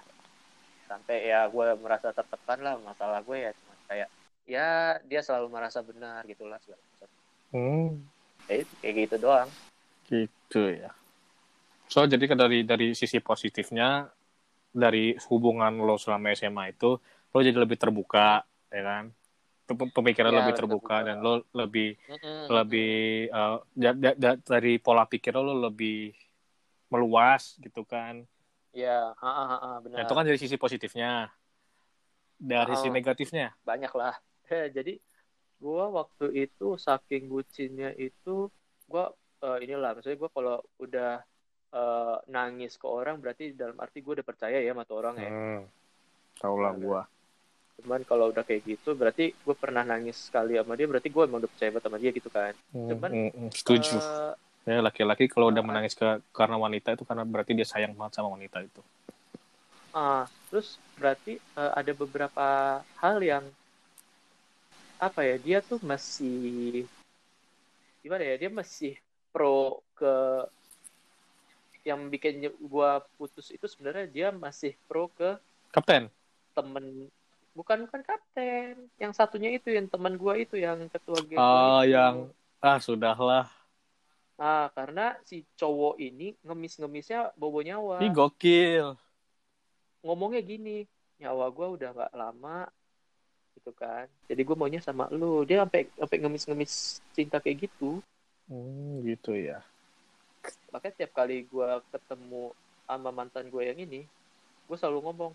sampai 0.85 1.25
ya 1.25 1.49
gue 1.49 1.67
merasa 1.81 2.13
tertekan 2.13 2.61
lah 2.61 2.77
masalah 2.79 3.25
gue 3.25 3.41
ya 3.41 3.51
cuma 3.57 3.75
kayak 3.89 4.09
ya 4.45 4.69
dia 5.03 5.21
selalu 5.25 5.49
merasa 5.49 5.81
benar 5.81 6.21
gitulah 6.29 6.61
segala 6.61 6.79
macam 6.85 7.09
Hmm. 7.53 8.01
ya, 8.45 8.61
itu, 8.61 8.73
kayak 8.81 8.95
gitu 9.09 9.17
doang 9.21 9.49
Gitu 10.05 10.63
ya. 10.77 10.93
So 11.89 12.05
jadi 12.05 12.25
kan 12.25 12.37
dari 12.37 12.65
dari 12.65 12.93
sisi 12.93 13.17
positifnya 13.17 14.05
dari 14.69 15.17
hubungan 15.33 15.81
lo 15.81 15.97
selama 15.97 16.33
SMA 16.33 16.73
itu 16.73 17.01
lo 17.01 17.39
jadi 17.41 17.57
lebih 17.57 17.81
terbuka 17.81 18.45
ya 18.69 18.83
kan 18.85 19.05
pemikiran 19.69 20.33
Ya, 20.33 20.39
lebih 20.43 20.55
terbuka 20.59 20.95
terbuka. 21.01 21.07
dan 21.07 21.17
lo 21.25 21.33
lebih 21.55 21.89
Mm-mm. 22.09 22.47
lebih 22.53 22.91
eh, 23.31 23.57
da- 23.79 23.99
da- 23.99 24.19
da- 24.19 24.41
dari 24.43 24.77
pola 24.83 25.05
pikir 25.09 25.33
lo 25.39 25.55
lebih 25.71 26.13
meluas 26.93 27.57
gitu 27.63 27.83
kan 27.89 28.21
ya 28.73 29.13
ha, 29.21 29.81
benar 29.85 29.97
nah, 30.01 30.03
itu 30.05 30.13
kan 30.17 30.25
dari 30.25 30.39
sisi 30.41 30.57
positifnya 30.61 31.33
dari 32.43 32.75
sisi 32.77 32.89
Ah. 32.89 32.95
negatifnya 32.97 33.47
banyak 33.65 33.93
lah 33.95 34.15
jadi 34.77 34.99
gua 35.63 35.89
waktu 35.89 36.27
itu 36.49 36.77
saking 36.77 37.31
bucinnya 37.33 37.95
itu 37.97 38.51
gua 38.91 39.15
eh, 39.47 39.59
inilah 39.65 39.95
maksudnya 39.97 40.19
gua 40.19 40.31
kalau 40.35 40.57
udah 40.83 41.23
eh, 41.73 42.17
nangis 42.29 42.77
ke 42.77 42.87
orang 42.89 43.17
berarti 43.23 43.55
dalam 43.57 43.77
arti 43.81 44.05
gue 44.05 44.13
udah 44.21 44.27
percaya 44.27 44.59
ya 44.61 44.73
sama 44.75 44.85
tuh 44.85 44.97
orang 45.01 45.17
ya 45.23 45.31
hmm. 45.31 45.61
tau 46.41 46.57
lah 46.59 46.75
gua 46.77 47.01
cuman 47.81 48.05
kalau 48.05 48.31
udah 48.31 48.45
kayak 48.45 48.63
gitu 48.69 48.93
berarti 48.93 49.33
gue 49.33 49.55
pernah 49.57 49.83
nangis 49.83 50.29
sekali 50.29 50.61
sama 50.61 50.77
dia 50.77 50.87
berarti 50.87 51.09
gue 51.09 51.23
emang 51.25 51.41
udah 51.43 51.51
percaya 51.51 51.71
banget 51.73 51.85
sama 51.89 51.99
dia 51.99 52.11
gitu 52.13 52.31
kan. 52.31 52.53
Hmm, 52.71 52.89
Cuman, 52.93 53.11
hmm, 53.11 53.31
hmm, 53.33 53.51
setuju. 53.57 53.97
Eh, 53.99 54.35
ya 54.63 54.79
laki-laki 54.79 55.27
kalau 55.27 55.51
udah 55.51 55.63
ah. 55.65 55.67
menangis 55.67 55.99
ke 55.99 56.07
karena 56.31 56.57
wanita 56.61 56.95
itu 56.95 57.03
karena 57.03 57.25
berarti 57.27 57.53
dia 57.57 57.67
sayang 57.67 57.97
banget 57.97 58.21
sama 58.21 58.31
wanita 58.37 58.63
itu. 58.63 58.83
Ah, 59.93 60.25
terus 60.49 60.81
berarti 60.97 61.37
uh, 61.59 61.73
ada 61.77 61.93
beberapa 61.93 62.47
hal 63.03 63.19
yang 63.21 63.45
apa 65.03 65.27
ya 65.27 65.37
dia 65.37 65.59
tuh 65.59 65.83
masih 65.83 66.87
gimana 68.07 68.23
ya 68.23 68.47
dia 68.47 68.51
masih 68.55 68.95
pro 69.35 69.83
ke 69.99 70.15
yang 71.83 72.07
bikin 72.07 72.47
gua 72.63 73.03
putus 73.19 73.51
itu 73.51 73.67
sebenarnya 73.67 74.07
dia 74.07 74.29
masih 74.31 74.79
pro 74.87 75.11
ke 75.11 75.35
kapten. 75.75 76.07
temen 76.55 77.11
bukan 77.53 77.85
bukan 77.89 78.03
kapten. 78.05 78.89
Yang 78.97 79.13
satunya 79.17 79.53
itu 79.53 79.73
yang 79.73 79.89
teman 79.89 80.17
gua 80.17 80.37
itu 80.37 80.57
yang 80.57 80.89
ketua 80.89 81.21
geng 81.25 81.41
ah 81.41 81.85
itu. 81.85 81.93
yang 81.97 82.15
ah 82.61 82.79
sudahlah. 82.81 83.47
Ah 84.41 84.73
karena 84.75 85.17
si 85.23 85.45
cowok 85.57 86.01
ini 86.01 86.35
ngemis-ngemisnya 86.43 87.37
bobo 87.37 87.61
nyawa. 87.61 88.03
Ih 88.03 88.13
gokil. 88.13 88.97
Ngomongnya 90.03 90.43
gini 90.43 90.85
nyawa 91.23 91.47
gue 91.55 91.67
udah 91.79 91.89
nggak 91.95 92.13
lama 92.19 92.67
gitu 93.55 93.71
kan. 93.79 94.11
Jadi 94.27 94.43
gue 94.43 94.57
maunya 94.59 94.83
sama 94.83 95.07
lu. 95.15 95.47
Dia 95.47 95.63
sampai 95.63 95.87
sampai 95.95 96.19
ngemis-ngemis 96.19 96.99
cinta 97.15 97.39
kayak 97.39 97.71
gitu. 97.71 98.03
Hmm, 98.51 99.05
gitu 99.07 99.39
ya. 99.39 99.63
Makanya 100.75 100.95
tiap 101.07 101.13
kali 101.15 101.47
gue 101.47 101.69
ketemu 101.95 102.51
sama 102.83 103.11
mantan 103.15 103.47
gue 103.49 103.63
yang 103.63 103.79
ini 103.79 104.05
gue 104.67 104.77
selalu 104.77 105.05
ngomong 105.07 105.33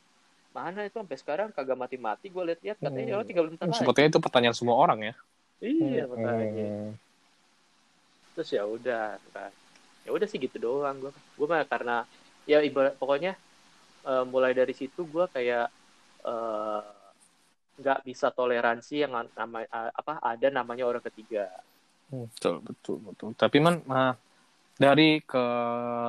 mana 0.58 0.90
itu 0.90 0.98
sampai 0.98 1.18
sekarang 1.22 1.48
kagak 1.54 1.78
mati-mati 1.78 2.34
gue 2.34 2.44
lihat-lihat 2.50 2.78
katanya 2.82 3.22
Hmm. 3.22 3.28
tinggal 3.30 3.46
bentar 3.46 3.66
lagi. 3.70 3.78
Sepertinya 3.78 4.10
itu 4.10 4.20
pertanyaan 4.26 4.58
semua 4.58 4.76
orang 4.82 5.00
ya. 5.06 5.14
Iya 5.62 6.04
Hmm. 6.10 6.12
makanya. 6.18 6.70
Terus 8.34 8.50
ya 8.50 8.64
udah 8.66 9.22
kan. 9.30 9.54
Ya 10.02 10.10
udah 10.16 10.28
sih 10.30 10.42
gitu 10.42 10.58
doang 10.58 10.98
gue 10.98 11.12
gue 11.14 11.48
mah 11.48 11.62
karena 11.70 11.96
ya 12.50 12.58
ibarat 12.66 12.98
pokoknya 12.98 13.38
eh, 14.08 14.24
mulai 14.26 14.58
dari 14.58 14.74
situ 14.74 15.06
gue 15.06 15.26
kayak 15.30 15.70
eh, 16.26 16.84
nggak 17.78 18.00
bisa 18.02 18.34
toleransi 18.34 19.06
yang 19.06 19.14
nama 19.14 19.62
eh, 19.62 19.92
apa 19.94 20.18
ada 20.26 20.48
namanya 20.50 20.90
orang 20.90 21.06
ketiga. 21.06 21.46
Hmm, 22.10 22.26
betul 22.34 22.56
betul 22.66 22.98
betul. 23.04 23.30
Tapi 23.38 23.58
man 23.62 23.84
ah, 23.94 24.18
dari 24.78 25.22
ke 25.22 25.46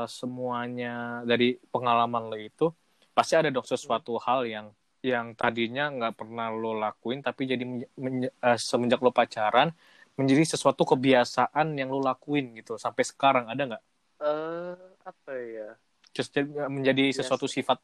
semuanya 0.09 1.21
dari 1.29 1.57
pengalaman 1.69 2.33
lo 2.33 2.39
itu 2.39 2.73
pasti 3.19 3.35
ada 3.35 3.51
dong 3.51 3.67
sesuatu 3.67 4.15
hal 4.23 4.47
yang 4.47 4.67
yang 5.03 5.35
tadinya 5.35 5.91
nggak 5.91 6.15
pernah 6.23 6.55
lo 6.55 6.79
lakuin 6.79 7.19
tapi 7.19 7.51
jadi 7.51 7.67
eh, 7.67 8.59
semenjak 8.59 9.03
lo 9.03 9.11
pacaran 9.11 9.75
menjadi 10.15 10.55
sesuatu 10.55 10.87
kebiasaan 10.87 11.75
yang 11.75 11.91
lo 11.91 11.99
lakuin 11.99 12.55
gitu 12.55 12.79
sampai 12.79 13.03
sekarang. 13.03 13.51
Ada 13.51 13.63
nggak? 13.75 13.83
Eh 14.23 14.75
apa 15.03 15.33
ya? 15.35 15.69
Terus 16.15 16.29
jadi- 16.31 16.71
menjadi 16.71 17.11
Biasa. 17.11 17.19
sesuatu 17.27 17.47
sifat 17.51 17.79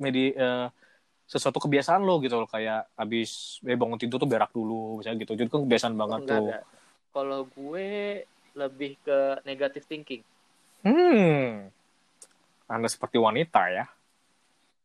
medi 0.00 0.36
eh, 0.36 0.68
sesuatu 1.24 1.56
kebiasaan 1.56 2.04
lo 2.04 2.20
gitu 2.20 2.36
loh 2.36 2.48
kayak 2.48 2.92
abis 2.96 3.60
eh, 3.64 3.76
bangun 3.76 3.96
tidur 3.96 4.20
tuh 4.20 4.28
berak 4.28 4.52
dulu 4.52 5.00
misalnya 5.00 5.24
gitu. 5.24 5.32
Jadi 5.32 5.48
kan 5.48 5.64
kebiasaan 5.64 5.96
banget 5.96 6.20
enggak 6.28 6.40
tuh. 6.40 6.52
kalau 7.12 7.44
gue 7.44 7.88
lebih 8.56 8.96
ke 9.04 9.44
negative 9.48 9.84
thinking. 9.84 10.24
Hmm. 10.84 11.68
Anda 12.68 12.88
seperti 12.88 13.20
wanita 13.20 13.68
ya 13.68 13.84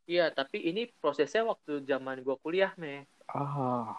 iya 0.07 0.31
tapi 0.31 0.63
ini 0.63 0.89
prosesnya 0.97 1.43
waktu 1.45 1.83
zaman 1.83 2.23
gue 2.23 2.35
kuliah 2.39 2.71
meh 2.79 3.03
ah 3.29 3.93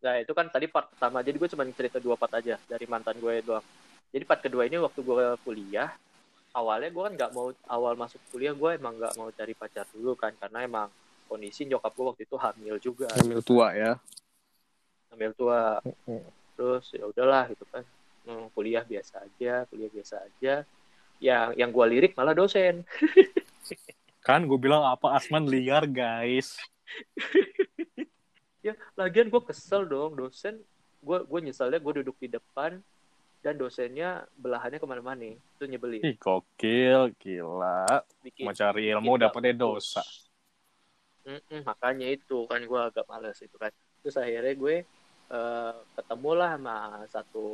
Nah 0.00 0.16
itu 0.16 0.32
kan 0.32 0.48
tadi 0.48 0.64
part 0.64 0.88
pertama, 0.96 1.20
jadi 1.20 1.36
gue 1.36 1.48
cuma 1.52 1.64
cerita 1.76 2.00
dua 2.00 2.16
part 2.16 2.32
aja 2.32 2.56
dari 2.64 2.88
mantan 2.88 3.20
gue 3.20 3.44
doang. 3.44 3.60
Jadi 4.08 4.24
part 4.24 4.40
kedua 4.40 4.64
ini 4.64 4.80
waktu 4.80 5.04
gue 5.04 5.36
kuliah, 5.44 5.92
awalnya 6.56 6.88
gue 6.88 7.02
kan 7.04 7.12
nggak 7.20 7.32
mau 7.36 7.52
awal 7.68 8.00
masuk 8.00 8.16
kuliah 8.32 8.56
gue 8.56 8.80
emang 8.80 8.96
nggak 8.96 9.12
mau 9.20 9.28
cari 9.28 9.52
pacar 9.52 9.84
dulu 9.92 10.16
kan, 10.16 10.32
karena 10.40 10.64
emang 10.64 10.88
kondisi 11.28 11.68
nyokap 11.68 11.92
gue 11.92 12.06
waktu 12.16 12.22
itu 12.24 12.36
hamil 12.40 12.76
juga, 12.80 13.12
hamil 13.12 13.44
tua 13.44 13.76
ya 13.76 13.92
hamil 15.12 15.36
tua. 15.36 15.84
Terus 16.56 16.84
ya 16.96 17.04
udahlah 17.04 17.52
gitu 17.52 17.68
kan, 17.68 17.84
Hmm, 18.20 18.52
kuliah 18.52 18.84
biasa 18.84 19.24
aja, 19.24 19.64
kuliah 19.72 19.88
biasa 19.88 20.20
aja. 20.20 20.54
Yang 21.20 21.48
yang 21.56 21.70
gue 21.72 21.86
lirik 21.88 22.12
malah 22.16 22.36
dosen. 22.36 22.84
kan 24.20 24.44
gue 24.44 24.58
bilang 24.60 24.84
apa 24.84 25.16
Asman 25.16 25.48
liar 25.48 25.84
guys. 25.88 26.56
Ya 28.60 28.76
lagian 28.92 29.32
gue 29.32 29.40
kesel 29.40 29.88
dong 29.88 30.20
dosen, 30.20 30.60
gue 31.00 31.18
gue 31.24 31.40
nyeselnya 31.40 31.80
gue 31.80 32.04
duduk 32.04 32.12
di 32.20 32.28
depan 32.28 32.76
dan 33.40 33.56
dosennya 33.56 34.28
belahannya 34.36 34.76
ke 34.76 34.84
mana-mana, 34.84 35.32
itu 35.32 35.64
nyebelin. 35.64 36.04
ih 36.04 36.16
gokil 36.20 37.08
gila. 37.16 37.88
Bikin, 38.20 38.44
mau 38.44 38.52
cari 38.52 38.92
ilmu 38.92 39.16
dapetnya 39.16 39.56
dosa. 39.56 40.04
Mm-mm, 41.24 41.64
makanya 41.64 42.12
itu 42.12 42.44
kan 42.44 42.60
gue 42.60 42.80
agak 42.80 43.08
males 43.08 43.40
itu 43.40 43.56
kan. 43.56 43.72
Terus 44.04 44.20
akhirnya 44.20 44.52
gue 44.52 44.76
eh, 45.32 45.74
ketemu 45.96 46.30
lah 46.36 46.50
sama 46.60 46.76
satu 47.08 47.46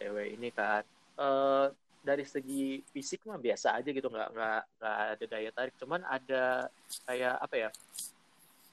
cewek 0.00 0.40
ini 0.40 0.48
kan. 0.48 0.80
Eh, 1.20 1.66
dari 2.04 2.22
segi 2.22 2.84
fisik 2.84 3.24
mah 3.24 3.40
biasa 3.40 3.80
aja 3.80 3.88
gitu 3.88 4.06
nggak 4.06 4.28
nggak 4.30 4.60
nggak 4.76 4.96
ada 5.16 5.24
daya 5.24 5.50
tarik. 5.50 5.74
Cuman 5.80 6.00
ada 6.04 6.68
kayak 7.08 7.34
apa 7.40 7.54
ya 7.56 7.68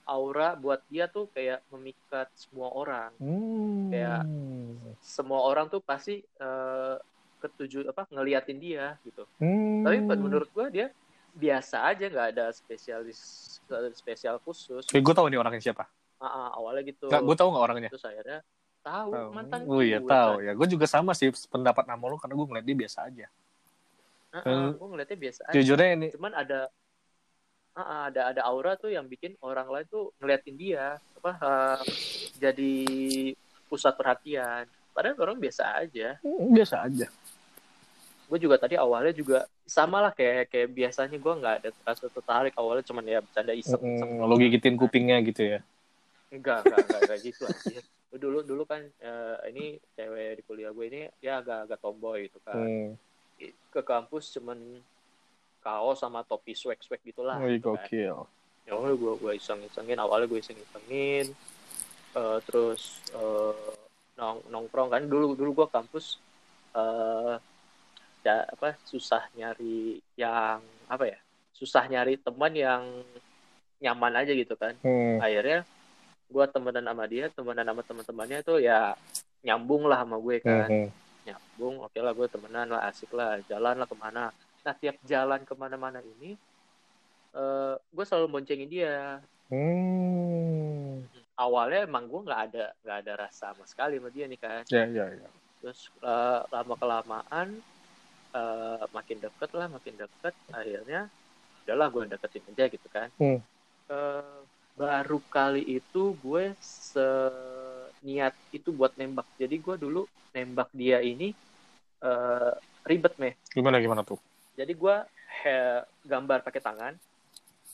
aura 0.03 0.59
buat 0.59 0.84
dia 0.91 1.07
tuh 1.07 1.32
kayak 1.32 1.63
memikat 1.71 2.27
semua 2.36 2.67
orang. 2.75 3.11
Hmm. 3.17 3.88
Kayak- 3.88 4.27
semua 4.99 5.39
orang 5.41 5.71
tuh 5.71 5.79
pasti 5.79 6.19
eh, 6.19 6.95
ketuju 7.39 7.89
apa 7.89 8.05
ngeliatin 8.11 8.59
dia 8.59 8.99
gitu. 9.01 9.25
Hmm. 9.41 9.82
tapi 9.82 9.97
menurut 10.03 10.51
gue 10.53 10.67
dia 10.69 10.88
biasa 11.32 11.89
aja 11.89 12.05
nggak 12.05 12.27
ada 12.38 12.45
spesialis 12.51 13.17
nggak 13.65 13.79
ada 13.79 13.89
spesial 13.95 14.36
khusus. 14.43 14.84
Eh, 14.91 14.99
gue 14.99 15.13
tahu 15.15 15.32
nih 15.32 15.39
orangnya 15.39 15.63
siapa. 15.63 15.88
Ah, 16.21 16.27
ah, 16.27 16.47
awalnya 16.59 16.86
gitu. 16.86 17.09
Nggak, 17.09 17.23
gue 17.25 17.36
tahu 17.39 17.49
nggak 17.49 17.65
orangnya? 17.65 17.89
Terus 17.89 18.05
akhirnya 18.05 18.39
tahu 18.82 19.11
Tahu. 19.13 19.29
mantan 19.32 19.59
oh 19.65 19.79
iya 19.79 19.97
tahu. 19.97 20.41
Kan. 20.41 20.45
ya 20.45 20.51
gue 20.53 20.67
juga 20.67 20.86
sama 20.86 21.11
sih 21.13 21.29
pendapat 21.47 21.86
nama 21.86 22.01
lo 22.01 22.17
karena 22.17 22.34
gue 22.34 22.47
ngeliat 22.49 22.65
dia 22.65 22.77
biasa 22.77 22.97
aja. 23.07 23.27
Ah, 24.32 24.38
ah, 24.41 24.47
Eh, 24.47 24.69
gue 24.73 24.88
ngeliatnya 24.89 25.17
biasa 25.19 25.41
aja. 25.47 25.53
jujurnya 25.55 25.89
ini 25.93 26.07
cuman 26.11 26.32
ada 26.34 26.59
ah, 27.71 27.82
ah, 27.82 28.01
ada 28.09 28.21
ada 28.34 28.41
aura 28.43 28.73
tuh 28.75 28.89
yang 28.89 29.05
bikin 29.05 29.38
orang 29.39 29.67
lain 29.67 29.86
tuh 29.88 30.11
ngeliatin 30.19 30.55
dia 30.55 30.97
apa 31.17 31.32
ah, 31.39 31.82
jadi 32.36 32.73
pusat 33.67 33.93
perhatian. 33.95 34.65
Padahal 34.91 35.15
orang 35.23 35.39
biasa 35.39 35.79
aja. 35.79 36.19
Hmm, 36.19 36.51
biasa 36.51 36.84
aja. 36.84 37.07
Gue 38.27 38.39
juga 38.39 38.59
tadi 38.59 38.75
awalnya 38.75 39.11
juga 39.11 39.43
sama 39.63 39.99
lah 39.99 40.11
kayak 40.11 40.51
kayak 40.51 40.67
biasanya 40.71 41.15
gue 41.15 41.34
nggak 41.39 41.55
ada 41.63 41.69
rasa 41.84 42.07
tertarik 42.07 42.55
awalnya 42.55 42.84
cuman 42.84 43.03
ya 43.03 43.19
bercanda 43.19 43.51
iseng 43.55 43.79
Hmm, 43.79 44.19
lo 44.19 44.36
gigitin 44.36 44.75
kupingnya 44.75 45.19
gitu 45.23 45.43
ya? 45.47 45.59
Enggak, 46.32 46.63
enggak, 46.63 46.79
enggak, 46.88 46.99
enggak 47.07 47.19
gitu 47.23 47.43
aja. 47.43 47.79
Dulu 48.12 48.43
dulu 48.43 48.64
kan 48.68 48.84
eh, 48.84 49.38
ini 49.51 49.80
cewek 49.95 50.39
di 50.39 50.43
kuliah 50.43 50.72
gue 50.76 50.86
ini 50.88 51.01
ya 51.24 51.39
agak 51.39 51.68
agak 51.68 51.80
tomboy 51.80 52.28
gitu 52.28 52.39
kan. 52.43 52.59
hmm. 52.59 52.91
Ke 53.72 53.82
kampus 53.82 54.36
cuman 54.36 54.59
kaos 55.62 56.03
sama 56.03 56.26
topi 56.28 56.53
swag-swag 56.53 56.99
gitulah. 57.07 57.39
Wih, 57.39 57.57
gitu 57.57 57.74
kan. 57.76 57.88
gokil 57.88 58.18
Ya 58.68 58.78
udah 58.78 58.93
gue 58.93 59.14
gue 59.18 59.32
iseng-isengin 59.39 59.99
awalnya 59.99 60.28
gue 60.28 60.39
iseng-isengin. 60.39 61.32
Eh, 62.12 62.39
terus 62.43 62.99
eh, 63.16 63.74
nong 64.20 64.43
nongkrong 64.51 64.91
kan 64.91 65.03
dulu 65.07 65.34
dulu 65.34 65.64
gue 65.64 65.68
kampus 65.72 66.20
eh 66.72 67.36
ya, 68.22 68.45
apa 68.47 68.78
susah 68.86 69.28
nyari 69.34 69.99
yang 70.20 70.59
apa 70.91 71.05
ya? 71.07 71.20
Susah 71.55 71.88
nyari 71.88 72.18
teman 72.20 72.53
yang 72.53 72.84
nyaman 73.82 74.14
aja 74.14 74.32
gitu 74.32 74.53
kan 74.53 74.78
hmm. 74.86 75.18
akhirnya 75.18 75.66
gue 76.32 76.45
temenan 76.47 76.88
sama 76.88 77.05
dia 77.05 77.27
temenan 77.27 77.67
sama 77.67 77.82
teman-temannya 77.84 78.39
tuh 78.41 78.57
ya 78.57 78.95
nyambung 79.43 79.84
lah 79.86 80.01
sama 80.01 80.17
gue 80.17 80.38
kan 80.39 80.67
Hmm. 80.67 80.89
nyambung 81.21 81.75
oke 81.84 81.99
lah 81.99 82.13
gue 82.15 82.27
temenan 82.27 82.67
lah 82.67 82.88
asik 82.88 83.11
lah 83.11 83.38
jalan 83.45 83.75
lah 83.75 83.86
ke 83.86 83.95
mana 83.95 84.32
nah 84.61 84.73
tiap 84.73 84.95
jalan 85.03 85.43
ke 85.43 85.53
mana-mana 85.53 85.99
ini 85.99 86.34
eh 87.32 87.75
gue 87.77 88.03
selalu 88.03 88.27
boncengin 88.32 88.69
dia 88.69 89.19
Hmm. 89.51 91.03
awalnya 91.36 91.84
emang 91.84 92.07
gue 92.07 92.21
nggak 92.23 92.41
ada 92.47 92.65
nggak 92.79 92.97
ada 93.03 93.13
rasa 93.19 93.51
sama 93.51 93.67
sekali 93.67 93.99
sama 93.99 94.07
dia 94.07 94.25
nih 94.25 94.39
kan 94.39 94.63
ya 94.71 94.88
ya 94.88 95.05
ya 95.11 95.27
terus 95.59 95.91
eh, 95.99 96.39
lama 96.47 96.73
kelamaan 96.75 97.47
eh, 98.32 98.84
makin 98.89 99.17
deket 99.19 99.51
lah 99.51 99.67
makin 99.67 99.99
deket 99.99 100.34
akhirnya 100.49 101.11
udahlah 101.61 101.88
gue 101.91 102.03
deketin 102.09 102.43
aja 102.47 102.65
gitu 102.71 102.88
kan 102.88 103.11
Hmm. 103.19 103.39
Eh, 103.91 104.39
baru 104.76 105.19
kali 105.28 105.63
itu 105.80 106.15
gue 106.19 106.55
seniat 106.59 108.34
itu 108.55 108.69
buat 108.72 108.95
nembak. 108.95 109.28
Jadi 109.36 109.55
gue 109.59 109.76
dulu 109.78 110.01
nembak 110.32 110.72
dia 110.72 111.03
ini 111.03 111.36
eh, 112.01 112.53
ribet 112.88 113.13
meh. 113.19 113.34
Gimana 113.51 113.78
gimana 113.84 114.01
tuh? 114.01 114.19
Jadi 114.55 114.74
gue 114.76 114.95
he- 115.43 115.86
gambar 116.07 116.43
pakai 116.43 116.61
tangan. 116.63 116.93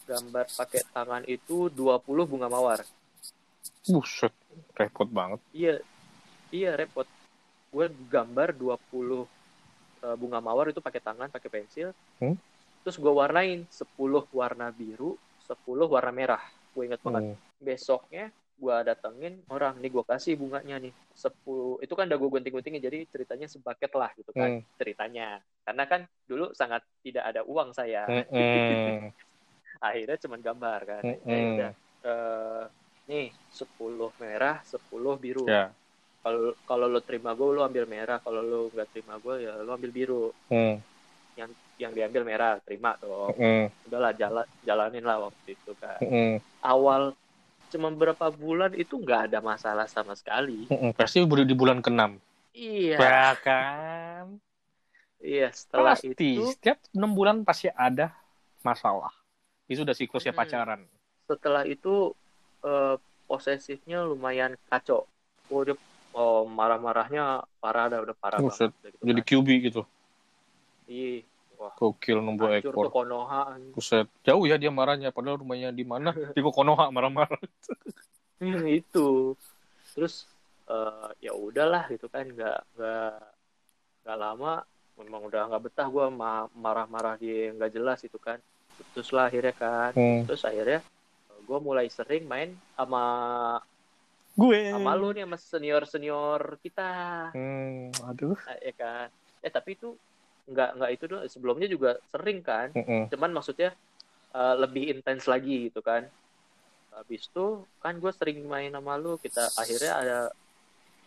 Gambar 0.08 0.46
pakai 0.56 0.82
tangan 0.92 1.24
itu 1.28 1.68
20 1.72 2.24
bunga 2.26 2.48
mawar. 2.48 2.80
Buset 3.88 4.32
repot 4.76 5.08
banget. 5.08 5.40
Iya, 5.52 5.84
iya 6.52 6.72
repot. 6.76 7.08
Gue 7.72 7.92
gambar 8.12 8.56
20 8.56 9.28
eh, 10.04 10.16
bunga 10.18 10.40
mawar 10.40 10.72
itu 10.72 10.80
pakai 10.82 11.04
tangan, 11.04 11.30
pakai 11.30 11.50
pensil. 11.52 11.92
Hmm? 12.20 12.40
Terus 12.84 12.96
gue 12.96 13.12
warnain 13.12 13.68
10 13.68 14.24
warna 14.32 14.72
biru, 14.72 15.20
10 15.44 15.92
warna 15.92 16.12
merah 16.16 16.57
gue 16.78 16.84
inget 16.86 17.02
banget 17.02 17.24
Hmm. 17.26 17.34
besoknya 17.58 18.24
gue 18.62 18.76
datengin 18.90 19.34
orang 19.54 19.74
nih 19.82 19.90
gue 19.96 20.04
kasih 20.06 20.34
bunganya 20.38 20.76
nih 20.82 20.94
10 21.18 21.82
itu 21.82 21.94
kan 21.98 22.06
udah 22.10 22.18
gue 22.22 22.30
gunting-guntingin 22.38 22.82
jadi 22.88 22.98
ceritanya 23.10 23.48
sebaket 23.50 23.92
lah 23.98 24.10
gitu 24.14 24.32
kan 24.38 24.50
Hmm. 24.54 24.62
ceritanya 24.78 25.42
karena 25.66 25.84
kan 25.92 26.02
dulu 26.30 26.46
sangat 26.54 26.82
tidak 27.06 27.24
ada 27.30 27.42
uang 27.50 27.70
saya 27.74 28.06
Mm-mm. 28.06 29.12
akhirnya 29.88 30.18
cuman 30.24 30.40
gambar 30.46 30.80
kan 30.90 31.04
Mm-mm. 31.06 31.34
ya 31.34 31.40
udah 31.54 31.72
Eh, 32.08 32.64
nih 33.10 33.28
10 33.50 34.14
merah 34.22 34.62
10 34.62 35.18
biru 35.18 35.50
Ya. 35.50 35.74
kalau 36.24 36.54
kalau 36.70 36.86
lo 36.94 37.02
terima 37.08 37.34
gue 37.34 37.48
lo 37.58 37.62
ambil 37.66 37.86
merah 37.90 38.22
kalau 38.22 38.42
lo 38.46 38.60
nggak 38.72 38.88
terima 38.94 39.18
gue 39.18 39.36
ya 39.50 39.54
lo 39.66 39.72
ambil 39.76 39.92
biru 39.92 40.22
Hmm. 40.50 40.80
Yang 41.82 41.92
diambil 41.98 42.24
merah 42.30 42.52
terima 42.66 42.90
tuh 43.02 43.38
Mm-mm. 43.38 43.70
udahlah 43.86 44.12
jalan 44.22 44.46
jalanin 44.68 45.04
lah 45.10 45.18
waktu 45.26 45.48
itu 45.56 45.72
kan 45.84 46.02
Mm-mm. 46.02 46.42
awal 46.66 47.02
cuma 47.72 47.90
berapa 47.94 48.28
bulan 48.42 48.72
itu 48.82 48.94
nggak 49.04 49.22
ada 49.32 49.40
masalah 49.52 49.86
sama 49.96 50.14
sekali 50.22 50.52
Mm-mm. 50.72 50.92
Pasti 51.00 51.24
baru 51.24 51.44
di 51.48 51.56
bulan 51.56 51.80
ke-6. 51.84 52.12
iya 52.54 52.98
Ya 53.00 53.36
kan? 53.46 54.40
iya 55.28 55.48
setelah 55.60 55.96
pasti. 55.96 56.12
itu 56.12 56.42
Setiap 56.52 56.78
6 56.96 57.12
bulan 57.18 57.38
pasti 57.48 57.68
ada 57.72 58.12
masalah. 58.66 59.14
Itu 59.72 59.84
udah 59.86 59.96
siklusnya 59.98 60.34
Hmm. 60.34 60.40
pacaran. 60.40 60.82
setelah 61.30 61.64
itu 61.74 61.90
eh, 62.66 62.96
posesifnya 63.30 63.98
lumayan 64.10 64.54
kacau 64.70 65.02
oh 65.52 65.62
dia 65.68 65.76
oh, 66.18 66.38
marah-marahnya 66.60 67.22
parah 67.62 67.86
dah 67.92 68.00
udah 68.06 68.16
parah 68.24 68.42
Buset, 68.44 68.72
banget 68.72 68.72
gitu 68.86 69.06
Jadi 69.08 69.20
kan. 69.20 69.26
QB 69.28 69.48
gitu. 69.68 69.82
Ih, 70.88 71.22
wah 71.56 71.72
Gokil 71.76 72.18
tuh 72.38 72.48
ekor. 72.52 72.88
Konoha 72.90 73.60
Buset. 73.76 74.08
Jauh 74.24 74.44
ya 74.48 74.56
dia 74.56 74.72
marahnya. 74.72 75.12
Padahal 75.12 75.40
rumahnya 75.40 75.70
di 75.70 75.84
mana? 75.84 76.12
Di 76.36 76.42
Konoha 76.42 76.88
marah-marah. 76.90 77.40
Hmm, 78.38 78.64
itu 78.70 79.34
terus 79.92 80.30
eh, 80.70 81.10
ya 81.20 81.34
udahlah 81.34 81.90
gitu 81.90 82.06
kan 82.06 82.24
nggak 82.24 82.60
nggak 82.78 83.14
nggak 84.06 84.18
lama 84.18 84.62
memang 84.94 85.22
udah 85.26 85.42
nggak 85.50 85.64
betah 85.66 85.88
gue 85.90 86.06
marah-marah 86.54 87.18
dia 87.18 87.50
nggak 87.52 87.74
jelas 87.74 88.00
itu 88.02 88.18
kan 88.18 88.38
terus 88.94 89.10
lah 89.10 89.26
akhirnya 89.26 89.54
kan 89.54 89.90
Hmm. 89.98 90.22
terus 90.30 90.46
akhirnya 90.46 90.86
gue 91.50 91.58
mulai 91.58 91.90
sering 91.90 92.30
main 92.30 92.54
sama 92.78 93.04
Gue. 94.38 94.70
sama 94.70 94.94
lu 94.94 95.18
nih 95.18 95.26
sama 95.26 95.38
senior 95.42 95.84
senior 95.90 96.42
kita 96.62 96.90
Hmm. 97.34 97.90
Aduh. 98.06 98.38
ya 98.62 98.74
kan 98.74 99.10
eh 99.42 99.50
tapi 99.50 99.74
itu 99.74 99.98
nggak 100.48 100.70
nggak 100.80 100.92
itu 100.96 101.04
doang 101.06 101.24
sebelumnya 101.28 101.68
juga 101.68 102.00
sering 102.10 102.40
kan 102.40 102.72
Mm-mm. 102.72 103.12
cuman 103.12 103.32
maksudnya 103.36 103.76
eh, 104.32 104.56
lebih 104.58 104.96
intens 104.96 105.28
lagi 105.28 105.68
gitu 105.68 105.84
kan 105.84 106.08
habis 106.92 107.30
itu 107.30 107.46
kan 107.78 108.00
gue 108.00 108.10
sering 108.10 108.42
main 108.48 108.74
sama 108.74 108.98
lu 108.98 109.20
kita 109.20 109.44
akhirnya 109.54 109.94
ada 109.94 110.18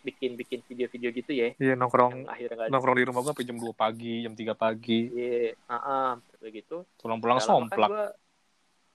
bikin 0.01 0.33
bikin 0.33 0.65
video-video 0.65 1.09
gitu 1.13 1.29
ya 1.29 1.53
Iya 1.57 1.75
yang 1.75 1.79
nongkrong 1.81 2.25
akhirnya 2.25 2.69
nongkrong 2.69 2.97
di 2.97 3.05
rumah 3.05 3.21
gue 3.21 3.31
sampai 3.33 3.45
jam 3.45 3.57
2 3.59 3.69
pagi, 3.75 4.15
jam 4.25 4.33
3 4.33 4.55
pagi. 4.57 5.13
Iya, 5.13 5.53
ah, 5.69 6.17
begitu. 6.41 6.81
Pulang-pulang 6.97 7.37
Gak 7.37 7.45
lama 7.45 7.53
kan 7.53 7.61
somplak. 7.69 7.89
gua, 7.93 8.05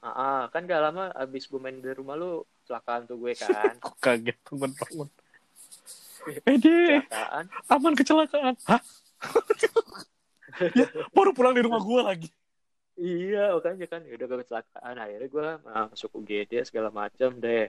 ah, 0.03 0.43
kan 0.51 0.67
gak 0.67 0.83
lama 0.83 1.05
abis 1.15 1.47
gue 1.47 1.61
main 1.63 1.79
di 1.79 1.95
rumah 1.95 2.19
lu 2.19 2.43
kecelakaan 2.65 3.07
tuh 3.07 3.23
gue 3.23 3.39
kan. 3.39 3.75
Kok 3.87 3.97
kaget 4.03 4.39
bangun-bangun. 4.43 5.09
Eh 6.43 6.57
dia 6.59 7.07
Kecelakaan. 7.07 7.45
aman 7.71 7.93
kecelakaan. 7.95 8.55
Hah? 8.67 8.83
ya, 10.79 10.87
baru 11.13 11.31
pulang 11.37 11.55
di 11.55 11.63
rumah 11.65 11.81
gue 11.81 12.01
lagi. 12.03 12.29
iya, 12.97 13.53
makanya 13.53 13.87
kan 13.89 14.01
udah 14.05 14.27
gue 14.27 14.39
kecelakaan. 14.45 14.95
Akhirnya 14.97 15.29
gue 15.29 15.49
masuk 15.65 16.11
UGD 16.17 16.53
segala 16.65 16.89
macam 16.89 17.37
deh. 17.37 17.69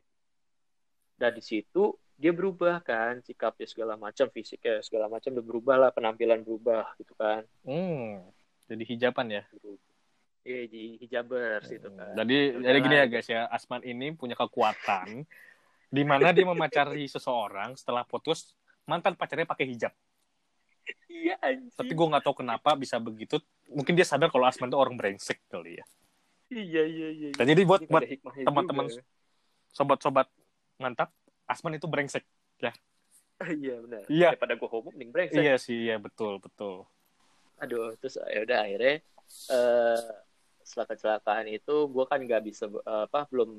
Dan 1.18 1.32
di 1.36 1.44
situ 1.44 1.98
dia 2.18 2.34
berubah 2.34 2.82
kan 2.82 3.22
sikapnya 3.22 3.70
segala 3.70 3.94
macam 3.94 4.26
fisiknya 4.34 4.82
segala 4.82 5.06
macam 5.06 5.38
udah 5.38 5.46
berubah 5.46 5.76
lah 5.78 5.90
penampilan 5.94 6.42
berubah 6.42 6.90
gitu 6.98 7.14
kan 7.14 7.46
Hmm. 7.62 8.26
Jadi 8.68 8.84
hijaban 8.84 9.32
ya. 9.32 9.44
Iya 10.48 10.64
di 10.72 10.84
hijabers 11.04 11.68
itu 11.72 11.88
kan. 11.92 12.16
Jadi 12.16 12.38
Udah 12.56 12.68
jadi 12.72 12.78
gini 12.80 12.96
ya 12.96 13.06
guys 13.08 13.28
ya, 13.28 13.42
Asman 13.52 13.84
ini 13.84 14.16
punya 14.16 14.36
kekuatan 14.36 15.28
di 15.88 16.04
mana 16.04 16.36
dia 16.36 16.44
memacari 16.44 17.08
seseorang 17.08 17.76
setelah 17.76 18.04
putus 18.04 18.56
mantan 18.88 19.16
pacarnya 19.16 19.48
pakai 19.48 19.68
hijab. 19.68 19.92
Iya 21.08 21.36
anjing. 21.40 21.74
Tapi 21.74 21.92
gue 21.92 22.08
nggak 22.08 22.24
tahu 22.24 22.36
kenapa 22.38 22.70
bisa 22.74 22.96
begitu. 22.98 23.40
Mungkin 23.68 23.94
dia 23.94 24.06
sadar 24.06 24.28
kalau 24.28 24.46
Asman 24.46 24.68
itu 24.68 24.78
orang 24.78 24.96
brengsek 24.96 25.40
kali 25.48 25.80
ya. 25.80 25.86
Iya 26.48 26.84
iya 26.84 27.08
iya. 27.12 27.30
Dan 27.36 27.46
jadi 27.48 27.62
buat 27.64 27.82
buat 27.84 28.04
teman-teman 28.40 28.88
juga. 28.88 29.04
sobat-sobat 29.68 30.28
mantap, 30.78 31.12
Asman 31.46 31.76
itu 31.76 31.86
brengsek. 31.86 32.24
Iya 33.38 33.78
benar. 33.86 34.02
Iya. 34.10 34.30
Daripada 34.34 34.58
gue 34.58 34.70
homo 34.70 34.90
mending 34.90 35.12
brengsek. 35.14 35.38
Iya 35.38 35.56
sih, 35.62 35.78
iya 35.86 36.02
betul 36.02 36.42
betul. 36.42 36.90
Aduh, 37.58 37.94
terus 38.02 38.18
ya 38.18 38.42
udah 38.42 38.60
akhirnya 38.66 38.96
eh 39.50 40.02
setelah 40.66 40.88
kecelakaan 40.90 41.46
itu 41.48 41.76
gue 41.88 42.06
kan 42.10 42.20
nggak 42.20 42.44
bisa 42.44 42.66
eh, 42.66 43.04
apa 43.06 43.30
belum 43.30 43.50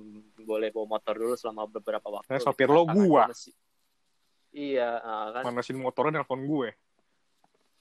boleh 0.42 0.68
bawa 0.68 0.98
motor 0.98 1.14
dulu 1.14 1.34
selama 1.38 1.70
beberapa 1.70 2.04
waktu. 2.10 2.26
Nah, 2.26 2.42
sopir 2.42 2.66
lo 2.66 2.84
gua. 2.84 3.30
masih- 3.30 3.54
Iya, 4.48 4.98
ah, 4.98 5.26
kan. 5.30 5.42
Panasin 5.46 5.76
motornya 5.76 6.18
nelfon 6.18 6.42
gue. 6.42 6.72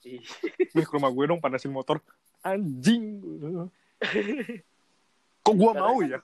Ih, 0.05 0.21
Nih 0.75 0.85
ke 0.85 0.91
rumah 0.93 1.09
gue 1.09 1.25
dong 1.25 1.41
panasin 1.41 1.73
motor. 1.73 1.97
Anjing. 2.45 3.17
Kok 5.45 5.55
gue 5.55 5.71
karena 5.73 5.81
mau 5.81 5.97
kan 5.97 6.11
ya? 6.11 6.19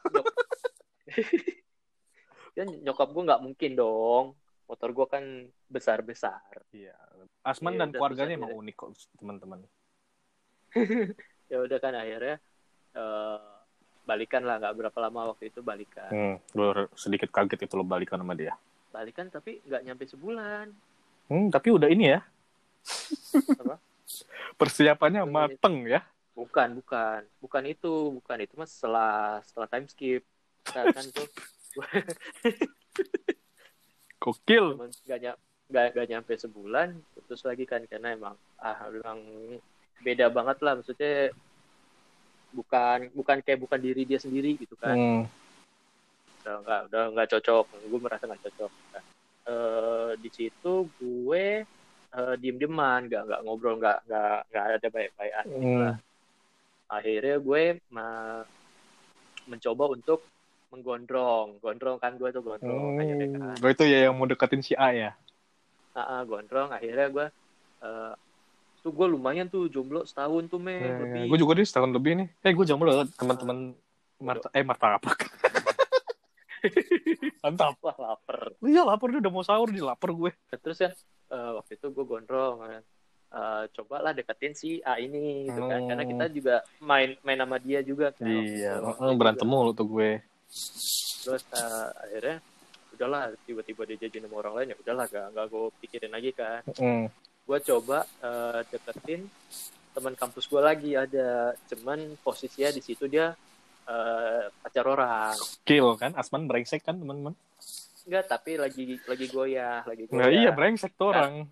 kan 2.59 2.67
nyokap 2.85 3.09
gue 3.09 3.23
nggak 3.23 3.41
mungkin 3.41 3.71
dong. 3.73 4.25
Motor 4.69 4.89
gue 4.93 5.05
kan 5.09 5.23
besar-besar. 5.71 6.43
Iya. 6.69 6.95
Asman 7.43 7.75
Iya, 7.75 7.79
dan 7.87 7.89
keluarganya 7.97 8.35
emang 8.39 8.55
unik 8.55 8.75
kok 8.77 8.89
teman-teman. 9.19 9.59
Ya 11.51 11.61
udah 11.61 11.77
kan 11.77 11.93
akhirnya 11.93 12.41
eh 12.97 13.39
balikan 14.09 14.41
lah 14.41 14.57
nggak 14.57 14.73
berapa 14.73 14.97
lama 14.97 15.35
waktu 15.35 15.53
itu 15.53 15.61
balikan. 15.61 16.09
Hmm, 16.09 16.35
gue 16.49 16.89
sedikit 16.97 17.29
kaget 17.29 17.69
itu 17.69 17.77
lo 17.77 17.85
balikan 17.85 18.17
sama 18.17 18.33
dia. 18.33 18.57
Balikan 18.89 19.29
tapi 19.29 19.61
nggak 19.61 19.83
nyampe 19.85 20.03
sebulan. 20.09 20.73
Hmm, 21.29 21.53
tapi 21.53 21.69
udah 21.69 21.93
ini 21.93 22.09
ya. 22.17 22.25
Apa? 23.33 23.75
Persiapannya 24.57 25.25
mateng 25.25 25.89
ya. 25.89 26.01
Bukan, 26.33 26.81
bukan, 26.81 27.21
bukan 27.37 27.63
itu, 27.69 27.93
bukan 28.17 28.37
itu 28.41 28.53
mas 28.57 28.73
setelah 28.73 29.37
setelah 29.45 29.69
time 29.69 29.85
skip, 29.85 30.25
nah, 30.73 30.89
kan 30.89 31.05
tuh 31.13 31.29
emang 34.73 34.89
gak, 35.05 35.19
ny- 35.21 35.41
gak, 35.69 35.87
gak 35.93 36.07
nyampe 36.09 36.33
sebulan, 36.33 36.97
putus 37.13 37.45
lagi 37.45 37.69
kan 37.69 37.85
karena 37.85 38.17
emang 38.17 38.33
ah 38.57 38.89
emang 38.89 39.21
beda 40.01 40.33
banget 40.33 40.57
lah, 40.65 40.73
maksudnya 40.81 41.29
bukan 42.49 43.13
bukan 43.13 43.37
kayak 43.45 43.61
bukan 43.61 43.79
diri 43.81 44.01
dia 44.05 44.17
sendiri 44.17 44.57
gitu 44.57 44.73
kan, 44.77 44.97
Hmm. 44.97 45.25
udah 46.43 46.55
nggak 46.65 46.81
udah 46.89 47.03
nggak 47.13 47.29
cocok, 47.29 47.65
gue 47.77 47.99
merasa 48.01 48.25
nggak 48.25 48.43
cocok. 48.49 48.71
Nah, 48.93 49.03
eh, 49.53 50.11
di 50.17 50.29
situ 50.33 50.73
gue 50.97 51.45
eh, 52.13 52.35
diem-dieman, 52.37 53.09
nggak 53.09 53.21
nggak 53.25 53.41
ngobrol, 53.41 53.77
nggak 53.77 53.97
nggak 54.05 54.37
nggak 54.49 54.63
ada 54.69 54.87
baik-baikan. 54.89 55.45
Hmm. 55.49 55.93
akhirnya 56.83 57.41
gue 57.41 57.63
ma- 57.89 58.45
mencoba 59.49 59.83
untuk 59.89 60.21
menggondrong 60.69 61.57
gondrong 61.57 61.97
kan 61.97 62.17
gue 62.17 62.29
tuh 62.29 62.41
gondrong 62.41 62.97
akhirnya 62.97 63.27
kan 63.33 63.57
Hmm. 63.57 63.61
Oh, 63.61 63.69
itu 63.69 63.83
ya 63.85 64.09
yang 64.09 64.13
mau 64.13 64.25
deketin 64.25 64.61
si 64.61 64.73
A 64.73 64.89
ya. 64.89 65.09
Ah, 65.93 66.01
ah, 66.01 66.21
gondrong 66.21 66.69
akhirnya 66.69 67.07
gue 67.09 67.25
eh, 67.81 68.13
tuh 68.81 68.91
gue 68.91 69.07
lumayan 69.09 69.47
tuh 69.47 69.69
jomblo 69.69 70.05
setahun 70.05 70.49
tuh 70.49 70.57
men 70.57 71.01
lebih 71.01 71.29
gue 71.29 71.37
juga 71.39 71.53
nih 71.55 71.65
setahun 71.65 71.89
lebih 71.89 72.11
nih. 72.13 72.27
Eh, 72.41 72.53
gue 72.53 72.65
jomblo 72.65 73.05
teman-teman 73.17 73.73
Marta 74.21 74.47
eh 74.53 74.63
martabak. 74.63 75.17
Mantap. 77.43 77.75
wah 77.83 77.95
lapar 77.99 78.55
Iya 78.63 78.87
lapar 78.87 79.07
dia 79.11 79.19
udah 79.19 79.33
mau 79.33 79.43
sahur 79.43 79.67
nih 79.67 79.83
lapar 79.83 80.11
gue. 80.11 80.31
terus 80.63 80.79
kan 80.79 80.91
eh, 81.33 81.51
waktu 81.53 81.71
itu 81.75 81.87
gue 81.89 82.05
gondrong 82.05 82.55
kan. 82.61 82.81
Eh, 83.33 83.63
cobalah 83.73 84.13
deketin 84.13 84.53
si 84.53 84.77
A 84.79 84.95
ini 84.95 85.49
gitu 85.49 85.65
kan 85.65 85.81
Oh. 85.81 85.87
karena 85.89 86.05
kita 86.05 86.25
juga 86.29 86.55
main 86.79 87.17
main 87.19 87.39
sama 87.39 87.57
dia 87.57 87.81
juga 87.81 88.13
kan 88.13 88.29
Iya, 88.29 88.77
itu 88.77 89.09
berantem 89.17 89.43
mulu 89.43 89.73
tuh 89.73 89.89
gue. 89.89 90.21
terus 91.19 91.41
eh, 91.49 91.89
akhirnya 91.97 92.37
udahlah 92.93 93.21
tiba-tiba 93.41 93.89
dia 93.89 93.97
jadi 93.99 94.21
sama 94.21 94.37
orang 94.37 94.53
lain 94.53 94.67
ya 94.69 94.77
udahlah 94.77 95.05
gak 95.07 95.27
gak 95.33 95.45
gue 95.49 95.65
pikirin 95.81 96.13
lagi 96.13 96.29
kan 96.31 96.61
Hmm. 96.77 97.09
gue 97.41 97.57
coba 97.63 98.05
eh, 98.21 98.59
deketin 98.69 99.25
teman 99.89 100.13
kampus 100.13 100.45
gue 100.45 100.61
lagi 100.61 100.93
ada 100.93 101.57
cuman 101.67 101.97
posisinya 102.21 102.69
di 102.69 102.81
situ 102.81 103.07
dia 103.07 103.33
eh, 103.83 104.45
pacar 104.53 104.85
orang 104.85 105.33
Kill 105.63 105.97
kan, 105.97 106.13
Asman 106.13 106.45
brengsek 106.45 106.81
kan 106.81 106.95
teman-teman. 106.95 107.33
Enggak 108.03 108.25
tapi 108.27 108.51
lagi 108.59 108.99
lagi 109.07 109.25
goyah 109.31 109.81
lagi 109.87 110.03
goyah 110.07 110.19
Nah 110.19 110.29
iya 110.29 110.51
brengsek 110.51 110.93
tuh 110.95 111.15
orang. 111.15 111.47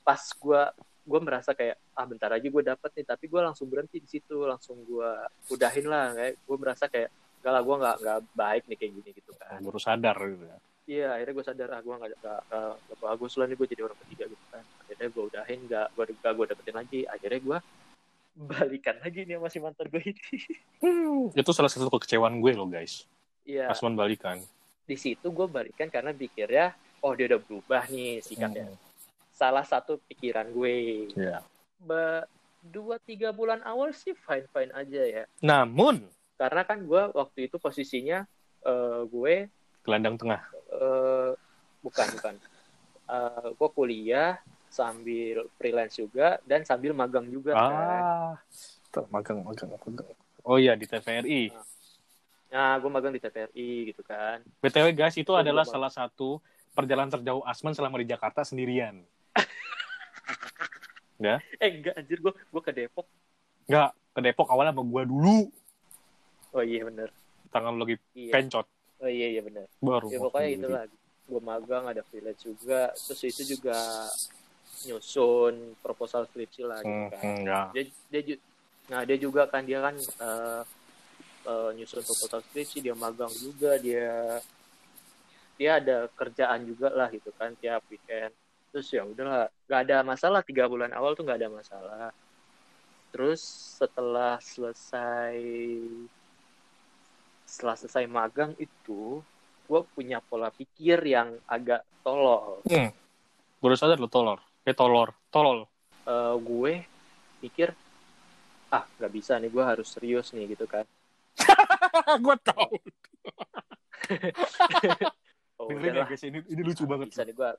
pas 0.00 0.22
gue 0.26 0.62
gue 1.06 1.20
merasa 1.20 1.50
kayak 1.54 1.76
ah 1.94 2.06
bentar 2.08 2.30
aja 2.32 2.46
gue 2.46 2.62
dapet 2.64 2.90
nih 2.98 3.06
tapi 3.06 3.24
gue 3.26 3.40
langsung 3.42 3.66
berhenti 3.70 3.98
di 3.98 4.08
situ 4.08 4.42
langsung 4.42 4.80
gue 4.82 5.10
udahin 5.52 5.86
lah 5.86 6.14
kayak 6.14 6.34
gue 6.42 6.56
merasa 6.56 6.84
kayak 6.86 7.10
enggak 7.40 7.52
lah 7.56 7.62
gue 7.62 7.76
nggak 7.80 7.96
nggak 8.04 8.18
baik 8.36 8.62
nih 8.68 8.76
kayak 8.76 8.92
gini 9.00 9.10
gitu 9.16 9.32
kan. 9.40 9.58
Baru 9.64 9.80
sadar 9.80 10.16
gitu 10.18 10.44
ya. 10.44 10.58
Iya 10.90 11.08
akhirnya 11.14 11.34
gue 11.34 11.46
sadar 11.46 11.68
ah 11.72 11.80
gue 11.80 11.94
nggak 11.94 12.10
nggak 12.20 12.98
bagus 13.00 13.32
lah 13.40 13.46
nih 13.48 13.56
gue 13.56 13.68
jadi 13.70 13.82
orang 13.86 13.98
ketiga 14.06 14.24
gitu 14.28 14.44
kan. 14.52 14.64
Akhirnya 14.84 15.08
gue 15.08 15.22
udahin 15.24 15.58
nggak 15.66 15.86
gue 15.96 16.04
nggak 16.20 16.32
gue 16.36 16.46
dapetin 16.52 16.76
lagi. 16.76 17.00
Akhirnya 17.08 17.40
gue 17.40 17.58
balikan 18.40 18.96
lagi 19.02 19.20
nih 19.26 19.36
sama 19.40 19.48
si 19.48 19.58
mantan 19.58 19.86
gue 19.88 20.02
ini. 20.04 20.24
Itu 21.40 21.50
salah 21.56 21.72
satu 21.72 21.88
kekecewaan 21.88 22.38
gue 22.44 22.52
loh 22.52 22.68
guys. 22.68 23.08
Iya. 23.48 23.72
Asman 23.72 23.96
balikan 23.96 24.44
di 24.90 24.98
situ 24.98 25.30
gue 25.30 25.46
balikan 25.46 25.86
karena 25.86 26.10
pikirnya 26.10 26.74
oh 27.06 27.14
dia 27.14 27.30
udah 27.30 27.40
berubah 27.46 27.86
nih 27.86 28.18
sikapnya 28.18 28.66
Hmm, 28.66 28.78
salah 29.30 29.62
satu 29.64 29.96
pikiran 30.10 30.50
gue. 30.52 30.74
Ya. 31.14 31.40
Ba- 31.80 32.26
dua 32.60 33.00
tiga 33.00 33.32
bulan 33.32 33.64
awal 33.64 33.96
sih 33.96 34.12
fine 34.12 34.44
fine 34.52 34.68
aja 34.76 35.00
ya. 35.00 35.24
Namun! 35.40 36.04
Karena 36.36 36.60
kan 36.66 36.84
gue 36.84 37.02
waktu 37.16 37.48
itu 37.48 37.56
posisinya 37.56 38.28
eh, 38.66 39.00
gue 39.08 39.48
gelandang 39.80 40.20
tengah. 40.20 40.44
Eh, 40.74 41.32
bukan 41.80 42.06
bukan. 42.20 42.34
Eh, 43.08 43.48
gue 43.56 43.68
kuliah 43.72 44.36
sambil 44.68 45.48
freelance 45.56 45.96
juga 45.96 46.36
dan 46.44 46.68
sambil 46.68 46.92
magang 46.92 47.24
juga 47.32 47.56
kan. 47.56 48.02
ah 48.04 48.34
magang 49.08 49.40
magang 49.40 49.72
magang. 49.72 50.08
Oh 50.44 50.60
iya 50.60 50.76
di 50.76 50.84
TVRI 50.84 51.48
Nah, 51.48 51.64
gue 52.50 52.90
magang 52.90 53.14
di 53.14 53.18
TVRI 53.18 53.70
gitu 53.88 54.02
kan. 54.02 54.42
btw 54.58 54.90
guys 54.90 55.14
itu 55.14 55.26
Gua 55.26 55.40
adalah 55.40 55.62
salah 55.62 55.88
satu 55.88 56.42
perjalanan 56.70 57.06
terjauh 57.08 57.42
Asman 57.42 57.72
selama 57.72 57.96
di 57.96 58.06
Jakarta 58.06 58.42
sendirian 58.42 59.06
Eh 61.56 61.68
enggak 61.70 61.94
anjir 61.94 62.18
gue 62.18 62.32
gue 62.32 62.62
ke 62.62 62.72
Depok. 62.72 63.06
nggak 63.64 63.90
ke 64.10 64.20
Depok 64.20 64.48
awalnya 64.48 64.72
sama 64.72 64.82
gue 64.84 65.02
dulu 65.04 65.38
Oh 66.50 66.64
iya 66.64 66.82
bener. 66.82 67.08
tangan 67.48 67.76
lagi 67.76 67.94
Iya. 68.12 68.32
pencot 68.32 68.66
Oh 68.98 69.06
iya 69.06 69.30
iya 69.30 69.40
bener. 69.40 69.64
baru 69.78 70.08
Ya 70.08 70.18
pokoknya 70.18 70.48
sendiri. 70.48 70.60
itulah. 70.60 70.82
Gue 71.24 71.40
magang 71.40 71.84
ada 71.86 72.02
freelance 72.02 72.42
juga. 72.42 72.90
Terus 72.98 73.20
itu 73.24 73.42
juga 73.48 73.78
nyusun 74.82 75.54
proposal 75.78 76.26
skripsi 76.26 76.62
lah 76.64 76.80
gitu 76.80 76.90
Hmm, 76.90 77.08
kan. 77.08 77.22
hmm, 77.22 77.44
ya. 77.44 77.60
Dia, 77.70 77.84
dia 78.10 78.36
nah 78.88 79.00
dia 79.04 79.16
juga 79.16 79.46
kan 79.46 79.62
dia 79.62 79.78
kan 79.78 79.94
eh, 79.94 80.62
eh, 81.46 81.70
nyusun 81.76 82.02
proposal 82.04 82.40
skripsi 82.44 82.84
dia 82.84 82.96
magang 82.96 83.32
juga 83.36 83.76
dia 83.80 84.40
dia 85.60 85.76
ada 85.76 86.08
kerjaan 86.16 86.64
juga 86.64 86.88
lah 86.88 87.12
gitu 87.12 87.28
kan 87.36 87.52
tiap 87.60 87.84
weekend. 87.92 88.32
Terus 88.72 88.88
ya 88.96 89.04
udahlah 89.04 89.52
nggak 89.68 89.80
ada 89.84 89.96
masalah 90.00 90.40
tiga 90.40 90.64
bulan 90.64 90.88
awal 90.96 91.12
tuh 91.12 91.28
nggak 91.28 91.40
ada 91.40 91.50
masalah. 91.52 92.08
Terus 93.12 93.42
setelah 93.76 94.40
selesai 94.40 95.36
setelah 97.44 97.76
selesai 97.76 98.06
magang 98.08 98.56
itu 98.56 99.20
gue 99.68 99.80
punya 99.92 100.22
pola 100.24 100.48
pikir 100.48 101.02
yang 101.04 101.36
agak 101.44 101.84
tolol. 102.00 102.64
Baru 103.60 103.74
sadar 103.76 104.00
lo 104.00 104.08
tolor. 104.08 104.40
Eh 104.64 104.72
tolor. 104.72 105.12
Tolol. 105.28 105.68
Eh, 106.08 106.34
gue 106.40 106.72
pikir 107.44 107.68
ah 108.70 108.86
nggak 108.86 109.12
bisa 109.12 109.34
nih 109.36 109.50
gue 109.50 109.64
harus 109.66 109.88
serius 109.90 110.30
nih 110.30 110.54
gitu 110.54 110.64
kan 110.70 110.86
gue 112.24 112.36
tahu. 112.42 112.74
Oh, 115.60 115.68
dengerin 115.68 115.92
ya 115.92 115.92
udahlah, 115.92 116.08
guys 116.08 116.24
ini 116.24 116.38
ini 116.48 116.60
lucu 116.64 116.88
banget 116.88 117.12
bisa 117.12 117.22
nih 117.28 117.36
gue 117.36 117.50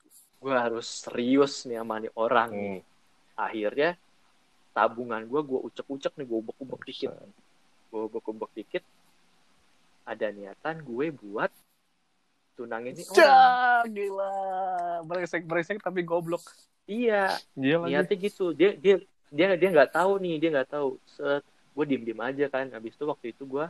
gue 0.42 0.54
harus 0.58 0.88
serius 0.89 1.70
nih 1.70 1.78
sama 1.78 2.02
nih 2.02 2.12
orang 2.18 2.50
nih. 2.50 2.80
Hmm. 2.82 2.89
akhirnya 3.38 3.89
tabungan 4.74 5.22
gue 5.30 5.42
gue 5.46 5.60
ucek-ucek 5.70 6.18
nih 6.18 6.26
gue 6.26 6.38
ubek-ubek 6.42 6.82
dikit. 6.88 7.14
Gue 7.94 8.02
ubek-ubek 8.10 8.52
dikit. 8.58 8.84
Ada 10.08 10.34
niatan 10.34 10.82
gue 10.82 11.14
buat 11.14 11.54
tunangin 12.58 12.98
nih 12.98 13.06
orang. 13.06 13.86
gila. 13.94 14.34
Brengsek 15.46 15.78
tapi 15.78 16.02
goblok. 16.02 16.42
Iya 16.89 17.38
iya 17.54 17.76
lagi. 17.78 17.89
niatnya 17.94 18.16
gitu. 18.18 18.46
Dia 18.58 18.74
dia 18.74 18.98
dia 19.30 19.48
dia 19.56 19.70
nggak 19.70 19.94
tahu 19.94 20.18
nih 20.18 20.42
dia 20.42 20.50
nggak 20.58 20.70
tahu. 20.74 20.98
Set 21.06 21.46
gue 21.46 21.86
diem 21.86 22.02
diem 22.02 22.18
aja 22.18 22.46
kan. 22.50 22.66
Habis 22.74 22.98
itu 22.98 23.06
waktu 23.06 23.30
itu 23.30 23.46
gue 23.46 23.66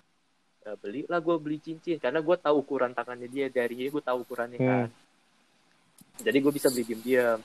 ya, 0.61 0.73
beli 0.77 1.01
lah 1.09 1.19
gue 1.19 1.35
beli 1.37 1.57
cincin. 1.57 1.97
Karena 1.97 2.21
gue 2.21 2.35
tahu 2.37 2.61
ukuran 2.61 2.93
tangannya 2.93 3.27
dia 3.27 3.47
dari 3.49 3.73
dia 3.77 3.89
gue 3.89 4.03
tahu 4.03 4.23
ukurannya 4.23 4.57
Hmm. 4.57 4.69
kan. 4.69 4.87
Jadi 6.21 6.37
gue 6.37 6.51
bisa 6.53 6.69
beli 6.69 6.83
diem 6.85 7.01
diem 7.01 7.39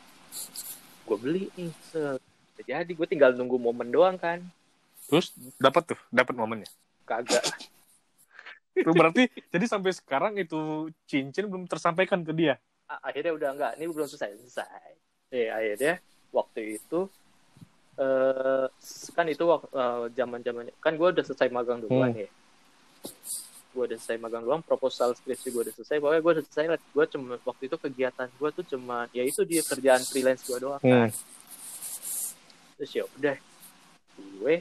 gue 1.07 1.17
beli 1.17 1.43
nih 1.55 1.71
set. 1.87 2.21
Jadi 2.67 2.93
gue 2.93 3.07
tinggal 3.07 3.31
nunggu 3.33 3.57
momen 3.57 3.89
doang 3.89 4.19
kan. 4.19 4.43
Terus 5.07 5.31
dapat 5.57 5.95
tuh? 5.95 6.01
Dapat 6.11 6.35
momennya? 6.35 6.67
Kagak. 7.07 7.47
Tuh, 8.77 8.93
berarti 8.93 9.31
jadi 9.49 9.65
sampai 9.65 9.95
sekarang 9.95 10.37
itu 10.37 10.91
cincin 11.09 11.49
belum 11.49 11.65
tersampaikan 11.65 12.21
ke 12.21 12.35
dia? 12.35 12.59
Akhirnya 13.01 13.33
udah 13.33 13.49
enggak. 13.55 13.73
Ini 13.79 13.85
belum 13.89 14.05
selesai. 14.11 14.37
Selesai. 14.37 14.91
Eh 15.33 15.49
akhirnya 15.49 16.03
waktu 16.35 16.77
itu 16.77 17.09
eh 17.97 18.67
kan 19.17 19.25
itu 19.25 19.41
waktu 19.49 19.73
zaman 20.13 20.45
zaman 20.45 20.69
kan 20.85 21.01
gue 21.01 21.09
udah 21.17 21.25
selesai 21.25 21.49
magang 21.49 21.81
duluan 21.81 22.13
Hmm. 22.13 22.21
ya 22.21 22.29
gue 23.69 23.85
udah 23.85 23.99
selesai 23.99 24.17
magang 24.17 24.41
doang 24.41 24.61
proposal 24.61 25.13
skripsi 25.13 25.49
gue 25.49 25.63
udah 25.63 25.75
selesai 25.75 25.97
pokoknya 25.99 26.21
gue 26.21 26.33
udah 26.33 26.45
selesai 26.47 26.67
lah 26.67 26.79
gue 26.81 27.05
cuma 27.09 27.35
waktu 27.43 27.63
itu 27.65 27.77
kegiatan 27.77 28.29
gue 28.31 28.49
tuh 28.51 28.65
cuma 28.67 29.05
ya 29.11 29.23
itu 29.23 29.41
dia 29.43 29.61
kerjaan 29.61 30.01
freelance 30.01 30.43
gue 30.43 30.59
doang 30.59 30.81
kan 30.81 31.07
Hmm. 31.07 31.11
terus 32.77 32.91
ya 32.93 33.05
udah 33.11 33.37
gue 34.17 34.55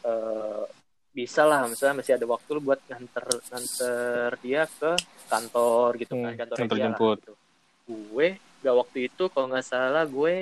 eh 0.00 0.64
bisa 1.10 1.42
lah 1.42 1.66
misalnya 1.66 2.00
masih 2.00 2.14
ada 2.14 2.22
waktu 2.24 2.48
lu 2.52 2.62
buat 2.64 2.78
nganter 2.86 3.26
nganter 3.44 4.30
dia 4.40 4.62
ke 4.70 4.94
kantor 5.26 5.98
gitu 5.98 6.14
kan 6.14 6.30
Hmm, 6.30 6.38
kantor 6.38 6.56
antar 6.56 6.66
dia 6.68 6.78
lah, 6.78 6.86
jemput. 6.86 7.16
gitu. 7.18 7.34
gue 7.88 8.28
gak 8.60 8.76
waktu 8.76 8.98
itu 9.06 9.24
kalau 9.26 9.46
nggak 9.48 9.64
salah 9.64 10.04
gue 10.06 10.34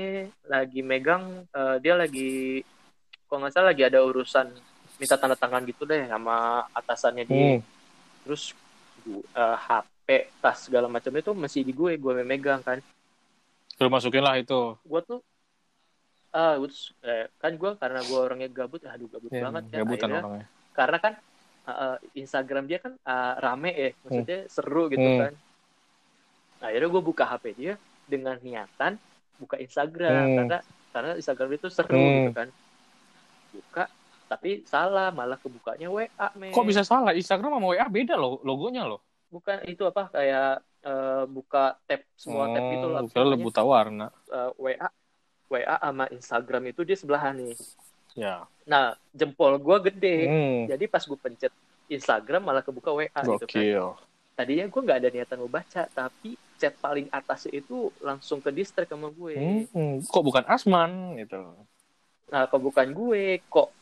lagi 0.44 0.80
megang 0.82 1.24
eh, 1.48 1.76
dia 1.78 1.94
lagi 1.94 2.60
kalau 3.24 3.38
nggak 3.40 3.54
salah 3.54 3.68
lagi 3.70 3.82
ada 3.82 4.00
urusan 4.02 4.48
minta 4.98 5.14
tanda 5.14 5.34
tangan 5.34 5.62
gitu 5.62 5.82
deh 5.82 6.04
sama 6.04 6.66
atasannya 6.70 7.24
dia 7.24 7.46
Hmm. 7.56 7.60
terus 8.22 8.52
gu- 9.00 9.24
eh, 9.24 9.56
HP 9.56 10.08
tas 10.38 10.58
segala 10.60 10.86
macam 10.86 11.12
itu 11.12 11.30
masih 11.32 11.62
di 11.62 11.72
gue 11.72 11.94
gue 11.94 12.12
megang 12.22 12.60
kan 12.60 12.82
Lu 13.78 13.86
masukin 13.86 14.20
lah 14.20 14.34
itu 14.36 14.74
gue 14.76 15.00
tuh 15.02 15.20
ah 16.28 16.58
tuh, 16.58 16.92
eh, 17.02 17.30
kan 17.38 17.54
gue 17.54 17.70
karena 17.74 18.00
gue 18.02 18.18
orangnya 18.18 18.48
gabut 18.48 18.82
aduh 18.84 19.08
gabut 19.08 19.30
ya, 19.30 19.48
banget 19.48 19.62
kan 19.64 19.78
gabutan 19.80 20.08
akhirnya 20.08 20.20
orangnya 20.20 20.46
karena 20.74 20.98
kan 20.98 21.12
uh, 21.64 21.96
Instagram 22.12 22.64
dia 22.64 22.78
kan 22.78 22.92
uh, 22.98 23.32
rame 23.38 23.70
ya 23.70 23.90
maksudnya 24.02 24.38
seru 24.46 24.90
gitu 24.90 25.00
Hmm. 25.00 25.20
kan 25.24 25.32
akhirnya 26.60 26.88
gue 26.90 27.02
buka 27.02 27.24
HP 27.24 27.44
dia 27.54 27.74
dengan 28.04 28.36
niatan 28.42 28.98
buka 29.38 29.56
Instagram 29.56 30.24
Hmm. 30.26 30.36
karena 30.36 30.58
karena 30.88 31.10
Instagram 31.16 31.50
itu 31.54 31.66
seru 31.70 31.96
Hmm. 31.96 32.12
gitu 32.18 32.32
kan 32.34 32.48
buka 33.48 33.84
tapi 34.28 34.62
salah 34.68 35.08
malah 35.08 35.40
kebukanya 35.40 35.88
WA 35.88 36.28
men. 36.36 36.52
Kok 36.52 36.66
bisa 36.68 36.84
salah? 36.84 37.16
Instagram 37.16 37.58
sama 37.58 37.66
WA 37.72 37.86
beda 37.88 38.14
loh 38.14 38.38
logonya 38.44 38.84
loh. 38.84 39.00
Bukan 39.32 39.64
itu 39.64 39.82
apa 39.88 40.12
kayak 40.12 40.60
uh, 40.84 41.24
buka 41.24 41.80
tab 41.88 42.04
semua 42.14 42.52
tab 42.52 42.64
gitu 42.68 42.86
lah 42.92 43.00
Oh, 43.02 43.08
kira 43.08 43.24
lu 43.24 43.34
Pokoknya, 43.34 43.46
buta 43.48 43.62
warna. 43.64 44.06
Uh, 44.28 44.50
WA 44.60 44.88
WA 45.48 45.76
sama 45.80 46.04
Instagram 46.12 46.62
itu 46.68 46.80
dia 46.84 46.96
sebelahan 47.00 47.34
nih. 47.40 47.56
Ya. 48.12 48.44
Nah 48.68 48.94
jempol 49.16 49.56
gue 49.56 49.76
gede. 49.90 50.16
Hmm. 50.28 50.62
jadi 50.68 50.84
pas 50.86 51.00
gue 51.00 51.18
pencet 51.18 51.52
Instagram 51.88 52.44
malah 52.44 52.60
kebuka 52.60 52.92
WA 52.92 53.08
gitu 53.08 53.48
kan. 53.48 53.48
Gokil. 53.48 53.86
Tadinya 54.36 54.70
gue 54.70 54.80
nggak 54.84 54.98
ada 55.02 55.08
niatan 55.10 55.38
mau 55.40 55.50
baca 55.50 55.82
tapi 55.90 56.38
chat 56.58 56.74
paling 56.78 57.08
atas 57.10 57.46
itu 57.48 57.90
langsung 58.02 58.38
ke 58.44 58.52
distract 58.52 58.92
sama 58.92 59.08
gue. 59.08 59.66
Hmm, 59.72 60.02
kok 60.04 60.22
bukan 60.22 60.44
Asman 60.46 61.16
gitu? 61.16 61.54
Nah 62.28 62.44
kok 62.46 62.60
bukan 62.60 62.92
gue 62.92 63.40
kok 63.48 63.72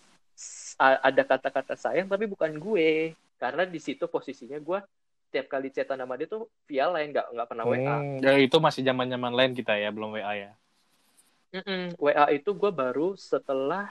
ada 0.79 1.22
kata-kata 1.24 1.74
sayang 1.74 2.07
tapi 2.07 2.24
bukan 2.24 2.53
gue. 2.57 3.12
Karena 3.37 3.68
di 3.68 3.77
situ 3.77 4.09
posisinya 4.09 4.57
gue 4.57 4.81
tiap 5.29 5.51
kali 5.51 5.68
chatan 5.68 6.01
sama 6.01 6.16
dia 6.16 6.24
tuh 6.24 6.49
via 6.64 6.87
lain 6.89 7.11
nggak 7.12 7.27
nggak 7.35 7.49
pernah 7.51 7.64
WA 7.66 7.77
Hmm, 7.99 8.22
ya 8.22 8.39
itu 8.39 8.57
masih 8.57 8.81
zaman 8.81 9.11
zaman 9.11 9.33
lain 9.35 9.53
kita 9.53 9.74
ya 9.77 9.91
belum 9.91 10.14
WA 10.16 10.33
ya. 10.33 10.51
Mm-mm. 11.53 11.97
WA 11.97 12.24
itu 12.33 12.51
gue 12.53 12.70
baru 12.70 13.12
setelah 13.16 13.89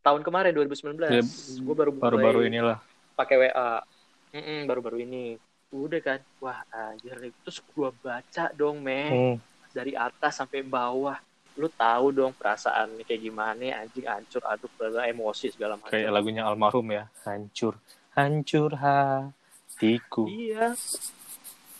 tahun 0.00 0.22
kemarin 0.22 0.52
2019 0.54 0.96
Ya, 1.08 1.22
gue 1.60 1.74
baru 1.74 1.90
baru-baru 1.92 2.46
inilah. 2.46 2.78
pakai 3.14 3.48
WA 3.48 3.82
Mm-mm, 4.30 4.70
baru-baru 4.70 5.02
ini. 5.02 5.34
Udah 5.70 5.98
kan? 5.98 6.18
Wah 6.38 6.62
anjir. 6.70 7.18
Terus 7.42 7.58
gue 7.64 7.90
baca 7.98 8.44
dong 8.54 8.78
men. 8.78 9.10
Hmm. 9.10 9.36
dari 9.70 9.94
atas 9.94 10.34
sampai 10.34 10.66
bawah 10.66 11.14
lu 11.60 11.68
tahu 11.68 12.08
dong 12.16 12.32
perasaan 12.32 12.96
kayak 13.04 13.20
gimana 13.20 13.84
anjing 13.84 14.08
hancur 14.08 14.40
aduk 14.48 14.72
bla 14.80 15.04
emosi 15.04 15.52
segala 15.52 15.76
macam. 15.76 15.92
Kayak 15.92 16.10
lagunya 16.16 16.48
almarhum 16.48 16.88
ya 16.88 17.12
hancur 17.28 17.76
hancur 18.16 18.72
hatiku. 18.80 20.24
Iya. 20.24 20.72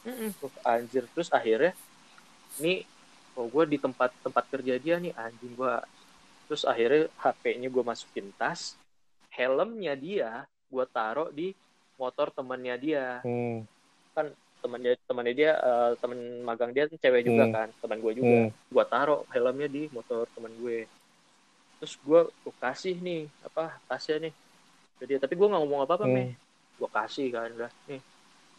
Mm-mm. 0.05 0.31
Anjir. 0.65 1.09
Terus 1.17 1.33
akhirnya 1.33 1.73
nih 2.61 2.85
oh 3.41 3.49
gue 3.49 3.65
di 3.73 3.79
tempat 3.81 4.13
tempat 4.21 4.45
kerja 4.53 4.77
dia 4.77 5.01
nih 5.01 5.17
anjing 5.17 5.57
gue 5.57 5.75
terus 6.45 6.67
akhirnya 6.67 7.07
HP-nya 7.15 7.71
gue 7.71 7.85
masukin 7.87 8.35
tas 8.35 8.75
helmnya 9.33 9.95
dia 9.95 10.45
gue 10.67 10.85
taruh 10.91 11.31
di 11.33 11.57
motor 11.97 12.33
temannya 12.33 12.77
dia. 12.77 13.07
Hmm. 13.25 13.65
Temannya 14.61 14.93
temannya 15.05 15.35
dia 15.35 15.53
eh, 15.57 15.91
teman 15.99 16.19
magang 16.45 16.71
dia 16.71 16.85
cewek 16.87 17.25
juga 17.25 17.45
Hmm. 17.49 17.55
kan 17.55 17.69
teman 17.81 17.99
gue 17.99 18.13
juga 18.15 18.37
Hmm. 18.47 18.51
gua 18.69 18.85
taruh 18.85 19.21
helmnya 19.33 19.69
di 19.69 19.89
motor 19.91 20.29
teman 20.33 20.53
gue 20.57 20.85
terus 21.81 21.97
gue 21.97 22.21
gue 22.29 22.55
kasih 22.61 22.97
nih 23.01 23.25
apa 23.41 23.81
tasnya 23.89 24.29
nih 24.29 24.33
dia 25.01 25.17
tapi 25.17 25.33
gue 25.33 25.49
nggak 25.49 25.63
ngomong 25.65 25.81
apa 25.89 25.93
apa 25.97 26.07
Hmm. 26.07 26.15
meh 26.15 26.31
gue 26.77 26.89
kasih 26.93 27.27
kan 27.33 27.49
udah 27.57 27.73
nih 27.89 28.01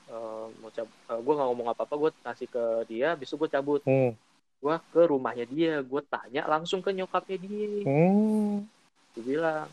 eh, 0.10 0.46
mau 0.58 0.70
cab 0.74 0.88
gue 1.08 1.34
nggak 1.38 1.48
ngomong 1.54 1.68
apa 1.70 1.82
apa 1.86 1.96
gue 2.02 2.12
kasih 2.26 2.48
ke 2.50 2.64
dia 2.90 3.14
besok 3.14 3.46
gue 3.46 3.50
cabut 3.54 3.82
Hmm. 3.86 4.14
gue 4.62 4.76
ke 4.94 5.02
rumahnya 5.06 5.46
dia 5.46 5.82
gue 5.82 6.02
tanya 6.06 6.46
langsung 6.46 6.82
ke 6.82 6.90
nyokapnya 6.94 7.38
dia 7.38 7.86
Hmm. 7.86 8.66
gue 9.14 9.24
bilang 9.26 9.70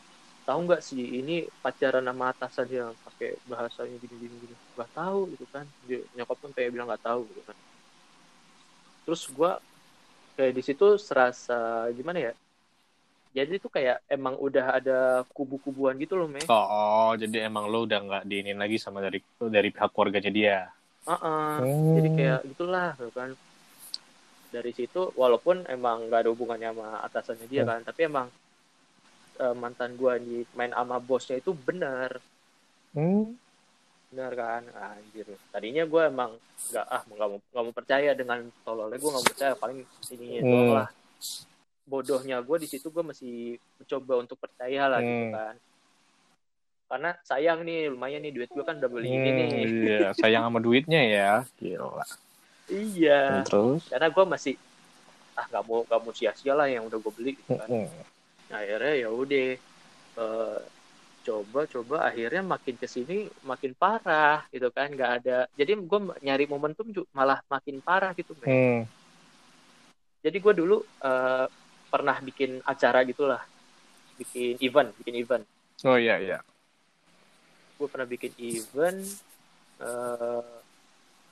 tahu 0.48 0.64
nggak 0.64 0.80
sih 0.80 1.20
ini 1.20 1.44
pacaran 1.60 2.00
sama 2.02 2.32
atasan 2.32 2.68
yang 2.72 2.90
pakai 3.04 3.36
bahasanya 3.44 4.00
gini 4.00 4.16
gini 4.16 4.36
gini 4.40 4.54
nggak 4.74 4.90
tahu 4.96 5.28
gitu 5.28 5.44
kan 5.52 5.68
dia, 5.84 6.00
nyokap 6.16 6.36
pun 6.40 6.50
kayak 6.50 6.72
bilang 6.72 6.88
nggak 6.88 7.04
tahu 7.04 7.28
gitu 7.28 7.42
kan 7.44 7.56
terus 9.04 9.28
gue 9.28 9.52
kayak 10.34 10.52
di 10.56 10.62
situ 10.64 10.96
serasa 10.96 11.84
gimana 11.92 12.18
ya 12.20 12.32
jadi 13.28 13.60
itu 13.60 13.68
kayak 13.68 14.00
emang 14.08 14.40
udah 14.40 14.80
ada 14.80 14.98
kubu-kubuan 15.36 16.00
gitu 16.00 16.16
loh 16.16 16.24
meh 16.26 16.48
Oh, 16.48 17.12
jadi 17.12 17.44
emang 17.44 17.68
lo 17.68 17.84
udah 17.84 18.00
nggak 18.00 18.24
diinin 18.24 18.56
lagi 18.56 18.80
sama 18.80 19.04
dari 19.04 19.20
dari 19.36 19.68
pihak 19.68 19.92
keluarganya 19.92 20.32
dia. 20.32 20.58
Heeh. 21.04 21.52
Hmm. 21.60 21.94
jadi 21.96 22.08
kayak 22.16 22.40
gitulah 22.48 22.90
gitu 22.96 23.12
kan 23.12 23.30
dari 24.48 24.72
situ 24.72 25.12
walaupun 25.12 25.68
emang 25.68 26.08
nggak 26.08 26.24
ada 26.24 26.30
hubungannya 26.32 26.72
sama 26.72 26.88
atasannya 27.04 27.46
dia 27.48 27.62
Hmm. 27.64 27.70
kan 27.70 27.80
tapi 27.84 28.00
emang 28.08 28.26
eh, 29.38 29.54
mantan 29.54 29.94
gua 29.94 30.16
di 30.16 30.42
main 30.52 30.70
sama 30.70 30.98
bosnya 30.98 31.36
itu 31.36 31.50
benar 31.52 32.18
Hmm. 32.90 33.36
benar 34.08 34.32
kan 34.32 34.62
anjir 34.74 35.28
tadinya 35.48 35.84
gua 35.84 36.08
emang 36.08 36.32
nggak 36.68 36.86
ah 36.86 37.02
nggak 37.04 37.28
mau 37.28 37.38
nggak 37.38 37.62
mau 37.62 37.74
percaya 37.74 38.10
dengan 38.12 38.38
tololnya 38.62 38.96
gua 38.96 39.10
nggak 39.14 39.26
percaya 39.28 39.52
paling 39.54 39.78
ininya 40.08 40.40
Hmm. 40.40 40.48
doang 40.48 40.70
lah 40.74 40.88
bodohnya 41.84 42.36
gua 42.40 42.56
di 42.56 42.66
situ 42.66 42.88
gua 42.88 43.04
masih 43.04 43.56
mencoba 43.76 44.14
untuk 44.18 44.36
percaya 44.36 44.86
lah 44.86 45.00
gitu 45.00 45.24
Hmm. 45.24 45.34
kan 45.34 45.54
karena 46.88 47.10
sayang 47.20 47.60
nih 47.62 47.92
lumayan 47.92 48.24
nih 48.24 48.32
duit 48.32 48.48
gua 48.48 48.64
kan 48.64 48.76
udah 48.76 48.88
beli 48.88 49.08
ini 49.10 49.28
Hmm, 49.28 49.36
nih 49.38 49.48
Iya, 49.84 50.00
sayang 50.20 50.42
sama 50.42 50.58
duitnya 50.58 51.00
ya. 51.04 51.32
Gila. 51.54 52.04
iya 52.66 53.44
Terus? 53.44 53.84
karena 53.86 54.08
gua 54.08 54.24
masih 54.26 54.56
ah 55.32 55.44
nggak 55.46 55.64
mau 55.64 55.84
nggak 55.84 56.00
mau 56.00 56.12
sia-sia 56.12 56.50
lah 56.50 56.66
yang 56.66 56.82
udah 56.82 56.98
gue 56.98 57.12
beli 57.14 57.30
gitu 57.36 57.54
kan 57.54 57.68
Hmm. 57.68 57.88
Akhirnya 58.48 58.94
ya 58.96 59.08
udah 59.08 59.48
eh, 60.16 60.60
coba 61.18 61.60
coba 61.68 61.96
akhirnya 62.08 62.40
makin 62.42 62.74
ke 62.74 62.88
sini 62.88 63.16
makin 63.42 63.76
parah 63.76 64.48
gitu 64.48 64.72
kan 64.72 64.88
nggak 64.88 65.12
ada 65.20 65.38
jadi 65.52 65.76
gue 65.76 66.00
nyari 66.18 66.44
momentum 66.44 66.88
ju- 66.88 67.08
malah 67.12 67.44
makin 67.46 67.84
parah 67.84 68.12
gitu 68.12 68.32
men. 68.40 68.48
Hmm. 68.48 68.80
jadi 70.20 70.36
gue 70.36 70.54
dulu 70.56 70.76
eh, 70.82 71.46
pernah 71.88 72.16
bikin 72.18 72.64
acara 72.64 73.04
gitulah 73.04 73.42
bikin 74.16 74.56
event 74.58 74.90
bikin 74.98 75.14
event 75.16 75.44
Oh 75.84 75.94
iya 75.94 76.18
iya. 76.18 76.38
gue 77.78 77.86
pernah 77.86 78.08
bikin 78.08 78.32
event 78.34 78.98
eh, 79.78 80.56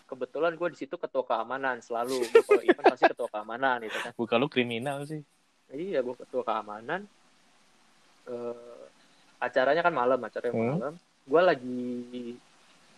kebetulan 0.07 0.55
gue 0.55 0.69
di 0.71 0.79
situ 0.79 0.95
ketua 0.95 1.25
keamanan 1.25 1.81
selalu 1.81 2.21
gue 2.23 2.43
kalau 2.45 2.63
event 2.63 2.87
pasti 2.87 3.05
ketua 3.09 3.27
keamanan 3.27 3.83
gitu 3.83 3.99
kan 3.99 4.13
Bukan 4.15 4.37
lu 4.39 4.47
kriminal 4.47 5.03
sih. 5.03 5.25
Iya, 5.73 5.99
gue 6.03 6.15
ketua 6.15 6.43
keamanan. 6.47 7.03
Eh, 8.27 8.83
acaranya 9.43 9.83
kan 9.83 9.95
malam, 9.95 10.19
acaranya 10.23 10.55
Hmm. 10.55 10.71
malam. 10.79 10.95
Gue 11.27 11.43
lagi 11.43 11.83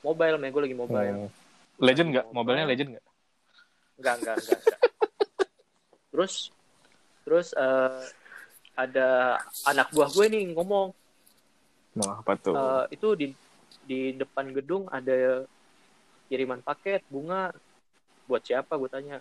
mobile, 0.05 0.37
men. 0.37 0.51
Gue 0.53 0.63
lagi 0.69 0.77
mobile. 0.77 1.17
Hmm. 1.27 1.31
Legend 1.81 2.09
nggak? 2.13 2.25
Mobile. 2.29 2.37
Mobilnya 2.37 2.65
legend 2.69 2.89
nggak? 2.97 3.05
Enggak, 3.99 4.15
enggak, 4.21 4.37
enggak. 4.37 4.61
enggak. 4.61 4.81
terus, 6.13 6.35
terus 7.25 7.49
eh, 7.57 8.05
ada 8.77 9.09
anak 9.67 9.89
buah 9.91 10.11
gue 10.13 10.27
nih 10.29 10.45
ngomong, 10.55 10.93
Nah, 11.99 12.23
apa 12.23 12.39
tuh? 12.39 12.55
eh, 12.55 12.85
itu 12.95 13.09
di 13.19 13.27
di 13.89 14.01
depan 14.15 14.53
gedung 14.53 14.85
ada 14.87 15.43
kiriman 16.29 16.61
paket 16.61 17.01
bunga 17.09 17.51
buat 18.29 18.45
siapa 18.45 18.77
gue 18.77 18.91
tanya 18.93 19.17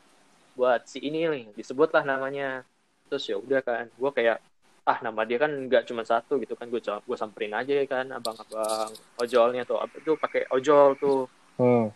buat 0.54 0.84
si 0.84 1.00
ini 1.00 1.24
nih 1.24 1.46
disebutlah 1.56 2.04
namanya 2.04 2.68
terus 3.08 3.26
ya 3.26 3.40
udah 3.40 3.60
kan 3.60 3.88
gue 3.90 4.12
kayak 4.12 4.38
ah 4.84 5.00
nama 5.04 5.24
dia 5.24 5.36
kan 5.36 5.52
nggak 5.68 5.84
cuma 5.84 6.04
satu 6.04 6.40
gitu 6.40 6.56
kan 6.56 6.68
gue 6.68 6.80
gue 6.80 7.18
samperin 7.18 7.52
aja 7.52 7.76
kan 7.84 8.08
abang-abang 8.08 8.88
ojolnya 9.18 9.64
tuh 9.64 9.80
apa 9.80 9.96
tuh 10.00 10.16
pakai 10.16 10.48
ojol 10.50 10.96
tuh 10.96 11.28
Hmm. 11.58 11.90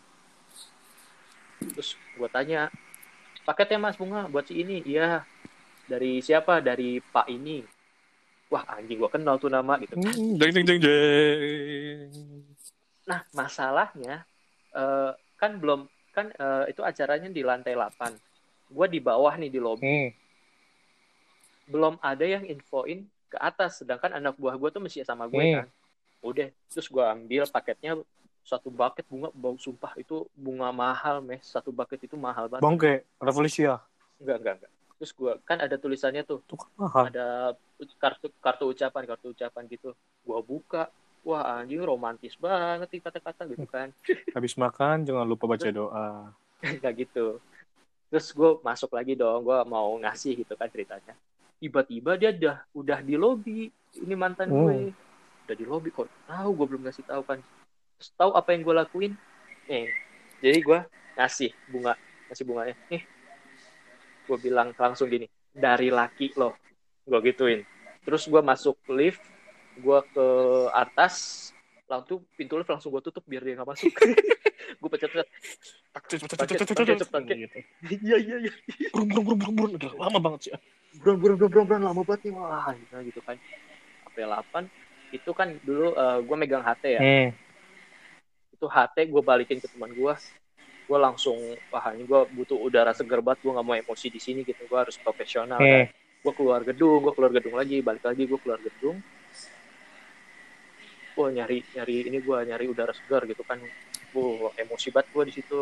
terus 1.61 1.93
gue 1.93 2.29
tanya 2.33 2.73
paketnya 3.45 3.77
mas 3.77 3.93
bunga 3.93 4.25
buat 4.25 4.49
si 4.49 4.57
ini 4.57 4.81
iya 4.81 5.21
dari 5.85 6.17
siapa 6.17 6.57
dari 6.59 6.97
pak 6.97 7.29
ini 7.29 7.61
wah 8.49 8.65
anjing 8.65 8.97
gue 8.97 9.05
kenal 9.07 9.37
tuh 9.37 9.47
nama 9.47 9.77
gitu 9.77 9.95
kan 9.95 10.09
Hmm, 10.11 10.33
Jeng 10.35 10.51
jeng 10.51 10.65
jeng 10.65 10.79
jeng. 10.81 12.09
Nah, 13.05 13.21
masalahnya 13.31 14.25
eh, 14.71 15.11
kan 15.37 15.51
belum 15.57 15.85
kan 16.11 16.31
eh, 16.31 16.73
itu 16.73 16.81
acaranya 16.81 17.29
di 17.29 17.41
lantai 17.41 17.77
8. 17.77 18.71
Gua 18.71 18.87
di 18.87 18.97
bawah 18.97 19.35
nih 19.35 19.51
di 19.51 19.59
lobby. 19.59 19.83
Hmm. 19.85 20.09
Belum 21.65 21.95
ada 21.99 22.23
yang 22.23 22.43
infoin 22.43 23.03
ke 23.25 23.37
atas, 23.37 23.79
sedangkan 23.79 24.11
anak 24.13 24.35
buah 24.35 24.53
gua 24.53 24.69
tuh 24.69 24.79
mesti 24.79 25.01
sama 25.01 25.25
gue 25.25 25.39
Hmm. 25.41 25.55
kan. 25.57 25.67
Udah, 26.21 26.47
terus 26.67 26.85
gua 26.85 27.11
ambil 27.11 27.45
paketnya 27.45 27.97
satu 28.41 28.67
bucket 28.67 29.05
bunga 29.05 29.29
bau 29.31 29.53
sumpah 29.55 29.93
itu 29.95 30.25
bunga 30.33 30.69
mahal 30.69 31.19
meh 31.19 31.37
satu 31.39 31.69
bucket 31.69 32.01
itu 32.01 32.13
mahal 32.15 32.45
banget 32.47 32.63
Bangke, 32.63 32.93
Revolusia. 33.17 33.77
enggak 34.17 34.37
enggak 34.39 34.53
enggak 34.57 34.71
terus 34.97 35.11
gua 35.11 35.33
kan 35.39 35.57
ada 35.57 35.77
tulisannya 35.77 36.21
tuh 36.21 36.41
Itu 36.41 36.57
kan 36.57 36.69
mahal. 36.75 37.03
ada 37.07 37.53
kartu 37.95 38.33
kartu 38.37 38.65
ucapan 38.67 39.03
kartu 39.07 39.29
ucapan 39.29 39.63
gitu 39.67 39.93
gua 40.21 40.41
buka 40.41 40.89
wah 41.21 41.55
anjing 41.55 41.81
romantis 41.81 42.33
banget 42.35 42.85
nih 42.87 42.99
kata-kata 42.99 43.45
gitu 43.47 43.65
kan 43.65 43.93
Habis 44.35 44.53
makan 44.55 45.05
jangan 45.05 45.21
lupa 45.23 45.45
baca 45.47 45.69
doa. 45.69 46.33
kayak 46.81 46.95
gitu 46.99 47.37
terus 48.09 48.29
gue 48.29 48.57
masuk 48.59 48.89
lagi 48.91 49.13
dong 49.13 49.41
gue 49.41 49.57
mau 49.63 49.93
ngasih 49.97 50.41
gitu 50.41 50.53
kan 50.53 50.65
ceritanya 50.67 51.13
tiba-tiba 51.61 52.17
dia 52.17 52.33
udah 52.33 52.57
udah 52.73 52.99
di 52.99 53.15
lobi 53.15 53.69
ini 53.95 54.13
mantan 54.13 54.49
Hmm. 54.49 54.57
gue 54.59 54.75
udah 55.45 55.55
di 55.55 55.65
lobi 55.65 55.89
kok 55.89 56.09
tahu 56.25 56.49
gue 56.51 56.65
belum 56.67 56.81
ngasih 56.83 57.05
tahu 57.05 57.21
kan 57.21 57.39
terus 57.95 58.09
tahu 58.13 58.33
apa 58.33 58.49
yang 58.49 58.61
gue 58.61 58.75
lakuin 58.75 59.13
nih 59.67 59.87
jadi 60.39 60.59
gue 60.59 60.79
ngasih 61.13 61.51
bunga 61.67 61.93
ngasih 62.27 62.43
bunganya 62.43 62.75
nih 62.87 63.01
gue 64.23 64.37
bilang 64.39 64.73
langsung 64.73 65.05
gini 65.05 65.25
dari 65.49 65.89
laki 65.89 66.33
loh 66.33 66.57
gue 67.03 67.19
gituin 67.23 67.61
terus 68.01 68.25
gue 68.25 68.41
masuk 68.41 68.81
lift 68.89 69.21
gue 69.75 69.99
ke 70.07 70.27
atas 70.71 71.49
langsung 71.85 72.23
pintu 72.33 72.55
lift 72.55 72.69
langsung 72.69 72.89
gue 72.89 73.03
tutup 73.03 73.21
biar 73.23 73.43
dia 73.43 73.53
nggak 73.53 73.67
masuk 73.67 73.91
gue 74.71 74.89
pencet-pencet 74.89 75.27
Gitu. 77.37 77.57
iya 78.01 78.17
iya 78.17 78.35
iya 78.39 78.51
Lama 79.93 80.17
banget 80.17 80.39
sih. 80.41 80.51
Buron 80.99 81.17
buron 81.23 81.37
buron 81.39 81.51
buron 81.51 81.65
buron 81.67 81.81
lama 81.87 82.01
banget 82.03 82.27
nih 82.27 82.33
wah 82.35 82.67
gitu, 82.75 82.93
gitu 83.07 83.21
kan. 83.23 83.39
HP 84.11 84.15
8 84.27 85.15
itu 85.15 85.31
kan 85.31 85.47
dulu 85.63 85.95
gue 86.23 86.35
megang 86.35 86.63
HT 86.63 86.83
ya. 86.87 87.01
Hmm. 87.01 87.29
itu 88.51 88.65
HT 88.69 88.97
gue 89.09 89.21
balikin 89.25 89.57
ke 89.57 89.65
teman 89.71 89.89
gue 89.89 90.13
gue 90.85 90.99
langsung 90.99 91.39
wah 91.71 91.85
ini 91.95 92.03
gue 92.03 92.21
butuh 92.35 92.59
udara 92.59 92.91
segar 92.91 93.23
banget 93.23 93.41
gue 93.47 93.51
nggak 93.55 93.65
mau 93.65 93.75
emosi 93.79 94.07
di 94.11 94.19
sini 94.19 94.43
gitu. 94.43 94.67
Gue 94.67 94.79
harus 94.83 94.99
profesional 94.99 95.57
Hmm. 95.57 95.87
kan 95.87 95.95
gue 96.21 96.33
keluar 96.37 96.61
gedung 96.61 97.01
gue 97.01 97.13
keluar 97.15 97.31
gedung 97.33 97.55
lagi 97.55 97.79
balik 97.79 98.03
lagi 98.03 98.27
gue 98.27 98.39
keluar 98.43 98.59
gedung. 98.59 98.99
Gue 101.15 101.27
nyari 101.31 101.63
nyari 101.75 101.95
ini 102.11 102.19
gue 102.19 102.37
nyari 102.51 102.65
udara 102.67 102.91
segar 102.91 103.23
gitu 103.25 103.41
kan. 103.47 103.57
Gue 104.11 104.51
emosi 104.59 104.91
banget 104.91 105.07
gue 105.15 105.23
di 105.31 105.33
situ. 105.39 105.59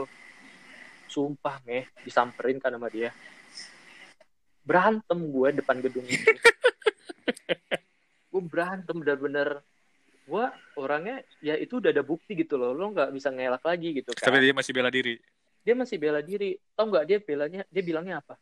Sumpah 1.09 1.61
meh 1.65 1.85
disamperin 2.05 2.57
kan 2.61 2.73
sama 2.73 2.89
dia 2.89 3.13
berantem 4.63 5.19
gue 5.29 5.49
depan 5.61 5.77
gedung 5.81 6.05
itu. 6.05 6.29
Gue 8.29 8.41
berantem 8.45 8.95
bener-bener. 8.97 9.65
Gue 10.29 10.45
orangnya 10.77 11.25
ya 11.41 11.57
itu 11.57 11.81
udah 11.81 11.89
ada 11.89 12.05
bukti 12.05 12.37
gitu 12.37 12.55
loh. 12.55 12.77
Lo 12.77 12.93
nggak 12.93 13.09
bisa 13.09 13.33
ngelak 13.33 13.65
lagi 13.65 13.89
gitu 13.97 14.13
kan. 14.13 14.29
Tapi 14.29 14.37
dia 14.45 14.53
masih 14.53 14.71
bela 14.71 14.89
diri. 14.93 15.17
dia 15.59 15.75
masih 15.75 15.97
bela 15.99 16.21
diri. 16.23 16.55
Tau 16.77 16.87
nggak 16.87 17.05
dia 17.09 17.17
belanya 17.19 17.61
dia 17.67 17.83
bilangnya 17.83 18.21
apa? 18.23 18.37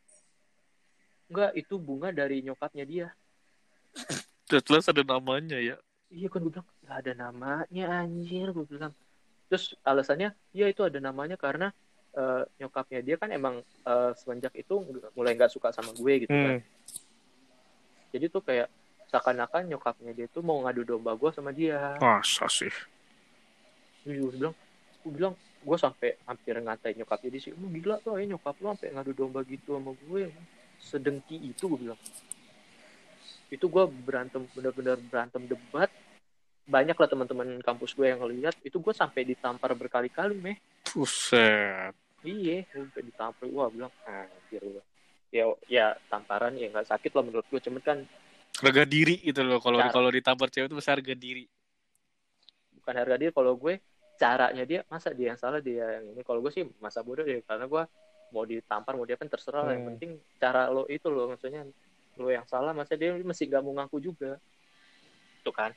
Enggak, 1.28 1.52
itu 1.60 1.76
bunga 1.76 2.14
dari 2.16 2.40
nyokapnya 2.40 2.86
dia. 2.88 3.08
Jelas 4.48 4.88
ada 4.88 5.04
namanya 5.04 5.60
ya. 5.60 5.76
iya 6.08 6.32
kan 6.32 6.40
gue 6.40 6.56
bilang 6.56 6.68
nggak 6.88 6.98
ada 7.04 7.14
namanya 7.20 7.86
anjir 8.00 8.48
gue 8.56 8.64
bilang. 8.64 8.96
Terus 9.52 9.76
alasannya 9.84 10.32
iya 10.56 10.72
itu 10.72 10.84
ada 10.88 11.00
namanya 11.04 11.36
karena 11.36 11.72
eh, 12.18 12.44
nyokapnya 12.58 13.00
dia 13.06 13.16
kan 13.22 13.30
emang 13.30 13.62
eh, 13.62 14.12
semenjak 14.18 14.58
itu 14.58 14.82
mulai 15.14 15.38
nggak 15.38 15.54
suka 15.54 15.70
sama 15.70 15.94
gue 15.94 16.14
gitu 16.26 16.34
kan. 16.34 16.58
Hmm. 16.58 16.66
jadi 18.12 18.26
tuh 18.34 18.42
kayak 18.42 18.68
seakan-akan 19.08 19.72
nyokapnya 19.72 20.12
dia 20.12 20.28
tuh 20.28 20.44
mau 20.44 20.60
ngadu 20.66 20.84
domba 20.84 21.16
gue 21.16 21.30
sama 21.32 21.56
dia. 21.56 21.96
Masa 22.02 22.50
sih? 22.52 22.72
gue 24.08 24.32
bilang 24.32 24.56
gue 25.04 25.12
bilang 25.12 25.36
gue 25.36 25.78
sampai 25.80 26.16
hampir 26.28 26.56
ngatain 26.60 26.96
nyokap. 26.96 27.20
Jadi 27.24 27.38
sih 27.40 27.52
lu 27.56 27.68
gila 27.72 28.00
tuh 28.04 28.20
ya 28.20 28.28
nyokap 28.28 28.56
lu 28.60 28.72
sampai 28.76 28.96
ngadu 28.96 29.12
domba 29.16 29.44
gitu 29.48 29.76
sama 29.76 29.92
gue. 29.96 30.32
Sedengki 30.80 31.40
itu 31.40 31.64
gue 31.68 31.80
bilang. 31.88 32.00
Itu 33.52 33.68
gue 33.68 33.84
berantem 33.88 34.48
bener-bener 34.56 35.00
berantem 35.08 35.44
debat. 35.48 35.92
Banyak 36.68 37.00
lah 37.00 37.08
teman-teman 37.08 37.48
kampus 37.64 37.96
gue 37.96 38.08
yang 38.12 38.20
ngeliat. 38.20 38.56
Itu 38.64 38.80
gue 38.80 38.92
sampai 38.92 39.24
ditampar 39.24 39.72
berkali-kali 39.76 40.36
meh. 40.36 40.58
Buset. 40.92 41.96
Iya 42.26 42.66
gue 42.66 42.82
sampai 42.88 43.04
ditampar 43.06 43.46
wah 43.52 43.70
bilang 43.70 43.94
anjir 44.06 44.62
gue 44.64 44.84
ya 45.30 45.44
ya 45.68 45.86
tamparan 46.08 46.56
ya 46.56 46.72
nggak 46.72 46.88
sakit 46.88 47.12
lah 47.14 47.24
menurut 47.26 47.46
gue 47.52 47.60
cuman 47.62 47.84
kan 47.84 48.00
Harga 48.58 48.90
diri 48.90 49.22
gitu 49.22 49.46
loh. 49.46 49.62
Kalau 49.62 49.78
Cara. 49.78 49.94
kalau 49.94 50.10
ditampar 50.10 50.50
cewek 50.50 50.66
itu 50.66 50.74
besar 50.74 50.98
harga 50.98 51.14
diri. 51.14 51.46
bukan 52.82 52.94
harga 53.04 53.16
dia 53.22 53.30
kalau 53.30 53.54
gue 53.54 53.78
caranya 54.18 54.64
dia 54.66 54.82
masa 54.90 55.14
dia 55.14 55.30
yang 55.36 55.38
salah 55.38 55.62
dia 55.62 56.02
yang 56.02 56.18
ini 56.18 56.26
kalau 56.26 56.42
gue 56.42 56.50
sih 56.50 56.66
masa 56.82 57.06
bodoh 57.06 57.22
deh 57.22 57.44
karena 57.46 57.70
gue 57.70 57.84
mau 58.34 58.44
ditampar 58.48 58.98
mau 58.98 59.06
dia 59.06 59.14
kan 59.20 59.30
terserah 59.30 59.62
lah. 59.62 59.78
yang 59.78 59.86
Hmm. 59.86 59.90
penting 59.94 60.12
cara 60.42 60.72
lo 60.74 60.90
itu 60.90 61.06
lo 61.12 61.30
maksudnya 61.30 61.68
lo 62.18 62.28
yang 62.34 62.48
salah 62.50 62.74
masa 62.74 62.98
dia 62.98 63.14
mesti 63.14 63.46
gak 63.46 63.62
mau 63.62 63.78
ngaku 63.78 64.02
juga 64.02 64.42
tuh 65.46 65.54
kan 65.54 65.70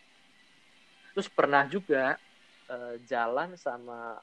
terus 1.13 1.29
pernah 1.29 1.69
juga 1.69 2.17
eh, 2.71 2.95
jalan 3.05 3.59
sama 3.61 4.17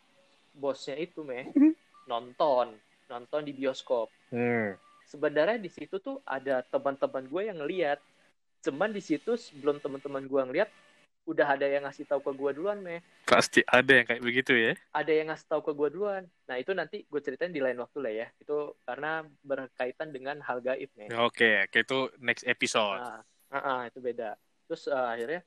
bosnya 0.57 0.97
itu 0.97 1.21
meh 1.21 1.45
nonton 2.07 2.73
nonton 3.07 3.41
di 3.43 3.53
bioskop 3.53 4.09
Hmm. 4.27 4.75
sebenarnya 5.05 5.55
di 5.55 5.71
situ 5.71 5.99
tuh 5.99 6.19
ada 6.23 6.59
teman-teman 6.67 7.23
gue 7.23 7.41
yang 7.47 7.63
ngeliat 7.63 7.95
cuman 8.59 8.91
di 8.91 8.99
situ 8.99 9.39
sebelum 9.39 9.79
teman-teman 9.79 10.27
gue 10.27 10.41
ngeliat 10.43 10.67
udah 11.23 11.55
ada 11.55 11.63
yang 11.63 11.83
ngasih 11.83 12.07
tahu 12.07 12.23
ke 12.23 12.31
gue 12.33 12.51
duluan 12.55 12.79
meh 12.79 12.99
Pasti 13.23 13.59
ada 13.63 13.87
yang 13.91 14.03
kayak 14.03 14.19
begitu 14.19 14.51
ya. 14.51 14.71
ada 14.91 15.11
yang 15.11 15.27
ngasih 15.27 15.47
tahu 15.47 15.59
ke 15.59 15.71
gue 15.75 15.89
duluan. 15.91 16.23
Nah 16.47 16.55
itu 16.55 16.71
nanti 16.71 17.03
gue 17.03 17.19
ceritain 17.19 17.51
di 17.51 17.59
lain 17.59 17.75
waktu 17.75 17.99
lah 17.99 18.13
ya. 18.15 18.27
Itu 18.39 18.79
karena 18.87 19.27
berkaitan 19.43 20.15
dengan 20.15 20.39
hal 20.39 20.63
gaib 20.63 20.87
nih. 20.95 21.11
Oke, 21.19 21.67
oke 21.67 21.77
itu 21.83 21.99
next 22.23 22.47
episode. 22.47 23.03
Nah, 23.03 23.19
ah, 23.51 23.59
ah, 23.59 23.81
itu 23.83 23.99
beda. 23.99 24.39
Terus 24.71 24.87
eh, 24.87 24.95
akhirnya 24.95 25.43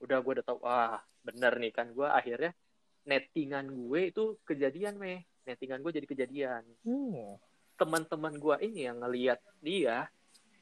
udah 0.00 0.18
gue 0.24 0.32
udah 0.40 0.46
tahu, 0.48 0.58
wah 0.64 0.96
bener 1.20 1.52
nih 1.60 1.72
kan 1.76 1.92
gue 1.92 2.08
akhirnya 2.08 2.56
nettingan 3.04 3.68
gue 3.68 4.00
itu 4.08 4.40
kejadian 4.48 4.96
meh. 4.96 5.20
Nettingan 5.46 5.80
gue 5.80 5.92
jadi 5.96 6.06
kejadian. 6.08 6.62
Hmm. 6.84 7.36
Teman-teman 7.76 8.36
gue 8.36 8.56
ini 8.66 8.86
yang 8.88 9.00
ngeliat 9.00 9.40
dia 9.60 10.08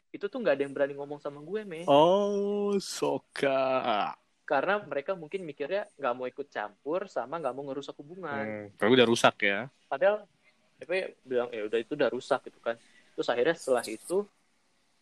itu 0.09 0.25
tuh 0.25 0.41
nggak 0.41 0.55
ada 0.57 0.63
yang 0.65 0.73
berani 0.73 0.95
ngomong 0.97 1.21
sama 1.21 1.43
gue 1.45 1.61
meh. 1.65 1.85
Oh, 1.85 2.73
soka. 2.81 4.17
Karena 4.49 4.81
mereka 4.81 5.13
mungkin 5.13 5.45
mikirnya 5.45 5.85
nggak 6.01 6.15
mau 6.17 6.25
ikut 6.25 6.49
campur 6.49 7.05
sama 7.11 7.37
nggak 7.37 7.53
mau 7.53 7.65
ngerusak 7.69 7.99
hubungan. 8.01 8.45
Hmm. 8.45 8.67
Tapi 8.81 8.91
udah 8.97 9.07
rusak 9.09 9.37
ya. 9.45 9.69
padahal 9.89 10.25
tapi 10.79 11.11
bilang 11.27 11.51
ya 11.51 11.67
udah 11.67 11.79
itu 11.83 11.93
udah 11.99 12.07
rusak 12.07 12.47
gitu 12.47 12.63
kan 12.63 12.79
terus 13.19 13.27
akhirnya 13.27 13.57
setelah 13.59 13.83
itu 13.83 14.23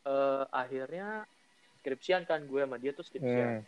eh, 0.08 0.44
akhirnya 0.48 1.28
skripsian 1.84 2.24
kan 2.24 2.40
gue 2.48 2.64
sama 2.64 2.80
dia 2.80 2.96
tuh 2.96 3.04
skripsian 3.04 3.60
Hmm. 3.60 3.62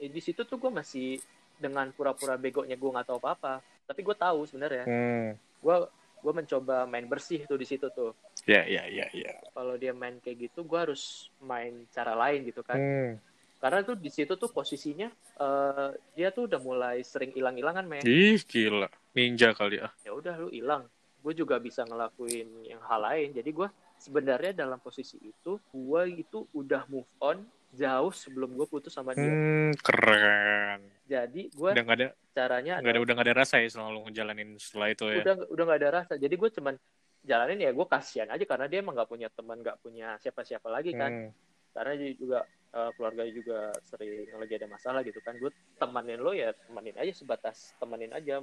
Eh, 0.00 0.10
di 0.10 0.18
situ 0.24 0.42
tuh 0.42 0.58
gue 0.58 0.72
masih 0.72 1.20
dengan 1.60 1.86
pura-pura 1.92 2.34
begonya 2.34 2.74
gue 2.74 2.90
nggak 2.90 3.06
tahu 3.06 3.20
apa-apa 3.22 3.60
tapi 3.84 4.00
gue 4.00 4.14
tahu 4.14 4.44
sebenarnya 4.44 4.84
Hmm. 4.84 5.30
gue 5.58 5.76
gue 6.18 6.32
mencoba 6.32 6.84
main 6.84 7.04
bersih 7.04 7.42
tuh 7.44 7.56
di 7.56 7.64
situ 7.64 7.90
tuh 7.90 8.14
Ya, 8.42 8.62
ya, 8.62 8.82
ya, 8.84 9.06
ya. 9.12 9.38
kalau 9.50 9.74
dia 9.74 9.90
main 9.90 10.18
kayak 10.18 10.50
gitu 10.50 10.62
gue 10.62 10.78
harus 10.78 11.02
main 11.38 11.86
cara 11.88 12.14
lain 12.14 12.42
gitu 12.44 12.60
kan 12.60 12.78
Hmm. 12.78 13.12
karena 13.58 13.82
tuh 13.82 13.94
di 13.94 14.08
situ 14.08 14.34
tuh 14.34 14.48
posisinya 14.48 15.06
eh, 15.36 15.88
dia 16.12 16.28
tuh 16.28 16.46
udah 16.46 16.58
mulai 16.58 17.02
sering 17.02 17.30
hilang-hilangan 17.30 17.84
men 17.84 18.02
Ih, 18.02 18.38
gila. 18.40 18.90
Ninja 19.12 19.52
kali 19.52 19.78
ya. 19.78 19.90
ya 20.02 20.10
udah 20.10 20.34
lu 20.36 20.48
hilang 20.48 20.86
gue 21.18 21.32
juga 21.32 21.54
bisa 21.56 21.82
ngelakuin 21.82 22.48
yang 22.64 22.82
hal 22.82 22.98
lain 23.00 23.30
jadi 23.30 23.46
gue 23.48 23.68
sebenarnya 23.96 24.52
dalam 24.56 24.78
posisi 24.78 25.14
itu 25.16 25.62
gue 25.64 26.02
itu 26.12 26.42
udah 26.50 26.82
move 26.86 27.06
on 27.18 27.38
jauh 27.70 28.10
sebelum 28.10 28.52
gue 28.52 28.66
putus 28.66 28.90
sama 28.90 29.12
dia 29.12 29.22
Hmm, 29.24 29.70
keren. 29.78 30.80
jadi 31.04 31.42
gue 31.48 31.70
Udah 31.70 31.84
nggak 31.84 31.98
ada, 32.00 32.08
caranya 32.32 32.80
nggak 32.80 32.92
ada, 32.92 33.00
udah 33.00 33.12
nggak 33.14 33.28
ada 33.28 33.36
rasa 33.38 33.54
ya 33.60 33.68
selama 33.68 33.88
lu 33.92 34.00
ngejalanin 34.08 34.50
setelah 34.56 34.88
itu 34.88 35.04
ya. 35.06 35.20
udah 35.20 35.34
udah 35.48 35.64
nggak 35.68 35.80
ada 35.80 35.90
rasa 35.92 36.12
jadi 36.16 36.32
gue 36.32 36.50
cuman 36.50 36.74
jalanin 37.22 37.60
ya 37.60 37.70
gue 37.70 37.86
kasihan 37.86 38.28
aja 38.28 38.42
karena 38.42 38.66
dia 38.66 38.80
emang 38.80 38.96
nggak 38.96 39.06
punya 39.06 39.28
teman 39.28 39.60
nggak 39.60 39.78
punya 39.78 40.16
siapa-siapa 40.18 40.66
lagi 40.66 40.92
kan 40.92 41.12
Hmm. 41.12 41.30
karena 41.72 41.92
dia 41.94 42.10
juga 42.14 42.38
eh, 42.72 42.90
keluarganya 42.92 43.32
juga 43.32 43.58
sering 43.84 44.10
lagi 44.32 44.54
ada 44.56 44.66
masalah 44.66 45.00
gitu 45.00 45.20
kan 45.20 45.36
gue 45.36 45.48
temenin 45.76 46.18
lo 46.18 46.32
ya 46.32 46.50
temenin 46.58 46.96
aja 46.96 47.12
sebatas 47.12 47.76
temenin 47.76 48.10
aja 48.10 48.40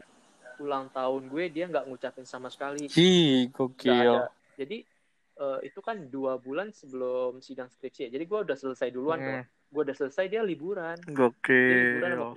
ulang 0.57 0.87
tahun 0.89 1.27
gue 1.27 1.43
dia 1.49 1.65
nggak 1.65 1.85
ngucapin 1.85 2.23
sama 2.23 2.47
sekali 2.47 2.85
Hi, 2.87 3.49
gokil. 3.49 3.89
ada. 3.91 4.29
Jadi 4.53 4.83
eh, 5.35 5.59
itu 5.63 5.79
kan 5.79 5.97
dua 6.05 6.35
bulan 6.35 6.69
sebelum 6.69 7.39
sidang 7.39 7.67
skripsi 7.67 8.05
ya. 8.05 8.09
Jadi 8.11 8.23
gue 8.23 8.39
udah 8.43 8.53
selesai 8.53 8.89
duluan. 8.89 9.19
Hmm, 9.19 9.43
Gue 9.69 9.85
udah 9.85 9.93
selesai 9.93 10.25
dia 10.27 10.41
liburan 10.41 10.97
Gokil. 11.05 12.01
sama 12.01 12.33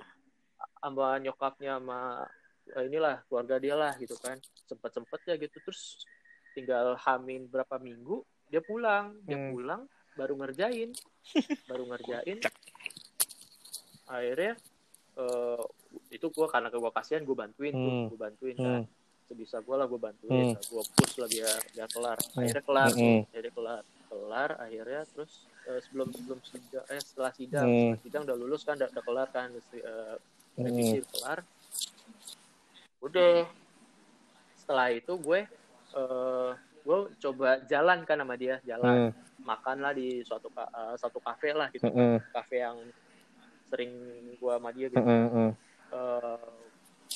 nyokapnya 1.19 1.79
sama 1.79 2.27
eh, 2.69 2.83
inilah 2.87 3.23
keluarga 3.27 3.55
dia 3.59 3.75
lah 3.75 3.95
gitu 3.95 4.15
kan. 4.17 4.35
Sempet 4.67 4.91
sempet 4.91 5.19
ya 5.23 5.35
gitu 5.35 5.59
terus 5.61 6.03
tinggal 6.53 6.95
hamin 6.99 7.47
berapa 7.47 7.75
minggu 7.77 8.19
dia 8.47 8.59
pulang. 8.59 9.15
Dia 9.23 9.37
Hmm. 9.37 9.51
pulang 9.51 9.81
baru 10.13 10.37
ngerjain, 10.37 10.93
baru 11.69 11.83
ngerjain. 11.87 12.37
Akhirnya 14.05 14.53
eh, 15.13 15.63
itu 16.09 16.25
gue 16.25 16.47
karena 16.49 16.67
gue 16.67 16.91
kasihan 16.91 17.21
gue 17.21 17.37
bantuin 17.37 17.69
tuh, 17.69 17.85
Hmm. 17.85 18.07
gue 18.09 18.17
bantuin 18.19 18.55
kan 18.55 18.81
Hmm. 18.81 18.89
sebisa 19.23 19.61
gue 19.61 19.75
lah 19.77 19.85
gue 19.85 19.97
bantuin 19.97 20.51
Hmm. 20.51 20.57
gue 20.57 20.83
push 20.89 21.21
lah 21.21 21.29
biar 21.29 21.59
biar 21.69 21.87
kelar 21.87 22.17
akhirnya 22.33 22.63
kelar. 22.65 22.89
Hmm. 22.91 23.21
akhirnya 23.29 23.51
kelar 23.53 23.83
kelar 24.09 24.49
akhirnya 24.57 25.01
terus 25.09 25.31
eh, 25.63 25.79
sebelum 25.79 26.09
sebelum 26.11 26.39
sidang 26.43 26.85
eh 26.89 26.97
setelah 26.99 27.31
sidang 27.31 27.65
Hmm. 27.65 27.77
setelah 27.93 28.01
sidang 28.01 28.21
udah 28.25 28.37
lulus 28.37 28.61
kan 28.61 28.75
udah, 28.75 28.89
udah 28.89 29.03
kelar 29.05 29.27
kan 29.29 29.47
eh, 30.53 30.59
Hmm. 30.59 30.65
revisi 30.65 30.99
kelar 31.09 31.39
udah 32.99 33.33
setelah 34.55 34.87
itu 34.89 35.13
gue 35.17 35.39
eh 35.93 36.51
gue 36.83 36.97
coba 37.17 37.63
jalan 37.63 38.03
kan 38.03 38.17
sama 38.17 38.35
dia 38.35 38.59
jalan 38.63 39.09
Hmm. 39.09 39.11
makan 39.43 39.77
lah 39.79 39.91
di 39.91 40.21
suatu 40.21 40.47
eh, 40.49 40.95
satu 40.95 41.19
kafe 41.19 41.51
lah 41.51 41.67
gitu 41.69 41.87
Hmm. 41.87 42.19
kafe 42.31 42.59
yang 42.59 42.77
sering 43.67 43.91
gue 44.35 44.53
sama 44.53 44.69
dia 44.69 44.87
gitu 44.87 44.99
Hmm. 44.99 45.27
Hmm. 45.29 45.51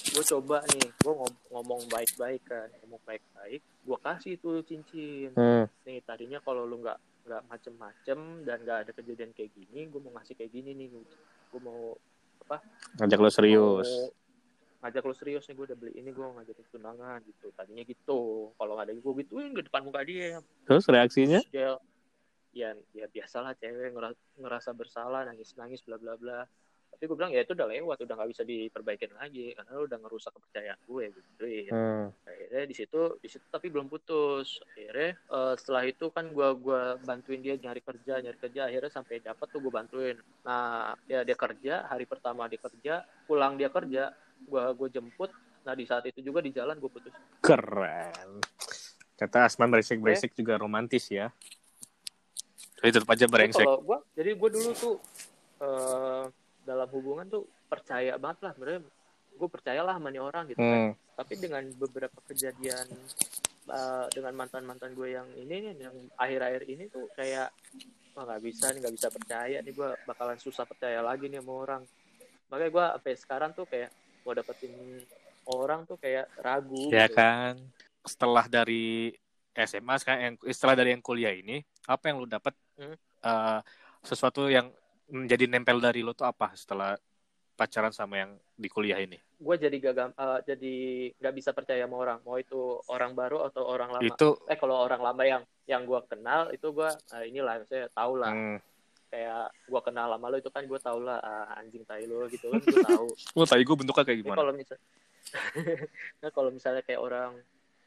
gue 0.08 0.24
coba 0.28 0.62
nih 0.68 0.88
gue 0.94 1.14
ngomong 1.50 1.82
baik-baik 1.90 2.46
kan 2.46 2.70
ngomong 2.84 3.02
baik-baik 3.04 3.60
gue 3.60 3.98
kasih 3.98 4.34
tuh 4.38 4.62
cincin 4.62 5.32
Hmm. 5.34 5.66
nih 5.84 6.04
tadinya 6.04 6.38
kalau 6.40 6.64
lu 6.64 6.80
nggak 6.80 6.98
nggak 7.28 7.44
macem-macem 7.50 8.20
dan 8.46 8.58
nggak 8.64 8.78
ada 8.88 8.92
kejadian 8.94 9.36
kayak 9.36 9.52
gini 9.52 9.90
gue 9.90 10.00
mau 10.00 10.16
ngasih 10.16 10.36
kayak 10.38 10.52
gini 10.54 10.72
nih 10.76 10.88
gue 11.52 11.60
mau 11.60 11.98
Ngajak 12.98 13.20
lo 13.20 13.30
serius. 13.30 13.90
mau 13.90 14.16
ngajak 14.78 15.04
lu 15.10 15.16
serius 15.18 15.44
nih 15.50 15.58
gue 15.58 15.66
udah 15.74 15.78
beli 15.78 15.92
ini 15.98 16.10
gue 16.14 16.22
ngajakin 16.22 16.66
tunangan 16.70 17.20
gitu. 17.26 17.50
Tadinya 17.58 17.84
gitu. 17.84 18.54
Kalau 18.56 18.74
nggak 18.78 18.86
ada 18.88 18.94
gue 18.94 19.14
gituin 19.26 19.52
ke 19.58 19.62
depan 19.66 19.82
muka 19.82 20.06
dia. 20.06 20.40
Terus 20.70 20.86
reaksinya? 20.86 21.42
Terus 21.42 21.52
dia 21.52 21.72
ya 22.56 22.70
ya 22.94 23.06
biasalah 23.10 23.54
cewek 23.58 23.94
ngera- 23.94 24.18
ngerasa 24.38 24.74
bersalah 24.74 25.26
nangis 25.28 25.54
nangis 25.58 25.82
bla 25.86 25.98
bla 26.00 26.18
bla 26.18 26.46
tapi 26.98 27.06
gue 27.06 27.18
bilang 27.22 27.30
ya 27.30 27.46
itu 27.46 27.54
udah 27.54 27.70
lewat 27.70 27.98
udah 28.10 28.16
nggak 28.18 28.30
bisa 28.34 28.42
diperbaikin 28.42 29.14
lagi 29.14 29.54
karena 29.54 29.70
lu 29.78 29.86
udah 29.86 30.00
ngerusak 30.02 30.34
kepercayaan 30.34 30.82
gue 30.82 31.06
gitu 31.14 31.46
ya 31.46 31.78
Hmm. 31.78 32.10
akhirnya 32.26 32.64
di 32.66 32.76
situ 32.76 33.02
di 33.22 33.30
situ 33.30 33.46
tapi 33.54 33.70
belum 33.70 33.86
putus. 33.86 34.58
Akhirnya 34.66 35.14
eh, 35.14 35.54
setelah 35.62 35.84
itu 35.86 36.10
kan 36.10 36.26
gua 36.34 36.58
gua 36.58 36.98
bantuin 37.06 37.44
dia 37.44 37.54
nyari 37.54 37.86
kerja 37.86 38.18
nyari 38.18 38.38
kerja. 38.42 38.66
Akhirnya 38.66 38.92
sampai 38.92 39.22
dapat 39.22 39.48
tuh 39.52 39.60
gue 39.62 39.70
bantuin. 39.70 40.18
Nah 40.42 40.98
ya 41.06 41.22
dia 41.22 41.38
kerja 41.38 41.86
hari 41.86 42.10
pertama 42.10 42.50
dia 42.50 42.58
kerja 42.58 43.06
pulang 43.30 43.60
dia 43.60 43.70
kerja 43.70 44.10
gua 44.50 44.74
gue 44.74 44.90
jemput. 44.90 45.30
Nah 45.68 45.74
di 45.78 45.86
saat 45.86 46.08
itu 46.10 46.24
juga 46.26 46.42
di 46.42 46.50
jalan 46.50 46.80
gue 46.82 46.90
putus. 46.90 47.14
Keren. 47.44 48.42
Kata 49.18 49.50
Asman 49.50 49.70
berisik-berisik 49.70 50.34
juga 50.34 50.58
romantis 50.58 51.10
ya. 51.14 51.30
Tapi 52.78 52.90
tetap 52.94 53.10
aja 53.10 53.26
kalau 53.30 53.82
gua 53.82 54.00
jadi 54.14 54.34
gue 54.34 54.50
dulu 54.50 54.72
tuh 54.78 54.96
eh, 55.62 56.26
dalam 56.68 56.90
hubungan 56.92 57.26
tuh 57.26 57.48
percaya 57.66 58.20
banget 58.20 58.44
lah 58.44 58.52
sebenarnya 58.52 58.82
gue 59.34 59.50
percayalah 59.50 59.96
sama 59.96 60.10
nih 60.10 60.20
orang 60.20 60.44
gitu 60.48 60.60
kan 60.60 60.82
Hmm. 60.84 60.94
tapi 61.16 61.34
dengan 61.38 61.64
beberapa 61.74 62.20
kejadian 62.26 62.86
uh, 63.68 64.06
dengan 64.12 64.34
mantan 64.36 64.64
mantan 64.64 64.92
gue 64.92 65.10
yang 65.10 65.28
ini 65.34 65.56
nih 65.64 65.74
yang 65.80 65.96
akhir-akhir 66.16 66.64
ini 66.68 66.84
tuh 66.88 67.08
kayak 67.14 67.50
wah 68.12 68.26
nggak 68.26 68.44
bisa 68.44 68.70
nih 68.70 68.80
nggak 68.82 68.96
bisa 68.98 69.08
percaya 69.08 69.58
nih 69.60 69.72
gue 69.72 69.90
bakalan 70.04 70.38
susah 70.38 70.66
percaya 70.66 71.00
lagi 71.00 71.26
nih 71.26 71.40
sama 71.40 71.54
orang 71.56 71.84
makanya 72.48 72.72
gue 72.72 72.86
sampai 72.96 73.14
sekarang 73.16 73.52
tuh 73.54 73.66
kayak 73.66 73.90
mau 74.22 74.34
dapetin 74.34 74.74
orang 75.48 75.84
tuh 75.84 75.96
kayak 75.96 76.28
ragu 76.38 76.92
Ya 76.92 77.08
gitu. 77.08 77.16
kan. 77.16 77.56
Setelah 78.04 78.48
dari 78.48 79.16
SMA 79.54 79.96
sekarang 79.96 80.22
yang 80.22 80.36
setelah 80.52 80.76
dari 80.76 80.92
yang 80.92 81.00
kuliah 81.00 81.32
ini, 81.32 81.60
apa 81.86 82.04
yang 82.08 82.20
lu 82.20 82.28
dapat 82.28 82.52
Hmm. 82.76 82.94
eh, 83.18 83.60
sesuatu 84.02 84.46
yang 84.48 84.68
menjadi 85.12 85.46
nempel 85.48 85.80
dari 85.80 86.04
lu 86.04 86.12
tuh 86.12 86.28
apa 86.28 86.52
setelah 86.56 86.96
pacaran 87.58 87.90
sama 87.90 88.22
yang 88.22 88.32
di 88.54 88.70
kuliah 88.70 89.02
ini? 89.02 89.18
gue 89.38 89.54
jadi 89.54 89.78
gak 89.78 90.18
uh, 90.18 90.42
jadi 90.42 90.76
nggak 91.14 91.36
bisa 91.38 91.54
percaya 91.54 91.86
sama 91.86 92.02
orang. 92.02 92.18
Mau 92.26 92.42
itu 92.42 92.82
orang 92.90 93.14
baru 93.14 93.46
atau 93.46 93.70
orang 93.70 93.94
lama. 93.94 94.02
Itu 94.02 94.42
eh 94.50 94.58
kalau 94.58 94.82
orang 94.82 94.98
lama 94.98 95.24
yang 95.26 95.44
yang 95.70 95.86
gue 95.86 96.02
kenal 96.10 96.50
itu 96.50 96.74
gue 96.74 96.90
uh, 96.90 97.24
inilah 97.26 97.62
saya 97.70 97.86
tahu 97.94 98.18
lah. 98.18 98.34
Hmm, 98.34 98.58
kayak 99.08 99.46
gue 99.72 99.82
kenal 99.82 100.08
lama 100.12 100.26
lo 100.28 100.38
itu 100.38 100.52
kan 100.52 100.68
gue 100.68 100.80
tau 100.84 101.00
lah 101.00 101.20
uh, 101.24 101.60
anjing 101.60 101.88
tai 101.88 102.04
lo 102.04 102.28
gitu 102.28 102.52
kan 102.52 102.60
gue 102.60 102.84
tahu 102.84 103.08
lu 103.08 103.44
tai 103.50 103.64
gue 103.64 103.76
bentuknya 103.80 104.04
kayak 104.04 104.20
Tapi 104.20 104.26
gimana? 104.28 104.40
kalau 104.44 104.54
misal 104.54 104.78
nah 106.24 106.30
kalau 106.32 106.50
misalnya 106.52 106.84
kayak 106.84 107.02
orang 107.04 107.32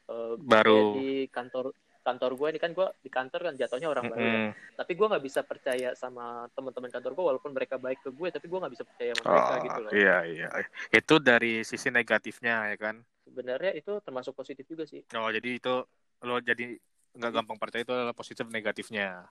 uh, 0.09 0.35
Baru. 0.41 0.97
di 0.97 1.29
kantor 1.29 1.77
kantor 2.01 2.31
gue 2.37 2.49
ini 2.57 2.61
kan 2.61 2.71
gue 2.73 2.87
di 3.05 3.11
kantor 3.13 3.41
kan 3.51 3.55
jatuhnya 3.61 3.89
orang 3.93 4.09
baru 4.09 4.21
ya. 4.25 4.33
Mm-mm. 4.33 4.51
tapi 4.81 4.93
gue 4.97 5.07
nggak 5.07 5.25
bisa 5.25 5.41
percaya 5.45 5.89
sama 5.93 6.49
teman-teman 6.57 6.89
kantor 6.89 7.13
gue 7.13 7.25
walaupun 7.29 7.51
mereka 7.53 7.77
baik 7.77 8.01
ke 8.01 8.11
gue 8.11 8.29
tapi 8.33 8.47
gue 8.49 8.59
nggak 8.59 8.73
bisa 8.73 8.85
percaya 8.89 9.13
sama 9.13 9.29
mereka 9.29 9.53
Oh, 9.53 9.65
gitu 9.65 9.79
loh 9.85 9.93
iya 9.93 10.17
iya 10.25 10.49
itu 10.93 11.15
dari 11.21 11.53
sisi 11.63 11.89
negatifnya 11.93 12.73
ya 12.73 12.77
kan 12.81 12.97
sebenarnya 13.29 13.73
itu 13.77 13.93
termasuk 14.01 14.33
positif 14.33 14.65
juga 14.65 14.89
sih 14.89 15.05
oh 15.15 15.31
jadi 15.31 15.49
itu 15.61 15.75
lo 16.25 16.37
jadi 16.41 16.77
nggak 17.17 17.33
gampang 17.37 17.59
percaya 17.61 17.83
itu 17.85 17.93
adalah 17.93 18.17
positif 18.17 18.49
negatifnya 18.49 19.29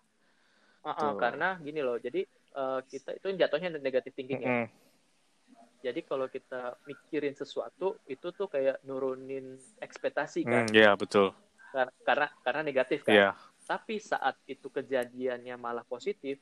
ah, 0.85 0.93
Tuh. 0.95 1.17
karena 1.17 1.57
gini 1.59 1.81
loh 1.81 1.97
jadi 1.97 2.21
eh, 2.55 2.79
kita 2.85 3.17
itu 3.17 3.27
jatuhnya 3.35 3.69
negatif 3.81 4.13
thinking 4.13 4.39
ya 4.39 4.49
Mm-mm. 4.49 4.67
jadi 5.79 5.99
kalau 6.03 6.27
kita 6.27 6.75
mikirin 6.83 7.35
sesuatu 7.35 8.03
itu 8.07 8.27
tuh 8.35 8.47
kayak 8.51 8.83
nurunin 8.83 9.55
ekspektasi 9.79 10.43
kan 10.43 10.67
Hmm, 10.67 10.75
iya 10.75 10.91
betul 10.99 11.31
Kar- 11.69 11.93
karena 12.01 12.27
karena 12.41 12.61
negatif 12.61 13.05
kan. 13.05 13.13
Iya. 13.13 13.29
Tapi 13.63 14.01
saat 14.01 14.35
itu 14.45 14.67
kejadiannya 14.67 15.53
malah 15.55 15.85
positif 15.85 16.41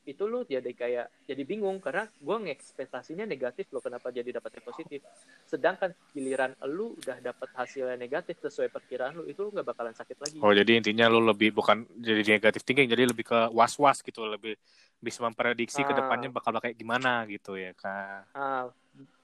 itu 0.00 0.24
lu 0.24 0.48
jadi 0.48 0.72
kayak 0.72 1.28
jadi 1.28 1.42
bingung. 1.44 1.76
Karena 1.78 2.08
gue 2.08 2.36
ngekspektasinya 2.48 3.28
negatif 3.28 3.68
loh 3.68 3.84
kenapa 3.84 4.08
jadi 4.08 4.40
dapatnya 4.40 4.64
positif. 4.64 5.04
Sedangkan 5.44 5.92
giliran 6.16 6.56
lu 6.64 6.96
udah 6.96 7.20
dapat 7.20 7.52
hasilnya 7.52 8.00
negatif 8.00 8.40
sesuai 8.40 8.72
perkiraan 8.72 9.20
lu 9.20 9.28
itu 9.28 9.44
lu 9.44 9.52
nggak 9.52 9.68
bakalan 9.68 9.92
sakit 9.92 10.16
lagi. 10.16 10.38
Oh 10.40 10.56
jadi 10.56 10.80
intinya 10.80 11.12
lo 11.12 11.20
lebih 11.20 11.52
bukan 11.52 11.84
jadi 12.00 12.40
negatif 12.40 12.64
thinking 12.64 12.88
jadi 12.88 13.04
lebih 13.04 13.28
ke 13.28 13.38
was 13.52 13.76
was 13.76 14.00
gitu. 14.00 14.24
Lebih 14.24 14.56
bisa 15.00 15.24
memprediksi 15.24 15.80
ke 15.80 15.92
Ah. 15.92 16.04
depannya 16.04 16.28
bakal 16.28 16.52
kayak 16.60 16.76
gimana 16.76 17.24
gitu 17.24 17.56
ya 17.56 17.72
kan 17.72 18.20
ah, 18.36 18.68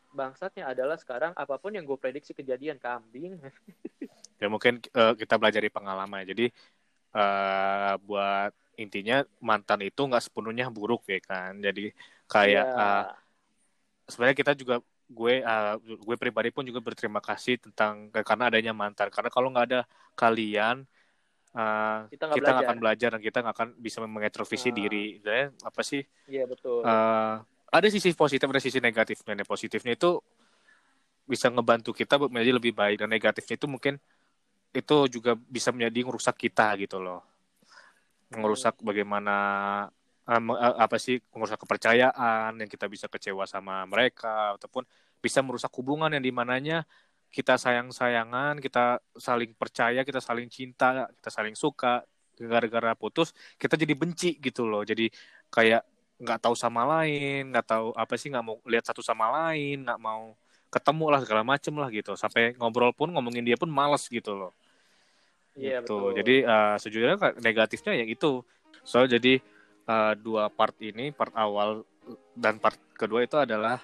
bangsatnya 0.09 0.73
adalah 0.73 0.97
sekarang 0.97 1.37
apa 1.37 1.61
pun 1.61 1.69
yang 1.69 1.85
gue 1.85 2.01
prediksi 2.01 2.33
kejadian 2.33 2.81
kambing 2.81 3.37
ya 4.41 4.47
mungkin 4.55 4.75
eh, 4.99 5.13
kita 5.21 5.35
belajar 5.41 5.61
dari 5.65 5.73
pengalaman. 5.73 6.23
Jadi 6.31 6.45
eh 7.17 7.95
buat 8.07 8.53
intinya 8.83 9.15
mantan 9.49 9.81
itu 9.89 10.01
nggak 10.09 10.23
sepenuhnya 10.27 10.67
buruk 10.77 11.03
ya 11.13 11.19
kan? 11.31 11.53
Jadi 11.67 11.81
kayak 12.33 12.65
Ya, 12.69 12.77
eh, 12.81 13.05
sebenarnya 14.11 14.37
kita 14.39 14.53
juga 14.59 14.75
gue 15.07 15.35
eh, 15.43 15.75
gue 16.07 16.17
pribadi 16.19 16.49
pun 16.51 16.67
juga 16.67 16.81
berterima 16.83 17.23
kasih 17.23 17.59
tentang 17.63 18.11
karena 18.11 18.45
adanya 18.51 18.73
mantan. 18.75 19.09
Karena 19.11 19.31
kalau 19.31 19.49
nggak 19.55 19.67
ada 19.73 19.81
kalian 20.19 20.83
eh, 21.57 21.99
Kita 22.13 22.25
nggak 22.29 22.39
belajar. 22.43 22.65
akan 22.67 22.77
belajar. 22.83 23.09
dan 23.17 23.23
kita 23.23 23.39
nggak 23.43 23.57
akan 23.57 23.69
bisa 23.81 23.99
mengintrospeksi 24.05 24.69
Ah. 24.71 24.77
diri. 24.77 25.07
Dan 25.23 25.55
apa 25.63 25.81
sih? 25.87 26.03
Iya 26.27 26.45
betul. 26.51 26.83
Eh, 26.87 27.35
ada 27.77 27.87
sisi 27.91 28.11
positif 28.15 28.47
ada 28.51 28.63
sisi 28.63 28.79
negatifnya. 28.83 29.33
Yang 29.43 29.51
positifnya 29.51 29.95
itu 29.99 30.11
bisa 31.27 31.51
ngebantu 31.51 31.91
kita 31.91 32.19
buat 32.21 32.31
menjadi 32.31 32.53
lebih 32.59 32.73
baik. 32.75 32.97
Dan 33.03 33.09
negatifnya 33.11 33.55
itu 33.59 33.67
mungkin 33.67 33.95
itu 34.77 34.97
juga 35.09 35.33
bisa 35.37 35.73
menjadi 35.73 35.99
ngerusak 36.05 36.37
kita 36.37 36.77
gitu 36.85 37.01
loh. 37.01 37.25
Ngerusak 38.29 38.75
bagaimana 38.85 39.35
eh, 40.29 40.37
eh, 40.37 40.75
apa 40.85 40.97
sih 41.01 41.17
ngerusak 41.33 41.59
kepercayaan 41.65 42.53
yang 42.61 42.71
kita 42.71 42.87
bisa 42.91 43.07
kecewa 43.09 43.49
sama 43.49 43.89
mereka 43.89 44.59
ataupun 44.61 44.85
bisa 45.25 45.41
merusak 45.41 45.73
hubungan 45.81 46.13
yang 46.13 46.25
di 46.25 46.33
mananya 46.35 46.85
kita 47.33 47.59
sayang 47.59 47.91
sayangan 47.91 48.61
kita 48.61 49.01
saling 49.17 49.53
percaya 49.57 50.01
kita 50.05 50.21
saling 50.21 50.49
cinta 50.53 51.09
kita 51.19 51.31
saling 51.33 51.57
suka. 51.57 52.05
Gara-gara 52.37 52.93
putus 52.93 53.33
kita 53.57 53.81
jadi 53.81 53.97
benci 53.97 54.37
gitu 54.37 54.69
loh. 54.69 54.85
Jadi 54.85 55.09
kayak 55.49 55.83
nggak 56.21 56.39
tahu 56.45 56.53
sama 56.57 56.85
lain 56.85 57.49
nggak 57.53 57.67
tahu 57.73 57.87
apa 57.97 58.15
sih 58.21 58.29
nggak 58.33 58.45
mau 58.45 58.57
lihat 58.69 58.85
satu 58.89 59.01
sama 59.01 59.29
lain 59.33 59.85
nggak 59.85 60.01
mau 60.01 60.37
ketemu 60.73 61.05
lah 61.13 61.21
segala 61.25 61.43
macem 61.49 61.73
lah 61.81 61.89
gitu. 61.89 62.13
Sampai 62.21 62.53
ngobrol 62.61 62.93
pun 62.93 63.09
ngomongin 63.09 63.45
dia 63.49 63.57
pun 63.57 63.73
males 63.73 64.05
gitu 64.13 64.37
loh 64.37 64.53
iya 65.57 65.81
gitu. 65.83 66.13
betul 66.13 66.17
Jadi 66.23 66.35
eh, 66.45 66.75
sejujurnya 66.81 67.17
negatifnya 67.41 67.93
yang 67.97 68.09
itu. 68.09 68.45
So 68.87 69.05
jadi 69.05 69.41
eh, 69.89 70.13
dua 70.21 70.53
part 70.53 70.77
ini, 70.81 71.11
part 71.11 71.33
awal 71.35 71.83
dan 72.37 72.63
part 72.63 72.79
kedua 72.95 73.27
itu 73.27 73.35
adalah 73.41 73.83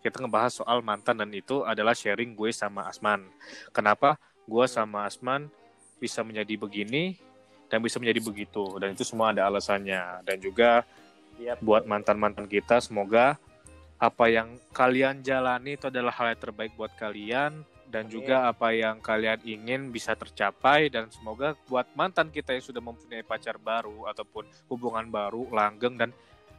kita 0.00 0.16
ngebahas 0.24 0.64
soal 0.64 0.80
mantan 0.80 1.20
dan 1.20 1.28
itu 1.36 1.60
adalah 1.60 1.92
sharing 1.92 2.32
gue 2.32 2.48
sama 2.56 2.88
Asman. 2.88 3.28
Kenapa 3.74 4.16
gue 4.48 4.64
sama 4.64 5.04
Asman 5.04 5.52
bisa 6.00 6.24
menjadi 6.24 6.56
begini 6.56 7.20
dan 7.68 7.84
bisa 7.84 8.00
menjadi 8.00 8.24
begitu 8.24 8.64
dan 8.80 8.96
itu 8.96 9.04
semua 9.04 9.30
ada 9.30 9.46
alasannya 9.46 10.24
dan 10.24 10.40
juga 10.40 10.82
Iya, 11.40 11.56
buat 11.56 11.88
mantan-mantan 11.88 12.44
kita 12.44 12.84
semoga 12.84 13.40
apa 13.96 14.24
yang 14.28 14.60
kalian 14.76 15.24
jalani 15.24 15.76
itu 15.76 15.88
adalah 15.88 16.12
hal 16.12 16.36
yang 16.36 16.40
terbaik 16.40 16.72
buat 16.76 16.92
kalian 17.00 17.64
dan 17.90 18.06
Amin. 18.06 18.14
juga 18.22 18.46
apa 18.46 18.70
yang 18.70 19.02
kalian 19.02 19.42
ingin 19.42 19.90
bisa 19.90 20.14
tercapai 20.14 20.86
dan 20.88 21.10
semoga 21.10 21.58
buat 21.66 21.90
mantan 21.98 22.30
kita 22.30 22.54
yang 22.54 22.64
sudah 22.64 22.78
mempunyai 22.78 23.26
pacar 23.26 23.58
baru 23.58 24.06
ataupun 24.06 24.46
hubungan 24.70 25.10
baru 25.10 25.50
langgeng 25.50 25.98
dan 25.98 26.10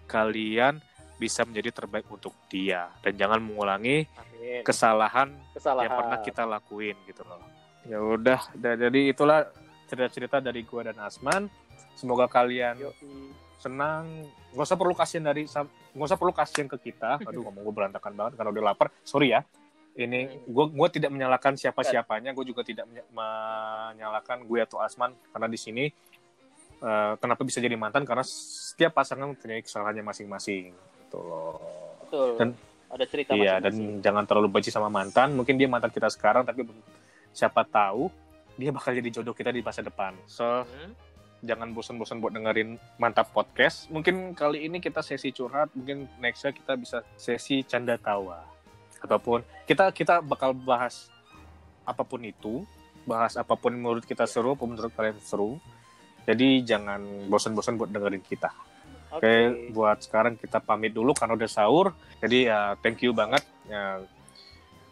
kalian 0.06 0.84
bisa 1.16 1.48
menjadi 1.48 1.72
terbaik 1.72 2.06
untuk 2.12 2.36
dia 2.52 2.92
dan 3.00 3.16
jangan 3.16 3.40
mengulangi 3.40 4.04
amin 4.20 4.62
kesalahan 4.68 5.32
kesalahan 5.56 5.88
yang 5.88 5.94
pernah 5.96 6.18
kita 6.20 6.44
lakuin 6.44 6.98
gitu 7.08 7.24
loh. 7.24 7.40
Ya 7.88 7.98
udah, 7.98 8.42
da- 8.54 8.78
jadi 8.78 9.10
itulah 9.10 9.50
cerita-cerita 9.90 10.38
dari 10.38 10.62
gua 10.62 10.86
dan 10.86 10.98
Asman. 11.02 11.50
Semoga 11.98 12.30
kalian 12.30 12.78
Yoi. 12.78 13.34
senang 13.62 14.26
nggak 14.52 14.66
usah 14.66 14.78
perlu 14.80 14.94
kasihan 14.98 15.30
dari 15.30 15.46
nggak 15.46 16.08
usah 16.10 16.18
perlu 16.18 16.34
kasihan 16.34 16.66
ke 16.66 16.78
kita 16.90 17.20
aduh 17.28 17.46
ngomong 17.46 17.62
gue 17.62 17.76
berantakan 17.76 18.14
banget 18.18 18.34
karena 18.40 18.50
udah 18.50 18.64
lapar 18.74 18.88
sorry 19.06 19.38
ya 19.38 19.46
ini 19.94 20.40
gue 20.48 20.66
gue 20.72 20.88
tidak 20.90 21.12
menyalahkan 21.12 21.60
siapa 21.60 21.84
siapanya 21.84 22.32
gue 22.32 22.46
juga 22.46 22.64
tidak 22.64 22.88
menyalahkan 23.12 24.44
gue 24.44 24.60
atau 24.62 24.80
Asman. 24.80 25.12
Karena 25.32 25.48
di 25.48 25.60
sini 25.60 25.86
eh, 26.82 27.14
kenapa 27.18 27.42
bisa 27.44 27.60
jadi 27.60 27.76
mantan? 27.76 28.08
Karena 28.08 28.24
setiap 28.24 28.96
pasangan 28.96 29.30
mempunyai 29.30 29.62
kesalahannya 29.62 30.04
masing-masing. 30.04 30.72
Gitu 30.72 31.18
loh. 31.20 31.60
Betul. 32.08 32.30
Dan- 32.40 32.58
ada 32.92 33.08
cerita 33.08 33.32
iya 33.32 33.56
masing-masing. 33.56 33.88
dan 33.96 34.04
jangan 34.04 34.24
terlalu 34.28 34.48
benci 34.52 34.68
sama 34.68 34.92
mantan. 34.92 35.32
Mungkin 35.32 35.56
dia 35.56 35.68
mantan 35.68 35.92
kita 35.92 36.12
sekarang 36.12 36.44
tapi 36.44 36.68
siapa 37.32 37.64
tahu 37.64 38.12
dia 38.60 38.68
bakal 38.70 38.92
jadi 38.92 39.08
jodoh 39.10 39.32
kita 39.32 39.48
di 39.50 39.64
masa 39.64 39.80
depan. 39.80 40.12
So 40.28 40.68
Hmm. 40.68 40.92
jangan 41.42 41.72
bosan-bosan 41.72 42.20
buat 42.20 42.32
dengerin 42.32 42.76
mantap 43.00 43.32
podcast. 43.32 43.88
Mungkin 43.90 44.36
kali 44.36 44.68
ini 44.68 44.78
kita 44.78 45.02
sesi 45.02 45.32
curhat, 45.32 45.72
mungkin 45.74 46.06
nextnya 46.20 46.52
kita 46.52 46.76
bisa 46.76 47.02
sesi 47.16 47.64
canda 47.64 47.96
tawa. 47.98 48.44
Ataupun 49.02 49.42
kita 49.66 49.90
kita 49.92 50.22
bakal 50.22 50.54
bahas 50.54 51.10
apa 51.84 52.06
pun 52.06 52.22
itu, 52.22 52.64
bahas 53.04 53.34
apa 53.36 53.58
pun 53.58 53.74
menurut 53.74 54.06
kita 54.06 54.30
seru, 54.30 54.54
apa 54.54 54.62
pun 54.62 54.78
menurut 54.78 54.94
kalian 54.94 55.18
seru. 55.22 55.58
Jadi 56.26 56.62
jangan 56.62 57.02
bosan-bosan 57.28 57.82
buat 57.82 57.90
dengerin 57.90 58.22
kita. 58.22 58.54
Oke. 59.12 59.26
Oke, 59.26 59.34
buat 59.76 59.98
sekarang 60.00 60.40
kita 60.40 60.64
pamit 60.64 60.96
dulu 60.96 61.12
karena 61.12 61.36
udah 61.36 61.50
sahur. 61.50 61.92
Jadi 62.22 62.48
ya 62.48 62.78
thank 62.80 63.02
you 63.04 63.12
banget. 63.12 63.44
Ya, 63.68 64.00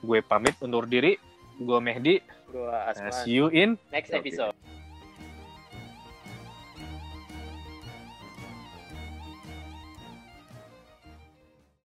gue 0.03 0.19
pamit 0.25 0.57
undur 0.59 0.83
diri. 0.89 1.15
Gue 1.59 1.79
Mehdi. 1.79 2.19
Nah, 2.49 2.89
Asman. 2.89 3.13
see 3.13 3.37
you 3.37 3.47
in 3.53 3.77
Next 3.93 4.09
episode. 4.09 4.57